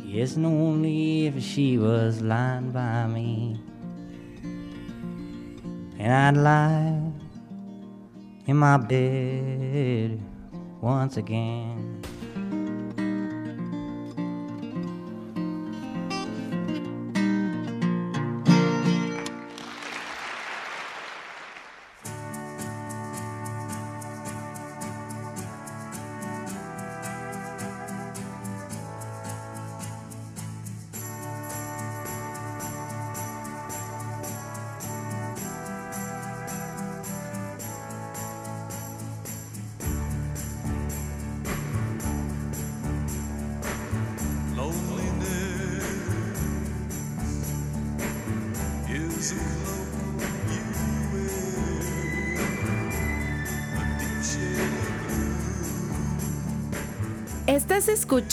Yes, 0.03 0.35
and 0.35 0.47
only 0.47 1.27
if 1.27 1.43
she 1.43 1.77
was 1.77 2.19
lying 2.19 2.71
by 2.71 3.05
me. 3.05 3.61
And 5.99 6.11
I'd 6.11 6.37
lie 6.41 7.11
in 8.47 8.57
my 8.57 8.77
bed 8.77 10.19
once 10.81 11.17
again. 11.17 11.72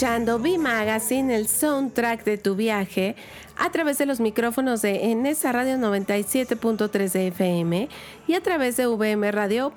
Escuchando 0.01 0.39
B 0.39 0.57
Magazine, 0.57 1.35
el 1.35 1.47
soundtrack 1.47 2.23
de 2.23 2.39
tu 2.39 2.55
viaje, 2.55 3.15
a 3.55 3.69
través 3.69 3.99
de 3.99 4.07
los 4.07 4.19
micrófonos 4.19 4.81
de 4.81 5.11
Enesa 5.11 5.51
Radio 5.51 5.75
97.3 5.75 7.11
de 7.11 7.27
FM 7.27 7.87
y 8.27 8.33
a 8.33 8.41
través 8.41 8.77
de 8.77 8.87
vmradio.mx. 8.87 9.69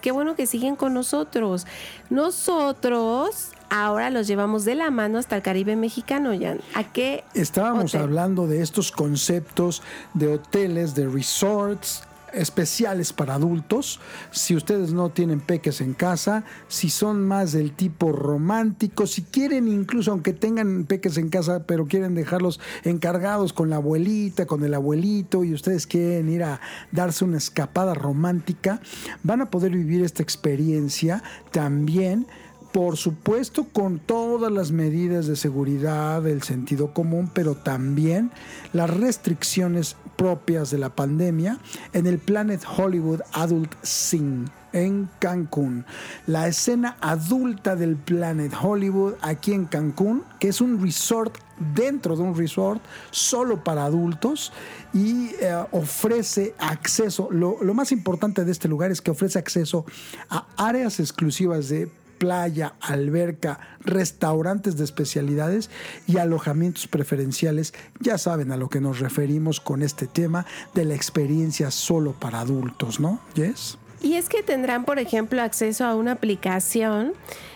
Qué 0.00 0.10
bueno 0.10 0.34
que 0.34 0.48
siguen 0.48 0.74
con 0.74 0.92
nosotros. 0.92 1.68
Nosotros 2.10 3.52
ahora 3.68 4.10
los 4.10 4.26
llevamos 4.26 4.64
de 4.64 4.74
la 4.74 4.90
mano 4.90 5.18
hasta 5.18 5.36
el 5.36 5.42
Caribe 5.42 5.76
mexicano, 5.76 6.32
Jan. 6.36 6.58
¿A 6.74 6.82
qué? 6.82 7.22
Estábamos 7.32 7.94
hotel? 7.94 8.02
hablando 8.02 8.48
de 8.48 8.60
estos 8.60 8.90
conceptos 8.90 9.84
de 10.14 10.34
hoteles, 10.34 10.96
de 10.96 11.06
resorts 11.06 12.02
especiales 12.32 13.12
para 13.12 13.34
adultos. 13.34 14.00
Si 14.30 14.54
ustedes 14.56 14.92
no 14.92 15.10
tienen 15.10 15.40
peques 15.40 15.80
en 15.80 15.94
casa, 15.94 16.44
si 16.68 16.90
son 16.90 17.26
más 17.26 17.52
del 17.52 17.72
tipo 17.72 18.12
romántico, 18.12 19.06
si 19.06 19.22
quieren 19.22 19.68
incluso 19.68 20.12
aunque 20.12 20.32
tengan 20.32 20.84
peques 20.84 21.16
en 21.16 21.28
casa, 21.28 21.64
pero 21.64 21.86
quieren 21.86 22.14
dejarlos 22.14 22.60
encargados 22.84 23.52
con 23.52 23.70
la 23.70 23.76
abuelita, 23.76 24.46
con 24.46 24.64
el 24.64 24.74
abuelito 24.74 25.44
y 25.44 25.54
ustedes 25.54 25.86
quieren 25.86 26.28
ir 26.28 26.42
a 26.42 26.60
darse 26.92 27.24
una 27.24 27.38
escapada 27.38 27.94
romántica, 27.94 28.80
van 29.22 29.40
a 29.40 29.50
poder 29.50 29.72
vivir 29.72 30.04
esta 30.04 30.22
experiencia 30.22 31.22
también 31.50 32.26
por 32.72 32.96
supuesto 32.96 33.66
con 33.72 33.98
todas 33.98 34.52
las 34.52 34.70
medidas 34.70 35.26
de 35.26 35.36
seguridad, 35.36 36.26
el 36.26 36.42
sentido 36.42 36.92
común, 36.92 37.30
pero 37.32 37.54
también 37.54 38.30
las 38.72 38.90
restricciones 38.90 39.96
propias 40.16 40.70
de 40.70 40.78
la 40.78 40.90
pandemia 40.90 41.58
en 41.92 42.06
el 42.06 42.18
Planet 42.18 42.62
Hollywood 42.76 43.22
Adult 43.32 43.74
Scene 43.82 44.46
en 44.72 45.08
Cancún. 45.18 45.84
La 46.26 46.46
escena 46.46 46.96
adulta 47.00 47.74
del 47.74 47.96
Planet 47.96 48.52
Hollywood 48.60 49.14
aquí 49.20 49.52
en 49.52 49.64
Cancún, 49.64 50.22
que 50.38 50.48
es 50.48 50.60
un 50.60 50.80
resort 50.80 51.36
dentro 51.74 52.16
de 52.16 52.22
un 52.22 52.36
resort 52.36 52.80
solo 53.10 53.64
para 53.64 53.84
adultos 53.84 54.52
y 54.94 55.30
eh, 55.40 55.64
ofrece 55.72 56.54
acceso, 56.58 57.28
lo, 57.30 57.62
lo 57.62 57.74
más 57.74 57.92
importante 57.92 58.44
de 58.44 58.52
este 58.52 58.68
lugar 58.68 58.90
es 58.90 59.02
que 59.02 59.10
ofrece 59.10 59.38
acceso 59.38 59.84
a 60.30 60.46
áreas 60.56 61.00
exclusivas 61.00 61.68
de 61.68 61.90
playa, 62.20 62.74
alberca, 62.80 63.58
restaurantes 63.80 64.76
de 64.76 64.84
especialidades 64.84 65.70
y 66.06 66.18
alojamientos 66.18 66.86
preferenciales. 66.86 67.72
Ya 67.98 68.18
saben 68.18 68.52
a 68.52 68.58
lo 68.58 68.68
que 68.68 68.78
nos 68.78 69.00
referimos 69.00 69.58
con 69.58 69.82
este 69.82 70.06
tema 70.06 70.44
de 70.74 70.84
la 70.84 70.94
experiencia 70.94 71.70
solo 71.70 72.12
para 72.12 72.40
adultos, 72.40 73.00
¿no? 73.00 73.20
Yes. 73.34 73.78
Y 74.02 74.14
es 74.14 74.28
que 74.28 74.42
tendrán, 74.42 74.84
por 74.84 74.98
ejemplo, 74.98 75.40
acceso 75.40 75.86
a 75.86 75.94
una 75.94 76.12
aplicación 76.12 77.14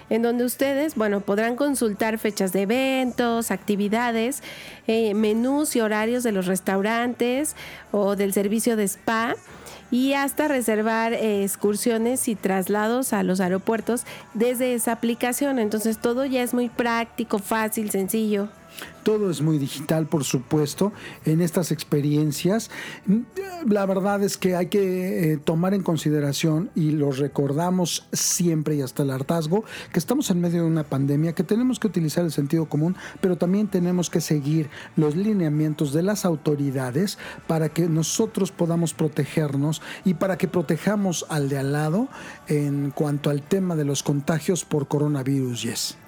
en 0.09 0.23
donde 0.23 0.45
ustedes, 0.45 0.95
bueno, 0.95 1.21
podrán 1.21 1.57
consultar 1.57 2.19
fechas 2.19 2.53
de 2.53 2.63
eventos, 2.63 3.51
actividades, 3.51 4.43
eh, 4.87 5.13
menús 5.13 5.77
y 5.77 5.81
horarios 5.81 6.23
de 6.23 6.33
los 6.33 6.47
restaurantes 6.47 7.55
o 7.93 8.17
del 8.17 8.33
servicio 8.33 8.77
de 8.77 8.85
spa 8.85 9.37
y 9.91 10.15
hasta 10.15 10.49
reservar 10.49 11.13
eh, 11.13 11.43
excursiones 11.45 12.29
y 12.29 12.35
traslados 12.35 13.13
a 13.13 13.23
los 13.23 13.41
aeropuertos 13.41 14.05
desde 14.35 14.75
esa 14.75 14.93
aplicación. 14.93 15.59
Entonces 15.59 15.99
todo 15.99 16.25
ya 16.25 16.43
es 16.43 16.55
muy 16.55 16.69
práctico, 16.69 17.39
fácil, 17.39 17.91
sencillo. 17.91 18.49
Todo 19.03 19.31
es 19.31 19.43
muy 19.43 19.59
digital, 19.59 20.07
por 20.07 20.25
supuesto, 20.25 20.93
en 21.27 21.43
estas 21.43 21.71
experiencias. 21.71 22.71
La 23.69 23.85
verdad 23.85 24.23
es 24.23 24.39
que 24.39 24.57
hay 24.57 24.67
que 24.67 25.33
eh, 25.33 25.37
tomar 25.37 25.75
en 25.75 25.83
consideración, 25.83 26.71
y 26.75 26.91
lo 26.91 27.13
recordamos 27.13 28.07
siempre 28.13 28.77
y 28.77 28.83
hasta 28.83 29.03
el 29.03 29.11
hartazgo, 29.11 29.65
que 29.93 29.99
estamos 29.99 30.31
en 30.31 30.41
medio 30.41 30.63
de 30.63 30.69
una 30.69 30.85
pandemia, 30.85 31.35
que 31.35 31.45
tenemos 31.45 31.79
que 31.79 31.87
utilizar 31.87 32.25
el 32.25 32.33
sentido 32.33 32.67
común, 32.67 32.97
pero 33.21 33.37
también 33.37 33.69
tenemos 33.69 34.09
que 34.09 34.23
seguir 34.23 34.71
los 34.97 35.17
lineamientos 35.17 35.93
de 35.93 36.03
las 36.03 36.25
autoridades 36.25 37.19
para 37.47 37.69
que 37.69 37.89
nosotros 37.89 38.53
podamos 38.53 38.95
protegernos 38.95 39.83
y 40.05 40.15
para 40.15 40.39
que 40.39 40.49
protejamos 40.49 41.27
al 41.29 41.49
de 41.49 41.59
al 41.59 41.73
lado 41.73 42.09
en 42.49 42.91
cuanto 42.91 43.29
al 43.29 43.43
tema 43.43 43.77
de 43.77 43.85
los 43.85 44.03
contagios 44.03 44.65
por 44.65 44.89
coronavirus. 44.89 45.63
Yes. 45.63 46.04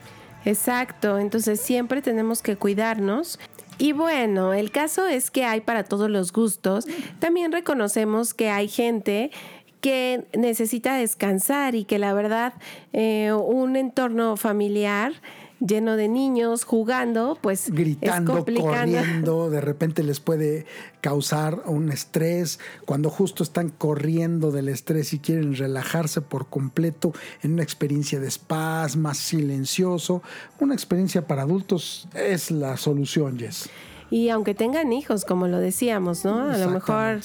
Exacto, 0.46 1.18
entonces 1.18 1.60
siempre 1.60 2.02
tenemos 2.02 2.40
que 2.40 2.56
cuidarnos. 2.56 3.40
Y 3.78 3.90
bueno, 3.90 4.54
el 4.54 4.70
caso 4.70 5.08
es 5.08 5.32
que 5.32 5.44
hay 5.44 5.60
para 5.60 5.82
todos 5.82 6.08
los 6.08 6.32
gustos. 6.32 6.86
También 7.18 7.50
reconocemos 7.50 8.32
que 8.32 8.48
hay 8.48 8.68
gente 8.68 9.32
que 9.80 10.24
necesita 10.38 10.94
descansar 10.94 11.74
y 11.74 11.84
que 11.84 11.98
la 11.98 12.14
verdad 12.14 12.54
eh, 12.92 13.32
un 13.32 13.74
entorno 13.74 14.36
familiar 14.36 15.14
lleno 15.60 15.96
de 15.96 16.08
niños 16.08 16.64
jugando, 16.64 17.38
pues 17.40 17.70
gritando, 17.70 18.44
es 18.46 18.60
corriendo, 18.60 19.50
de 19.50 19.60
repente 19.60 20.02
les 20.02 20.20
puede 20.20 20.66
causar 21.00 21.62
un 21.66 21.90
estrés, 21.90 22.58
cuando 22.84 23.10
justo 23.10 23.42
están 23.42 23.70
corriendo 23.70 24.50
del 24.50 24.68
estrés 24.68 25.12
y 25.12 25.18
quieren 25.18 25.54
relajarse 25.54 26.20
por 26.20 26.48
completo 26.48 27.12
en 27.42 27.54
una 27.54 27.62
experiencia 27.62 28.20
de 28.20 28.30
spas, 28.30 28.96
más 28.96 29.18
silencioso, 29.18 30.22
una 30.60 30.74
experiencia 30.74 31.26
para 31.26 31.42
adultos 31.42 32.08
es 32.14 32.50
la 32.50 32.76
solución, 32.76 33.38
Jess. 33.38 33.68
Y 34.10 34.28
aunque 34.28 34.54
tengan 34.54 34.92
hijos, 34.92 35.24
como 35.24 35.48
lo 35.48 35.58
decíamos, 35.58 36.24
¿no? 36.24 36.50
A 36.50 36.58
lo 36.58 36.70
mejor 36.70 37.20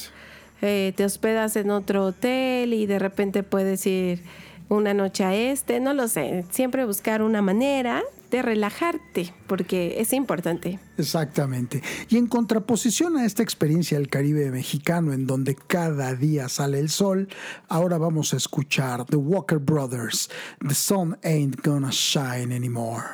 eh, 0.61 0.93
te 0.95 1.05
hospedas 1.05 1.55
en 1.55 1.69
otro 1.69 2.05
hotel 2.05 2.73
y 2.73 2.87
de 2.87 2.97
repente 2.97 3.43
puedes 3.43 3.85
ir 3.85 4.23
una 4.69 4.93
noche 4.93 5.23
a 5.23 5.35
este, 5.35 5.79
no 5.79 5.93
lo 5.93 6.07
sé. 6.07 6.45
Siempre 6.49 6.85
buscar 6.85 7.21
una 7.21 7.41
manera 7.41 8.03
de 8.31 8.41
relajarte, 8.41 9.33
porque 9.45 9.99
es 9.99 10.13
importante. 10.13 10.79
Exactamente. 10.97 11.83
Y 12.09 12.17
en 12.17 12.27
contraposición 12.27 13.17
a 13.17 13.25
esta 13.25 13.43
experiencia 13.43 13.97
del 13.97 14.09
Caribe 14.09 14.49
mexicano, 14.49 15.13
en 15.13 15.27
donde 15.27 15.55
cada 15.55 16.15
día 16.15 16.49
sale 16.49 16.79
el 16.79 16.89
sol, 16.89 17.27
ahora 17.67 17.97
vamos 17.97 18.33
a 18.33 18.37
escuchar 18.37 19.05
The 19.05 19.17
Walker 19.17 19.59
Brothers, 19.59 20.29
The 20.67 20.73
Sun 20.73 21.17
Ain't 21.23 21.63
Gonna 21.63 21.91
Shine 21.91 22.55
Anymore. 22.55 23.05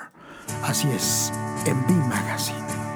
Así 0.64 0.88
es, 0.89 1.34
en 1.65 1.81
B 1.88 1.94
Magazine. 2.07 2.86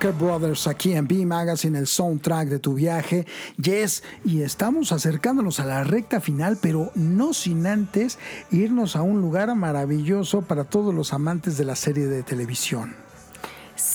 Brothers 0.00 0.66
aquí 0.66 0.94
en 0.94 1.06
B 1.06 1.24
Magazine, 1.26 1.78
el 1.78 1.86
soundtrack 1.86 2.48
de 2.48 2.58
tu 2.58 2.74
viaje. 2.74 3.26
Yes, 3.56 4.02
y 4.24 4.42
estamos 4.42 4.92
acercándonos 4.92 5.60
a 5.60 5.64
la 5.66 5.84
recta 5.84 6.20
final, 6.20 6.58
pero 6.60 6.90
no 6.94 7.32
sin 7.34 7.66
antes 7.66 8.18
irnos 8.50 8.96
a 8.96 9.02
un 9.02 9.20
lugar 9.20 9.54
maravilloso 9.54 10.42
para 10.42 10.64
todos 10.64 10.94
los 10.94 11.12
amantes 11.12 11.56
de 11.56 11.64
la 11.64 11.76
serie 11.76 12.06
de 12.06 12.22
televisión. 12.22 12.94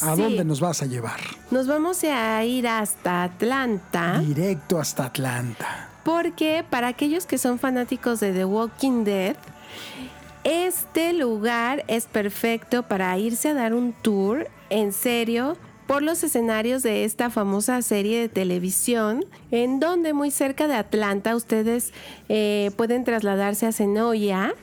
¿A 0.01 0.15
Sí. 0.15 0.21
dónde 0.21 0.43
nos 0.45 0.59
vas 0.59 0.81
a 0.81 0.85
llevar? 0.85 1.19
Nos 1.51 1.67
vamos 1.67 2.03
a 2.03 2.43
ir 2.43 2.67
hasta 2.67 3.23
Atlanta. 3.23 4.19
Directo 4.19 4.79
hasta 4.79 5.05
Atlanta. 5.05 5.89
Porque 6.03 6.63
para 6.69 6.87
aquellos 6.87 7.25
que 7.25 7.37
son 7.37 7.59
fanáticos 7.59 8.19
de 8.19 8.33
The 8.33 8.45
Walking 8.45 9.03
Dead, 9.03 9.35
este 10.43 11.13
lugar 11.13 11.83
es 11.87 12.05
perfecto 12.05 12.83
para 12.83 13.17
irse 13.17 13.49
a 13.49 13.53
dar 13.53 13.73
un 13.73 13.93
tour 13.93 14.47
en 14.69 14.93
serio 14.93 15.57
por 15.87 16.03
los 16.03 16.23
escenarios 16.23 16.83
de 16.83 17.05
esta 17.05 17.29
famosa 17.29 17.81
serie 17.81 18.19
de 18.19 18.29
televisión, 18.29 19.25
en 19.51 19.79
donde 19.79 20.13
muy 20.13 20.31
cerca 20.31 20.67
de 20.67 20.75
Atlanta 20.75 21.35
ustedes 21.35 21.93
eh, 22.29 22.71
pueden 22.75 23.05
trasladarse 23.05 23.65
a 23.65 23.71
Senoia 23.71 24.53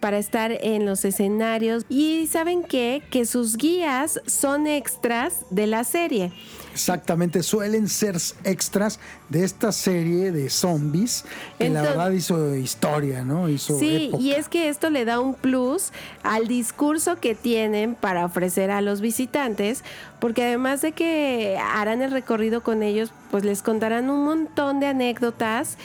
para 0.00 0.18
estar 0.18 0.50
en 0.62 0.86
los 0.86 1.04
escenarios 1.04 1.84
y 1.90 2.26
saben 2.26 2.64
qué? 2.64 3.02
que 3.10 3.26
sus 3.26 3.58
guías 3.58 4.20
son 4.26 4.66
extras 4.66 5.44
de 5.50 5.66
la 5.66 5.84
serie. 5.84 6.32
Exactamente, 6.72 7.42
suelen 7.42 7.88
ser 7.88 8.16
extras 8.44 8.98
de 9.30 9.44
esta 9.44 9.72
serie 9.72 10.32
de 10.32 10.50
zombies 10.50 11.24
que 11.58 11.68
la 11.70 11.82
verdad 11.82 12.10
hizo 12.10 12.54
historia, 12.56 13.24
¿no? 13.24 13.48
Hizo 13.48 13.78
Sí, 13.78 14.06
época. 14.08 14.22
y 14.22 14.32
es 14.32 14.48
que 14.48 14.68
esto 14.68 14.90
le 14.90 15.04
da 15.04 15.20
un 15.20 15.34
plus 15.34 15.92
al 16.22 16.48
discurso 16.48 17.16
que 17.20 17.34
tienen 17.34 17.94
para 17.94 18.24
ofrecer 18.26 18.70
a 18.70 18.80
los 18.80 19.00
visitantes, 19.00 19.82
porque 20.18 20.42
además 20.44 20.82
de 20.82 20.92
que 20.92 21.56
harán 21.72 22.02
el 22.02 22.10
recorrido 22.10 22.62
con 22.62 22.82
ellos 22.82 23.12
pues 23.30 23.44
les 23.44 23.62
contarán 23.62 24.10
un 24.10 24.24
montón 24.24 24.80
de 24.80 24.86
anécdotas 24.86 25.78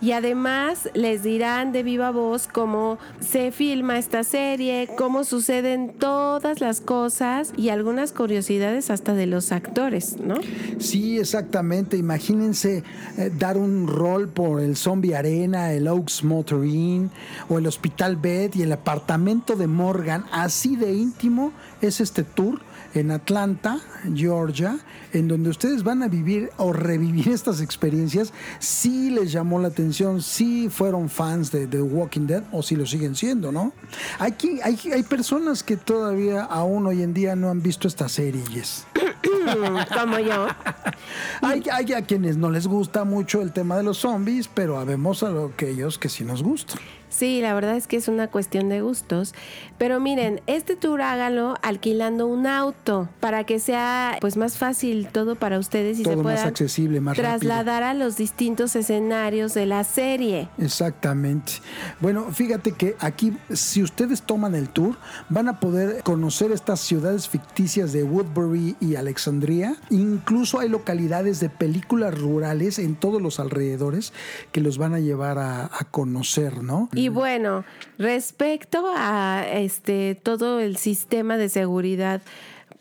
y 0.00 0.12
además 0.12 0.88
les 0.94 1.22
dirán 1.22 1.70
de 1.72 1.82
viva 1.84 2.10
voz 2.10 2.48
cómo 2.48 2.98
se 3.20 3.52
filma 3.52 3.98
esta 3.98 4.24
serie, 4.24 4.88
cómo 4.96 5.22
suceden 5.24 5.92
todas 5.96 6.60
las 6.60 6.80
cosas 6.80 7.52
y 7.56 7.68
algunas 7.68 8.12
curiosidades 8.12 8.90
hasta 8.90 9.14
de 9.14 9.26
los 9.26 9.52
actores, 9.52 10.16
¿no? 10.18 10.36
Sí, 10.78 11.18
exactamente. 11.18 11.96
Imagínense 11.96 12.82
eh, 13.16 13.30
dar 13.36 13.56
un 13.56 13.86
rol 13.86 14.28
por 14.28 14.60
el 14.60 14.76
Zombie 14.76 15.14
Arena, 15.14 15.72
el 15.72 15.88
Oaks 15.88 16.24
Motor 16.24 16.64
Inn 16.66 17.10
o 17.48 17.58
el 17.58 17.66
Hospital 17.66 18.16
Bed 18.16 18.54
y 18.54 18.62
el 18.62 18.72
apartamento 18.72 19.56
de 19.56 19.66
Morgan. 19.66 20.24
Así 20.32 20.76
de 20.76 20.92
íntimo 20.92 21.52
es 21.80 22.00
este 22.00 22.22
tour 22.22 22.60
en 22.94 23.10
Atlanta, 23.10 23.78
Georgia, 24.14 24.78
en 25.12 25.28
donde 25.28 25.50
ustedes 25.50 25.82
van 25.82 26.02
a 26.02 26.08
vivir 26.08 26.50
o 26.56 26.72
revivir 26.72 27.28
estas 27.32 27.60
experiencias. 27.60 28.32
Si 28.58 29.10
les 29.10 29.32
llamó 29.32 29.58
la 29.58 29.68
atención, 29.68 30.22
si 30.22 30.68
fueron 30.68 31.08
fans 31.08 31.50
de 31.50 31.66
The 31.66 31.82
Walking 31.82 32.26
Dead 32.26 32.44
o 32.52 32.62
si 32.62 32.76
lo 32.76 32.86
siguen 32.86 33.14
siendo, 33.14 33.52
¿no? 33.52 33.72
Hay, 34.18 34.34
hay, 34.62 34.78
hay 34.92 35.02
personas 35.02 35.62
que 35.62 35.76
todavía 35.76 36.42
aún 36.44 36.86
hoy 36.86 37.02
en 37.02 37.14
día 37.14 37.36
no 37.36 37.50
han 37.50 37.62
visto 37.62 37.88
esta 37.88 38.08
serie. 38.08 38.42
Jess. 38.50 38.86
como 39.94 40.18
yo. 40.18 40.46
Hay, 41.42 41.62
hay 41.70 41.92
a 41.92 42.02
quienes 42.02 42.36
no 42.36 42.50
les 42.50 42.66
gusta 42.66 43.04
mucho 43.04 43.42
el 43.42 43.52
tema 43.52 43.76
de 43.76 43.82
los 43.82 43.98
zombies, 43.98 44.48
pero 44.48 44.78
habemos 44.78 45.22
a 45.22 45.30
aquellos 45.46 45.98
que 45.98 46.08
sí 46.08 46.24
nos 46.24 46.42
gusta. 46.42 46.74
Sí, 47.12 47.42
la 47.42 47.52
verdad 47.52 47.76
es 47.76 47.86
que 47.86 47.96
es 47.98 48.08
una 48.08 48.28
cuestión 48.28 48.70
de 48.70 48.80
gustos. 48.80 49.34
Pero 49.76 50.00
miren, 50.00 50.40
este 50.46 50.76
tour 50.76 51.02
háganlo 51.02 51.56
alquilando 51.62 52.26
un 52.26 52.46
auto 52.46 53.08
para 53.20 53.44
que 53.44 53.58
sea 53.58 54.16
pues 54.20 54.36
más 54.38 54.56
fácil 54.56 55.08
todo 55.12 55.34
para 55.36 55.58
ustedes 55.58 55.98
y 56.00 56.04
Todo 56.04 56.14
se 56.14 56.16
más 56.16 56.22
puedan 56.34 56.48
accesible, 56.48 57.00
más 57.00 57.16
rápido. 57.18 57.38
trasladar 57.38 57.82
a 57.82 57.92
los 57.92 58.16
distintos 58.16 58.74
escenarios 58.76 59.52
de 59.52 59.66
la 59.66 59.84
serie. 59.84 60.48
Exactamente. 60.58 61.52
Bueno, 62.00 62.32
fíjate 62.32 62.72
que 62.72 62.96
aquí, 62.98 63.36
si 63.52 63.82
ustedes 63.82 64.22
toman 64.22 64.54
el 64.54 64.70
tour, 64.70 64.96
van 65.28 65.48
a 65.48 65.60
poder 65.60 66.02
conocer 66.02 66.50
estas 66.50 66.80
ciudades 66.80 67.28
ficticias 67.28 67.92
de 67.92 68.04
Woodbury 68.04 68.76
y 68.80 68.94
Alexandria. 68.96 69.76
Incluso 69.90 70.60
hay 70.60 70.68
localidades 70.70 71.40
de 71.40 71.50
películas 71.50 72.18
rurales 72.18 72.78
en 72.78 72.94
todos 72.94 73.20
los 73.20 73.38
alrededores 73.38 74.12
que 74.50 74.60
los 74.62 74.78
van 74.78 74.94
a 74.94 75.00
llevar 75.00 75.38
a, 75.38 75.64
a 75.66 75.84
conocer, 75.90 76.62
¿no? 76.62 76.88
Y 76.94 77.01
bueno, 77.08 77.64
respecto 77.98 78.84
a 78.96 79.44
este 79.52 80.14
todo 80.14 80.60
el 80.60 80.76
sistema 80.76 81.36
de 81.36 81.48
seguridad 81.48 82.22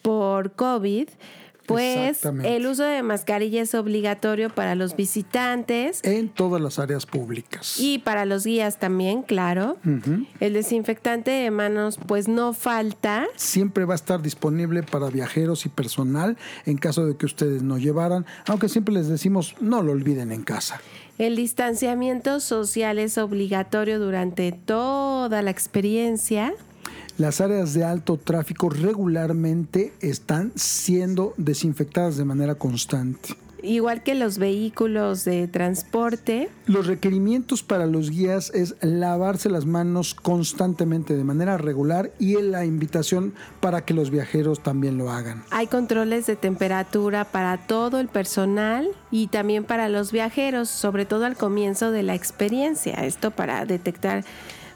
por 0.02 0.52
COVID, 0.53 1.07
pues 1.68 2.26
el 2.26 2.65
uso 2.65 2.84
de 2.84 3.02
mascarilla 3.02 3.61
es 3.61 3.73
obligatorio 3.76 4.49
para 4.49 4.76
los 4.76 4.95
visitantes 4.98 6.02
En 6.03 6.27
todas 6.27 6.61
las 6.61 6.80
áreas 6.80 7.06
públicas. 7.06 7.80
y 7.80 7.99
para 7.99 8.26
los 8.26 8.45
guías 8.45 8.77
también, 8.77 9.22
claro. 9.22 9.77
El 10.39 10.53
desinfectante 10.53 11.31
de 11.31 11.49
manos 11.52 11.98
pues 12.07 12.27
no 12.27 12.52
falta. 12.53 13.27
Siempre 13.35 13.85
va 13.85 13.93
a 13.93 13.95
estar 13.95 14.22
disponible 14.22 14.84
para 14.84 15.10
viajeros 15.10 15.65
y 15.65 15.69
personal 15.69 16.35
en 16.65 16.77
caso 16.77 17.06
de 17.06 17.15
que 17.15 17.26
ustedes 17.26 17.64
no 17.64 17.77
llevaran, 17.77 18.26
aunque 18.48 18.68
siempre 18.68 18.93
les 18.93 19.07
decimos 19.07 19.56
no 19.61 19.81
lo 19.81 19.93
olviden 19.93 20.31
en 20.31 20.43
casa. 20.43 20.81
El 21.17 21.35
distanciamiento 21.35 22.39
social 22.39 22.97
es 22.97 23.17
obligatorio 23.17 23.99
durante 23.99 24.51
toda 24.51 25.41
la 25.41 25.51
experiencia. 25.51 26.53
Las 27.17 27.41
áreas 27.41 27.73
de 27.73 27.83
alto 27.83 28.17
tráfico 28.17 28.69
regularmente 28.69 29.93
están 29.99 30.51
siendo 30.55 31.33
desinfectadas 31.38 32.17
de 32.17 32.25
manera 32.25 32.55
constante. 32.55 33.35
Igual 33.63 34.03
que 34.03 34.15
los 34.15 34.38
vehículos 34.38 35.23
de 35.25 35.47
transporte, 35.47 36.49
Los 36.65 36.88
requerimientos 36.88 37.63
para 37.63 37.85
los 37.85 38.09
guías 38.09 38.51
es 38.53 38.75
lavarse 38.81 39.49
las 39.49 39.65
manos 39.65 40.15
constantemente 40.15 41.15
de 41.15 41.23
manera 41.23 41.57
regular 41.57 42.11
y 42.19 42.35
en 42.35 42.51
la 42.51 42.65
invitación 42.65 43.33
para 43.59 43.81
que 43.85 43.93
los 43.93 44.09
viajeros 44.09 44.61
también 44.61 44.97
lo 44.97 45.11
hagan. 45.11 45.43
hay 45.51 45.67
controles 45.67 46.25
de 46.25 46.35
temperatura 46.35 47.25
para 47.25 47.57
todo 47.57 47.99
el 47.99 48.07
personal 48.07 48.89
y 49.11 49.27
también 49.27 49.63
para 49.63 49.89
los 49.89 50.11
viajeros, 50.11 50.69
sobre 50.69 51.05
todo 51.05 51.25
al 51.25 51.35
comienzo 51.35 51.91
de 51.91 52.03
la 52.03 52.15
experiencia. 52.15 52.93
Esto 53.05 53.31
para 53.31 53.65
detectar, 53.65 54.23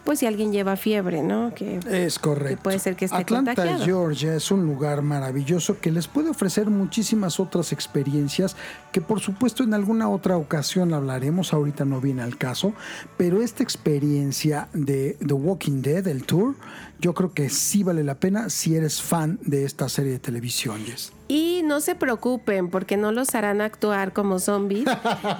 pues, 0.06 0.20
si 0.20 0.26
alguien 0.28 0.52
lleva 0.52 0.76
fiebre, 0.76 1.24
¿no? 1.24 1.54
Que 1.54 1.80
Es 1.90 2.20
correcto. 2.20 2.58
Que 2.58 2.62
puede 2.62 2.80
ser 2.80 2.96
que 2.96 3.06
esté 3.06 3.18
Atlanta, 3.18 3.56
contagiado. 3.56 3.84
Georgia 3.84 4.36
es 4.36 4.52
un 4.52 4.66
lugar 4.66 5.02
maravilloso 5.02 5.80
que 5.80 5.92
les 5.92 6.08
puede 6.08 6.30
ofrecer 6.30 6.70
muchísimas 6.70 7.40
otras 7.40 7.74
experiencias 7.74 8.56
que 8.92 9.02
por 9.02 9.20
supuesto 9.20 9.64
en 9.64 9.74
alguna 9.74 10.08
otra 10.10 10.38
ocasión 10.38 10.94
hablaremos, 10.94 11.54
ahorita 11.54 11.86
no 11.86 12.00
viene 12.00 12.22
al 12.22 12.38
caso, 12.38 12.74
pero 13.18 13.42
esta 13.42 13.64
experiencia 13.64 14.70
de 14.74 15.18
The 15.26 15.34
Walking 15.34 15.82
Dead, 15.82 16.08
el 16.08 16.24
tour, 16.24 16.56
yo 17.00 17.14
creo 17.14 17.34
que 17.34 17.50
sí 17.50 17.84
vale 17.84 18.04
la 18.04 18.16
pena 18.16 18.50
si 18.50 18.76
eres 18.76 19.02
fan 19.02 19.40
de 19.42 19.66
esta 19.66 19.90
serie 19.90 20.12
de 20.12 20.20
televisión, 20.20 20.84
Jess. 20.86 21.12
Y 21.28 21.62
no 21.66 21.82
se 21.82 21.96
preocupen 21.96 22.70
porque 22.70 22.98
no 22.98 23.12
los 23.12 23.34
harán 23.36 23.62
actuar 23.62 24.14
como 24.14 24.40
zombies. 24.40 24.86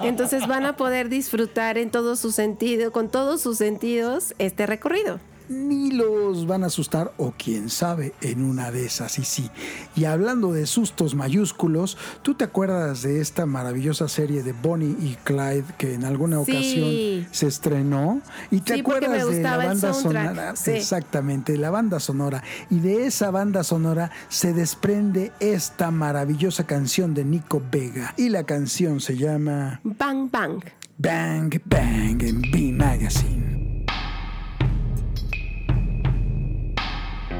Entonces 0.02 0.46
van 0.46 0.66
a 0.66 0.76
poder 0.76 1.08
disfrutar 1.08 1.78
en 1.78 1.90
todo 1.90 2.16
su 2.16 2.32
sentido, 2.32 2.92
con 2.92 3.08
todos 3.08 3.40
sus 3.40 3.58
sentidos, 3.58 4.34
este 4.38 4.66
recorrido. 4.66 5.20
Ni 5.48 5.90
los 5.92 6.46
van 6.46 6.64
a 6.64 6.66
asustar 6.66 7.12
o 7.18 7.32
quién 7.36 7.70
sabe 7.70 8.14
en 8.20 8.42
una 8.42 8.70
de 8.70 8.84
esas 8.86 9.18
y 9.18 9.24
sí. 9.24 9.50
Y 9.94 10.04
hablando 10.04 10.52
de 10.52 10.66
sustos 10.66 11.14
mayúsculos, 11.14 11.96
¿tú 12.22 12.34
te 12.34 12.44
acuerdas 12.44 13.02
de 13.02 13.20
esta 13.20 13.46
maravillosa 13.46 14.08
serie 14.08 14.42
de 14.42 14.52
Bonnie 14.52 14.96
y 15.00 15.16
Clyde 15.24 15.64
que 15.78 15.94
en 15.94 16.04
alguna 16.04 16.44
Sí. 16.44 16.50
ocasión 16.52 17.28
se 17.30 17.46
estrenó? 17.46 18.20
¿Y 18.50 18.60
te 18.60 18.74
Sí, 18.74 18.80
acuerdas 18.80 19.28
de 19.28 19.42
la 19.42 19.56
banda 19.56 19.92
sonora? 19.94 20.56
sí. 20.56 20.72
Exactamente, 20.72 21.56
la 21.56 21.70
banda 21.70 22.00
sonora. 22.00 22.42
Y 22.70 22.80
de 22.80 23.06
esa 23.06 23.30
banda 23.30 23.62
sonora 23.64 24.10
se 24.28 24.52
desprende 24.52 25.32
esta 25.40 25.90
maravillosa 25.90 26.66
canción 26.66 27.14
de 27.14 27.24
Nico 27.24 27.62
Vega. 27.70 28.14
Y 28.16 28.28
la 28.30 28.44
canción 28.44 29.00
se 29.00 29.16
llama 29.16 29.80
Bang 29.84 30.30
Bang. 30.30 30.62
Bang 30.98 31.54
Bang 31.66 32.22
en 32.22 32.40
B 32.50 32.72
Magazine. 32.72 33.65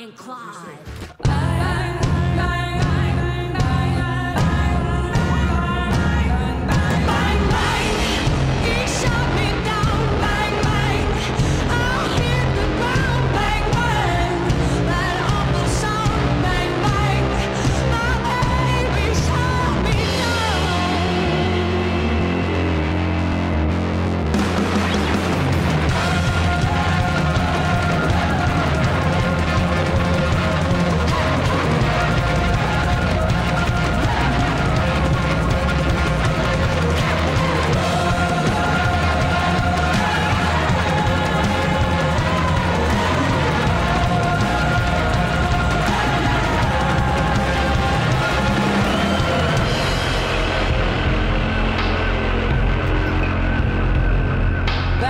And 0.00 0.16
Clyde. 0.16 0.87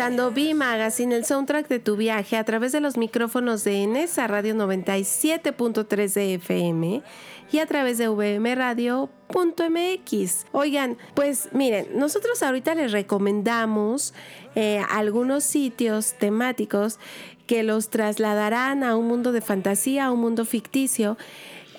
Escuchando 0.00 0.32
B 0.32 0.54
Magazine, 0.54 1.14
el 1.14 1.26
soundtrack 1.26 1.68
de 1.68 1.78
tu 1.78 1.94
viaje 1.94 2.38
a 2.38 2.44
través 2.44 2.72
de 2.72 2.80
los 2.80 2.96
micrófonos 2.96 3.64
de 3.64 3.82
Enesa 3.82 4.26
Radio 4.26 4.54
97.3 4.54 6.14
de 6.14 6.34
FM 6.36 7.02
y 7.52 7.58
a 7.58 7.66
través 7.66 7.98
de 7.98 8.08
vmradio.mx. 8.08 9.10
Oigan, 10.52 10.96
pues 11.12 11.50
miren, 11.52 11.88
nosotros 11.98 12.42
ahorita 12.42 12.74
les 12.74 12.92
recomendamos 12.92 14.14
eh, 14.54 14.82
algunos 14.88 15.44
sitios 15.44 16.14
temáticos 16.14 16.98
que 17.46 17.62
los 17.62 17.90
trasladarán 17.90 18.82
a 18.84 18.96
un 18.96 19.06
mundo 19.06 19.32
de 19.32 19.42
fantasía, 19.42 20.06
a 20.06 20.12
un 20.12 20.20
mundo 20.20 20.46
ficticio, 20.46 21.18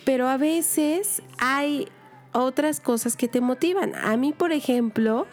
pero 0.06 0.28
a 0.28 0.38
veces 0.38 1.24
hay 1.40 1.88
otras 2.34 2.82
cosas 2.82 3.16
que 3.16 3.28
te 3.28 3.42
motivan. 3.42 3.96
A 3.96 4.16
mí, 4.16 4.32
por 4.32 4.52
ejemplo, 4.52 5.26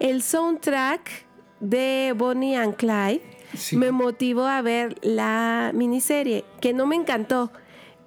el 0.00 0.22
soundtrack 0.24 1.25
de 1.60 2.14
Bonnie 2.16 2.56
and 2.56 2.76
Clyde 2.76 3.22
Sí. 3.54 3.76
me 3.76 3.90
motivó 3.92 4.46
a 4.46 4.60
ver 4.60 4.96
la 5.02 5.70
miniserie, 5.72 6.44
que 6.60 6.72
no 6.74 6.86
me 6.86 6.96
encantó, 6.96 7.50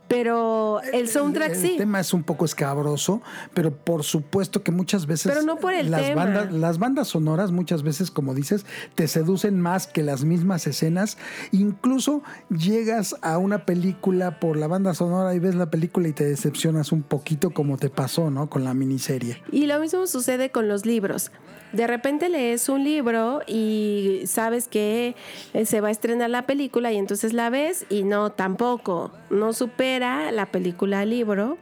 pero 0.09 0.81
el 0.91 1.07
soundtrack 1.07 1.51
el 1.51 1.57
sí. 1.57 1.75
tema 1.77 1.99
es 2.01 2.13
un 2.13 2.23
poco 2.23 2.43
escabroso, 2.43 3.21
pero 3.53 3.71
por 3.73 4.03
supuesto 4.03 4.63
que 4.63 4.71
muchas 4.71 5.05
veces 5.05 5.31
Pero 5.31 5.43
no 5.45 5.55
por 5.57 5.73
el 5.73 5.89
las 5.91 6.01
tema. 6.01 6.25
bandas 6.25 6.51
las 6.51 6.77
bandas 6.79 7.07
sonoras 7.07 7.51
muchas 7.51 7.83
veces 7.83 8.11
como 8.11 8.33
dices 8.33 8.65
te 8.95 9.07
seducen 9.07 9.61
más 9.61 9.87
que 9.87 10.03
las 10.03 10.25
mismas 10.25 10.67
escenas, 10.67 11.17
incluso 11.51 12.23
llegas 12.49 13.15
a 13.21 13.37
una 13.37 13.65
película 13.65 14.39
por 14.39 14.57
la 14.57 14.67
banda 14.67 14.93
sonora 14.93 15.33
y 15.35 15.39
ves 15.39 15.55
la 15.55 15.69
película 15.69 16.07
y 16.07 16.13
te 16.13 16.25
decepcionas 16.25 16.91
un 16.91 17.03
poquito 17.03 17.51
como 17.51 17.77
te 17.77 17.89
pasó, 17.89 18.31
¿no? 18.31 18.49
con 18.49 18.63
la 18.63 18.73
miniserie. 18.73 19.41
Y 19.51 19.67
lo 19.67 19.79
mismo 19.79 20.07
sucede 20.07 20.49
con 20.49 20.67
los 20.67 20.85
libros. 20.85 21.31
De 21.71 21.85
repente 21.85 22.29
lees 22.29 22.67
un 22.67 22.83
libro 22.83 23.41
y 23.45 24.21
sabes 24.25 24.67
que 24.67 25.15
eh, 25.53 25.65
se 25.67 25.81
va 25.81 25.89
a 25.89 25.91
estrenar 25.91 26.31
la 26.31 26.47
película 26.47 26.91
y 26.91 26.97
entonces 26.97 27.31
la 27.31 27.51
ves 27.51 27.85
y 27.89 28.03
no, 28.03 28.31
tampoco, 28.31 29.11
no 29.29 29.53
supera 29.53 29.98
la 29.99 30.45
película 30.47 31.01
al 31.01 31.09
libro. 31.11 31.57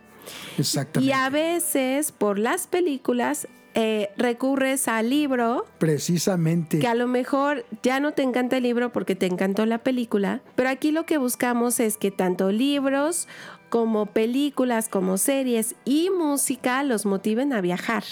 Exactamente. 0.58 1.10
Y 1.10 1.14
a 1.14 1.30
veces 1.30 2.12
por 2.12 2.40
las 2.40 2.68
películas 2.68 3.48
eh, 3.80 4.10
recurres 4.18 4.88
al 4.88 5.12
libro 5.12 5.66
Precisamente. 5.78 6.80
que 6.80 6.88
a 6.88 6.96
lo 6.96 7.06
mejor 7.06 7.64
ya 7.84 8.00
no 8.00 8.12
te 8.12 8.24
encanta 8.24 8.58
el 8.58 8.64
libro 8.64 8.92
porque 8.92 9.14
te 9.14 9.28
encantó 9.28 9.68
la 9.68 9.78
película, 9.78 10.42
pero 10.56 10.70
aquí 10.70 10.92
lo 10.92 11.06
que 11.06 11.20
buscamos 11.20 11.80
es 11.80 11.96
que 11.98 12.10
tanto 12.10 12.52
libros 12.52 13.28
como 13.70 14.08
películas, 14.08 14.90
como 14.90 15.18
series 15.18 15.76
y 15.86 16.10
música 16.10 16.84
los 16.84 17.06
motiven 17.06 17.54
a 17.54 17.62
viajar. 17.62 18.04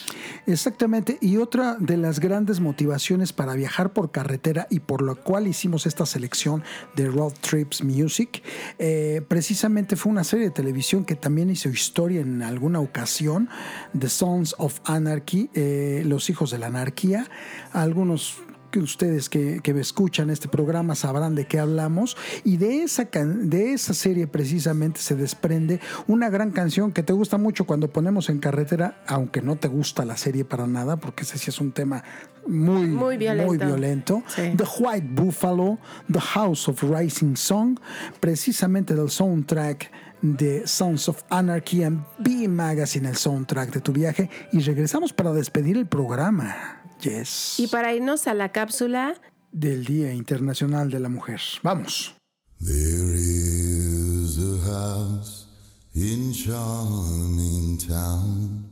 Exactamente, 0.46 1.18
y 1.22 1.38
otra 1.38 1.76
de 1.80 1.98
las 1.98 2.20
grandes 2.20 2.60
motivaciones 2.60 3.34
para 3.34 3.54
viajar 3.54 3.94
por 3.94 4.12
carretera 4.12 4.68
y 4.70 4.80
por 4.80 5.02
lo 5.02 5.16
cual 5.16 5.48
hicimos 5.48 5.86
esta 5.86 6.06
selección 6.06 6.64
de 6.96 7.08
Road 7.08 7.34
Trips 7.42 7.84
Music, 7.84 8.44
eh, 8.80 9.22
precisamente 9.28 9.96
fue 9.96 10.12
una 10.12 10.24
serie 10.24 10.46
de 10.46 10.52
televisión 10.52 11.06
que 11.06 11.16
también 11.16 11.50
hizo 11.50 11.70
historia 11.70 12.22
en 12.22 12.42
alguna 12.42 12.80
ocasión, 12.80 13.50
The 13.98 14.10
Sons 14.10 14.56
of 14.58 14.80
Anarchy, 14.86 15.50
eh, 15.54 16.04
Los 16.06 16.30
Hijos 16.30 16.52
de 16.52 16.60
la 16.60 16.68
Anarquía, 16.68 17.28
algunos 17.72 18.38
que 18.76 18.82
ustedes 18.82 19.30
que, 19.30 19.62
que 19.64 19.74
me 19.74 19.80
escuchan 19.80 20.30
este 20.30 20.50
programa 20.50 20.96
sabrán 20.96 21.34
de 21.34 21.48
qué 21.48 21.60
hablamos 21.60 22.18
y 22.44 22.58
de 22.58 22.84
esa, 22.84 23.06
can- 23.06 23.50
de 23.50 23.72
esa 23.72 23.94
serie 23.94 24.28
precisamente 24.28 25.00
se 25.00 25.16
desprende 25.16 25.80
una 26.08 26.30
gran 26.30 26.52
canción 26.52 26.92
que 26.92 27.02
te 27.02 27.14
gusta 27.14 27.38
mucho 27.38 27.64
cuando 27.66 27.90
ponemos 27.90 28.28
en 28.30 28.40
carretera, 28.40 29.02
aunque 29.08 29.42
no 29.42 29.56
te 29.56 29.70
gusta 29.70 30.04
la 30.04 30.18
serie 30.18 30.44
para 30.44 30.68
nada, 30.68 30.98
porque 30.98 31.24
ese 31.24 31.38
sí 31.38 31.50
es 31.52 31.62
un 31.62 31.72
tema 31.72 32.04
muy, 32.48 32.88
Muy 32.88 33.16
violento. 33.16 33.48
muy 33.48 33.58
violento. 33.58 34.24
Sí. 34.28 34.42
The 34.58 34.66
White 34.78 35.08
Buffalo, 35.12 35.80
The 36.12 36.20
House 36.20 36.68
of 36.68 36.84
Rising 36.84 37.38
Song, 37.38 37.80
precisamente 38.20 38.94
del 38.94 39.10
soundtrack 39.10 39.90
de 40.22 40.68
Sons 40.68 41.08
of 41.08 41.24
Anarchy 41.30 41.84
and 41.84 42.04
B 42.20 42.50
Magazine, 42.50 43.08
el 43.08 43.16
soundtrack 43.16 43.72
de 43.74 43.80
tu 43.80 43.94
viaje. 43.94 44.30
Y 44.52 44.60
regresamos 44.60 45.14
para 45.14 45.32
despedir 45.32 45.78
el 45.78 45.86
programa. 45.88 46.82
Yes. 47.02 47.56
Y 47.60 47.68
para 47.68 47.94
irnos 47.94 48.28
a 48.28 48.34
la 48.34 48.52
cápsula, 48.52 49.16
del 49.52 49.86
Día 49.86 50.14
Internacional 50.14 50.90
de 50.90 51.00
la 51.00 51.10
Mujer. 51.10 51.40
Vamos. 51.64 52.16
There 52.60 53.14
is 53.14 54.38
a 54.38 54.58
house 54.70 55.48
in 55.94 56.34
charming 56.34 57.78
town 57.78 58.66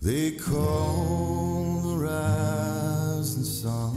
they 0.00 0.32
call 0.32 1.80
the 1.82 1.96
rising 2.06 3.42
sun, 3.42 3.96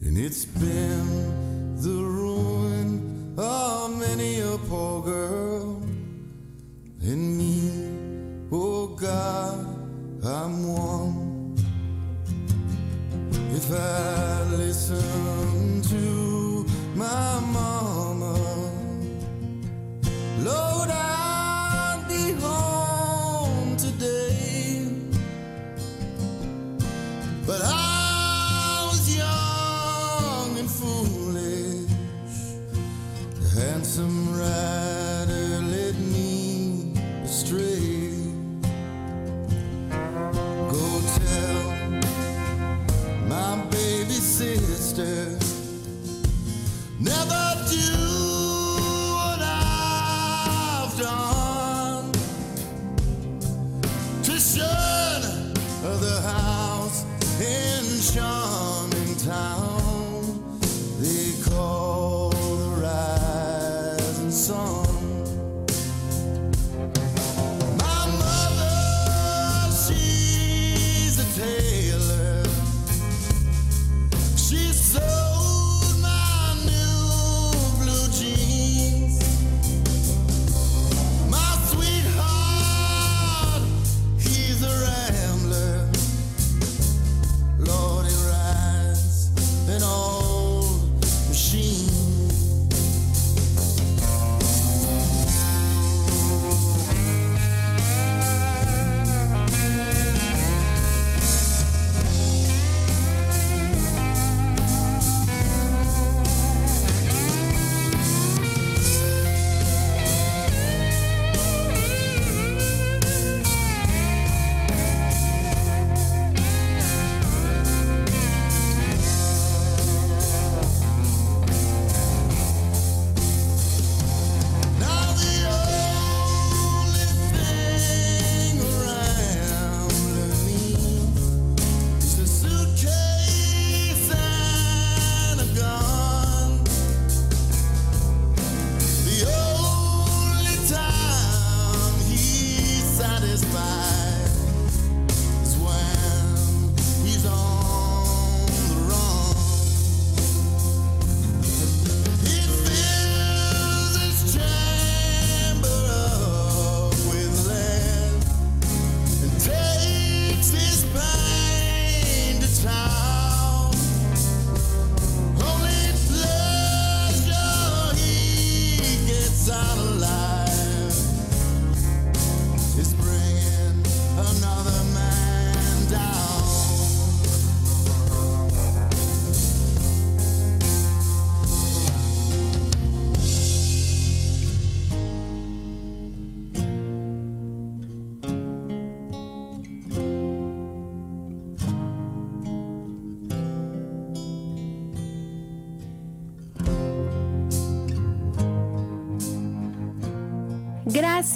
and 0.00 0.16
it's 0.16 0.46
been 0.46 1.76
the 1.76 2.02
ruin 2.02 3.34
of 3.36 3.98
many 3.98 4.40
a 4.40 4.56
poor 4.66 5.02
girl, 5.02 5.82
and 7.02 7.36
me, 7.36 8.48
oh 8.50 8.86
God, 8.96 9.73
I'm 10.26 10.66
one. 10.66 11.54
If 13.52 13.70
I 13.70 14.42
listen 14.56 15.82
to 15.90 16.66
my 16.94 17.40
mama, 17.40 17.83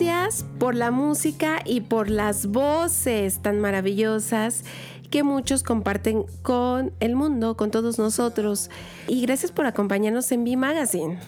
Gracias 0.01 0.45
por 0.61 0.77
la 0.77 0.93
música 0.93 1.61
y 1.65 1.81
por 1.81 2.09
las 2.09 2.47
voces 2.47 3.43
tan 3.43 3.59
maravillosas 3.59 4.63
que 5.11 5.25
muchos 5.25 5.65
comparten 5.65 6.25
con 6.43 6.93
el 7.01 7.17
mundo, 7.17 7.57
con 7.57 7.73
todos 7.73 7.99
nosotros. 7.99 8.71
Y 9.09 9.23
gracias 9.23 9.51
por 9.51 9.67
acompañarnos 9.67 10.31
en 10.31 10.45
B 10.45 10.57
Magazine. 10.57 11.19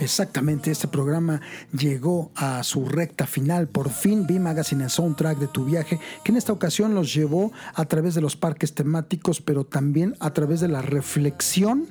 Exactamente, 0.00 0.70
este 0.70 0.88
programa 0.88 1.42
llegó 1.78 2.30
a 2.34 2.62
su 2.62 2.86
recta 2.86 3.26
final. 3.26 3.68
Por 3.68 3.90
fin, 3.90 4.26
B 4.26 4.40
Magazine, 4.40 4.84
el 4.84 4.90
soundtrack 4.90 5.36
de 5.36 5.48
tu 5.48 5.66
viaje, 5.66 6.00
que 6.24 6.32
en 6.32 6.38
esta 6.38 6.54
ocasión 6.54 6.94
los 6.94 7.12
llevó 7.12 7.52
a 7.74 7.84
través 7.84 8.14
de 8.14 8.22
los 8.22 8.36
parques 8.36 8.74
temáticos, 8.74 9.42
pero 9.42 9.64
también 9.64 10.16
a 10.18 10.32
través 10.32 10.60
de 10.60 10.68
la 10.68 10.80
reflexión 10.80 11.88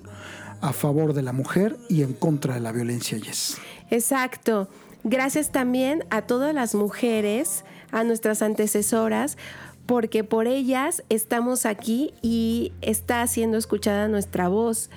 a 0.61 0.73
favor 0.73 1.13
de 1.13 1.21
la 1.21 1.31
mujer 1.31 1.77
y 1.89 2.01
en 2.01 2.13
contra 2.13 2.55
de 2.55 2.59
la 2.59 2.71
violencia. 2.71 3.19
Yes. 3.19 3.57
Exacto. 3.91 4.67
Gracias 5.03 5.51
también 5.51 6.05
a 6.09 6.21
todas 6.21 6.53
las 6.53 6.75
mujeres, 6.75 7.65
a 7.91 8.03
nuestras 8.03 8.41
antecesoras, 8.41 9.37
porque 9.85 10.23
por 10.23 10.47
ellas 10.47 11.03
estamos 11.09 11.65
aquí 11.65 12.13
y 12.21 12.71
está 12.81 13.25
siendo 13.27 13.57
escuchada 13.57 14.07
nuestra 14.07 14.47
voz. 14.47 14.89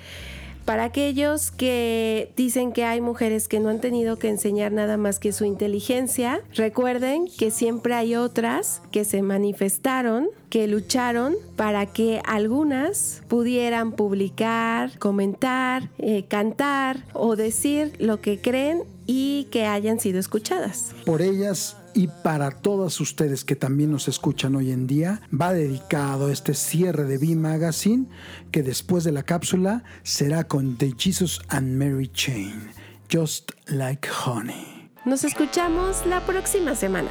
Para 0.63 0.83
aquellos 0.83 1.51
que 1.51 2.33
dicen 2.35 2.73
que 2.73 2.83
hay 2.83 2.99
mujeres 2.99 3.47
que 3.47 3.61
no 3.61 3.69
han 3.69 3.79
tenido 3.79 4.19
que 4.19 4.27
enseñar 4.27 4.73
nada 4.73 4.97
más 4.97 5.17
que 5.17 5.31
su 5.31 5.45
inteligencia, 5.45 6.41
recuerden 6.53 7.27
que 7.37 7.51
siempre 7.51 7.93
hay 7.93 8.15
otras 8.15 8.81
que 8.91 9.05
se 9.05 9.21
manifestaron, 9.21 10.27
que 10.49 10.67
lucharon 10.67 11.35
para 11.55 11.85
que 11.85 12.21
algunas 12.25 13.23
pudieran 13.29 13.93
publicar, 13.93 14.99
comentar, 14.99 15.89
eh, 15.99 16.25
cantar 16.27 17.05
o 17.13 17.37
decir 17.37 17.93
lo 17.99 18.19
que 18.19 18.41
creen 18.41 18.83
y 19.07 19.45
que 19.45 19.65
hayan 19.65 19.99
sido 19.99 20.19
escuchadas. 20.19 20.93
Por 21.05 21.21
ellas 21.21 21.77
y 21.93 22.07
para 22.07 22.51
todas 22.51 22.99
ustedes 23.01 23.43
que 23.43 23.55
también 23.55 23.91
nos 23.91 24.07
escuchan 24.07 24.55
hoy 24.55 24.71
en 24.71 24.85
día, 24.85 25.21
va 25.33 25.53
dedicado 25.53 26.29
este 26.29 26.53
cierre 26.53 27.05
de 27.05 27.17
B 27.17 27.35
Magazine, 27.35 28.05
que 28.51 28.61
después 28.61 29.03
de 29.03 29.11
la 29.11 29.23
cápsula 29.23 29.83
será 30.03 30.43
con 30.43 30.77
The 30.77 30.93
Jesus 30.95 31.41
and 31.47 31.75
Mary 31.75 32.09
Chain, 32.09 32.69
Just 33.11 33.51
Like 33.65 34.07
Honey. 34.25 34.91
Nos 35.05 35.23
escuchamos 35.23 36.05
la 36.05 36.23
próxima 36.25 36.75
semana. 36.75 37.09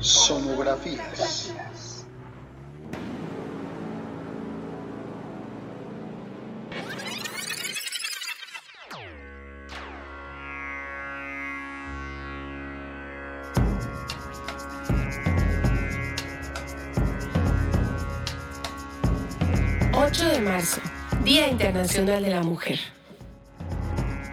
Sonografías. 0.00 1.52
Marzo, 20.58 20.80
Día 21.24 21.48
Internacional 21.48 22.20
de 22.20 22.30
la 22.30 22.42
Mujer. 22.42 22.80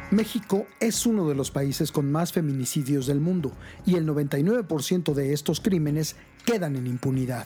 México 0.10 0.66
es 0.80 1.06
uno 1.06 1.30
de 1.30 1.36
los 1.36 1.52
países 1.52 1.92
con 1.92 2.12
más 2.12 2.34
feminicidios 2.34 3.06
del 3.06 3.20
mundo 3.20 3.52
y 3.86 3.96
el 3.96 4.08
99% 4.08 5.14
de 5.14 5.34
estos 5.34 5.60
crímenes 5.60 6.16
quedan 6.44 6.78
en 6.78 6.88
impunidad. 6.88 7.46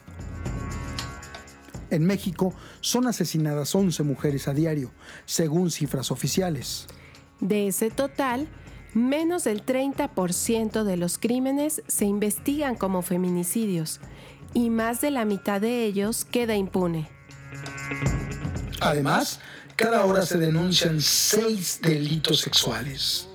En 1.89 2.05
México 2.05 2.53
son 2.79 3.07
asesinadas 3.07 3.75
11 3.75 4.01
mujeres 4.03 4.47
a 4.47 4.53
diario, 4.53 4.91
según 5.25 5.71
cifras 5.71 6.09
oficiales. 6.09 6.87
De 7.41 7.67
ese 7.67 7.89
total, 7.89 8.47
menos 8.93 9.43
del 9.43 9.65
30% 9.65 10.85
de 10.85 10.95
los 10.95 11.17
crímenes 11.17 11.83
se 11.89 12.05
investigan 12.05 12.75
como 12.75 13.01
feminicidios 13.01 13.99
y 14.53 14.69
más 14.69 15.01
de 15.01 15.11
la 15.11 15.25
mitad 15.25 15.59
de 15.59 15.83
ellos 15.83 16.23
queda 16.23 16.55
impune. 16.55 17.09
Además, 18.81 19.39
cada 19.75 20.05
hora 20.05 20.25
se 20.25 20.37
denuncian 20.37 21.01
seis 21.01 21.79
delitos 21.81 22.39
sexuales. 22.39 23.27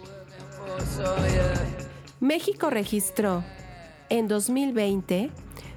México 2.21 2.71
registró 2.71 3.45
en 4.09 4.29
2020 4.29 5.31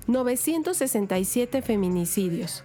967 0.07 1.61
feminicidios, 1.61 2.63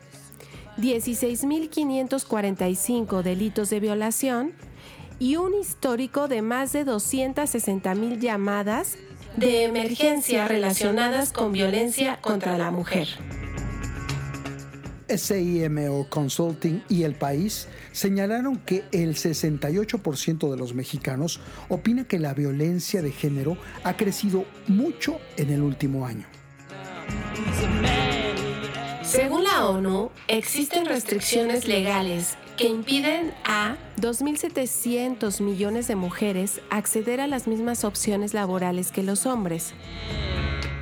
16.545 0.79 3.23
delitos 3.23 3.69
de 3.70 3.81
violación 3.81 4.53
y 5.19 5.35
un 5.37 5.55
histórico 5.55 6.29
de 6.29 6.43
más 6.43 6.73
de 6.73 6.87
260.000 6.87 8.20
llamadas 8.20 8.97
de 9.37 9.65
emergencia 9.65 10.47
relacionadas 10.47 11.33
con 11.33 11.51
violencia 11.53 12.20
contra 12.20 12.57
la 12.57 12.70
mujer. 12.70 13.09
SIMO 15.19 16.09
Consulting 16.09 16.83
y 16.89 17.03
El 17.03 17.15
País 17.15 17.69
señalaron 17.93 18.57
que 18.59 18.85
el 18.93 19.15
68% 19.15 20.51
de 20.51 20.57
los 20.57 20.75
mexicanos 20.75 21.41
opina 21.69 22.05
que 22.05 22.19
la 22.19 22.35
violencia 22.35 23.03
de 23.03 23.13
género 23.13 23.57
ha 23.85 23.97
crecido 23.97 24.45
mucho 24.69 25.19
en 25.37 25.51
el 25.51 25.63
último 25.63 26.07
año. 26.07 26.27
Según 29.03 29.45
la 29.45 29.67
ONU, 29.67 30.11
existen 30.29 30.87
restricciones 30.87 31.69
legales 31.69 32.39
que 32.57 32.69
impiden 32.69 33.35
a 33.45 33.77
2.700 34.01 35.43
millones 35.43 35.89
de 35.89 35.97
mujeres 35.97 36.61
acceder 36.71 37.21
a 37.21 37.27
las 37.27 37.47
mismas 37.47 37.85
opciones 37.85 38.33
laborales 38.33 38.91
que 38.91 39.03
los 39.03 39.27
hombres. 39.27 39.75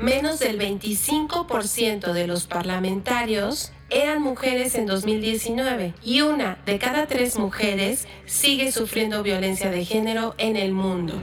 Menos 0.00 0.38
del 0.38 0.58
25% 0.58 2.12
de 2.12 2.26
los 2.26 2.46
parlamentarios 2.46 3.72
eran 3.90 4.22
mujeres 4.22 4.74
en 4.76 4.86
2019 4.86 5.94
y 6.02 6.20
una 6.22 6.58
de 6.64 6.78
cada 6.78 7.06
tres 7.06 7.38
mujeres 7.38 8.06
sigue 8.26 8.72
sufriendo 8.72 9.22
violencia 9.22 9.70
de 9.70 9.84
género 9.84 10.34
en 10.38 10.56
el 10.56 10.72
mundo. 10.72 11.20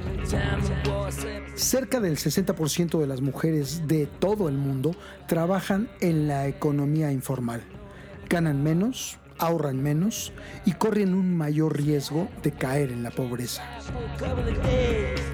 Cerca 1.56 1.99
del 1.99 2.18
60% 2.18 2.99
de 2.99 3.07
las 3.07 3.22
mujeres 3.22 3.88
de 3.88 4.06
todo 4.06 4.49
el 4.49 4.56
mundo 4.56 4.95
trabajan 5.27 5.89
en 6.02 6.27
la 6.27 6.48
economía 6.48 7.11
informal. 7.11 7.64
Ganan 8.30 8.61
menos, 8.61 9.18
ahorran 9.38 9.81
menos 9.81 10.31
y 10.65 10.73
corren 10.73 11.14
un 11.14 11.35
mayor 11.35 11.77
riesgo 11.77 12.27
de 12.44 12.52
caer 12.52 12.91
en 12.91 13.03
la 13.03 13.11
pobreza. 13.11 13.64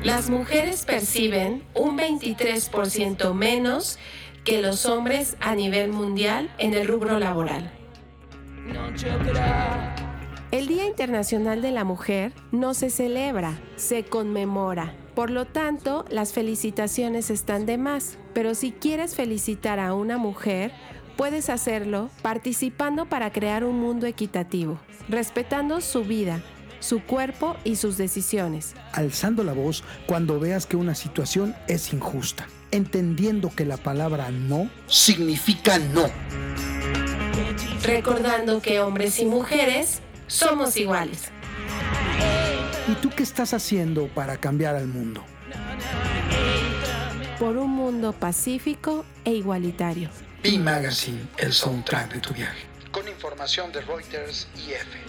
Las 0.04 0.30
mujeres 0.30 0.86
perciben 0.86 1.64
un 1.74 1.98
23% 1.98 3.34
menos 3.34 3.98
que 4.44 4.62
los 4.62 4.86
hombres 4.86 5.38
a 5.40 5.56
nivel 5.56 5.92
mundial 5.92 6.54
en 6.58 6.74
el 6.74 6.88
rubro 6.88 7.18
laboral. 7.20 7.72
El 10.52 10.68
Día 10.68 10.86
Internacional 10.86 11.62
de 11.62 11.72
la 11.72 11.84
Mujer 11.84 12.34
no 12.52 12.74
se 12.74 12.90
celebra, 12.90 13.58
se 13.76 14.04
conmemora. 14.04 14.96
Por 15.16 15.30
lo 15.30 15.46
tanto, 15.46 16.06
las 16.10 16.34
felicitaciones 16.34 17.30
están 17.30 17.66
de 17.66 17.78
más. 17.78 18.18
Pero 18.34 18.54
si 18.54 18.72
quieres 18.72 19.16
felicitar 19.16 19.80
a 19.80 19.94
una 19.94 20.18
mujer, 20.18 20.72
puedes 21.16 21.50
hacerlo 21.50 22.10
participando 22.22 23.06
para 23.06 23.32
crear 23.32 23.64
un 23.64 23.80
mundo 23.80 24.08
equitativo, 24.08 24.80
respetando 25.08 25.82
su 25.82 26.04
vida, 26.04 26.42
su 26.80 27.02
cuerpo 27.04 27.56
y 27.64 27.78
sus 27.78 27.98
decisiones. 27.98 28.76
Alzando 28.92 29.44
la 29.44 29.54
voz 29.54 29.84
cuando 30.06 30.40
veas 30.40 30.66
que 30.66 30.76
una 30.76 30.96
situación 30.96 31.56
es 31.68 31.94
injusta 31.94 32.48
entendiendo 32.74 33.52
que 33.56 33.66
la 33.66 33.78
palabra 33.78 34.32
no 34.32 34.70
significa 34.88 35.78
no. 35.78 36.10
Recordando 37.84 38.62
que 38.62 38.80
hombres 38.80 39.20
y 39.20 39.26
mujeres 39.26 40.02
somos 40.28 40.76
iguales. 40.78 41.30
¿Y 42.88 42.96
tú 42.96 43.12
qué 43.16 43.24
estás 43.24 43.54
haciendo 43.54 44.08
para 44.08 44.38
cambiar 44.38 44.76
al 44.76 44.88
mundo? 44.88 45.24
Por 47.40 47.58
un 47.58 47.70
mundo 47.70 48.12
pacífico 48.12 49.06
e 49.24 49.32
igualitario. 49.32 50.10
B 50.42 50.58
Magazine, 50.58 51.28
el 51.38 51.54
soundtrack 51.54 52.14
de 52.14 52.20
tu 52.20 52.34
viaje. 52.34 52.66
Con 52.92 53.08
información 53.08 53.72
de 53.72 53.82
Reuters 53.82 54.48
y 54.58 54.72
F. 54.72 55.00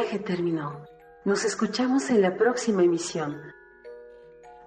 viaje 0.00 0.18
terminó. 0.18 0.86
Nos 1.26 1.44
escuchamos 1.44 2.08
en 2.08 2.22
la 2.22 2.34
próxima 2.34 2.82
emisión. 2.82 3.36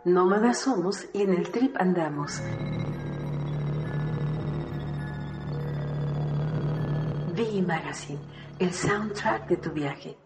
Nómadas 0.05 0.59
somos 0.59 1.07
y 1.11 1.23
en 1.23 1.33
el 1.33 1.49
trip 1.49 1.75
andamos. 1.79 2.39
V 7.35 7.63
Magazine, 7.65 8.19
el 8.59 8.71
soundtrack 8.71 9.47
de 9.47 9.57
tu 9.57 9.71
viaje. 9.71 10.17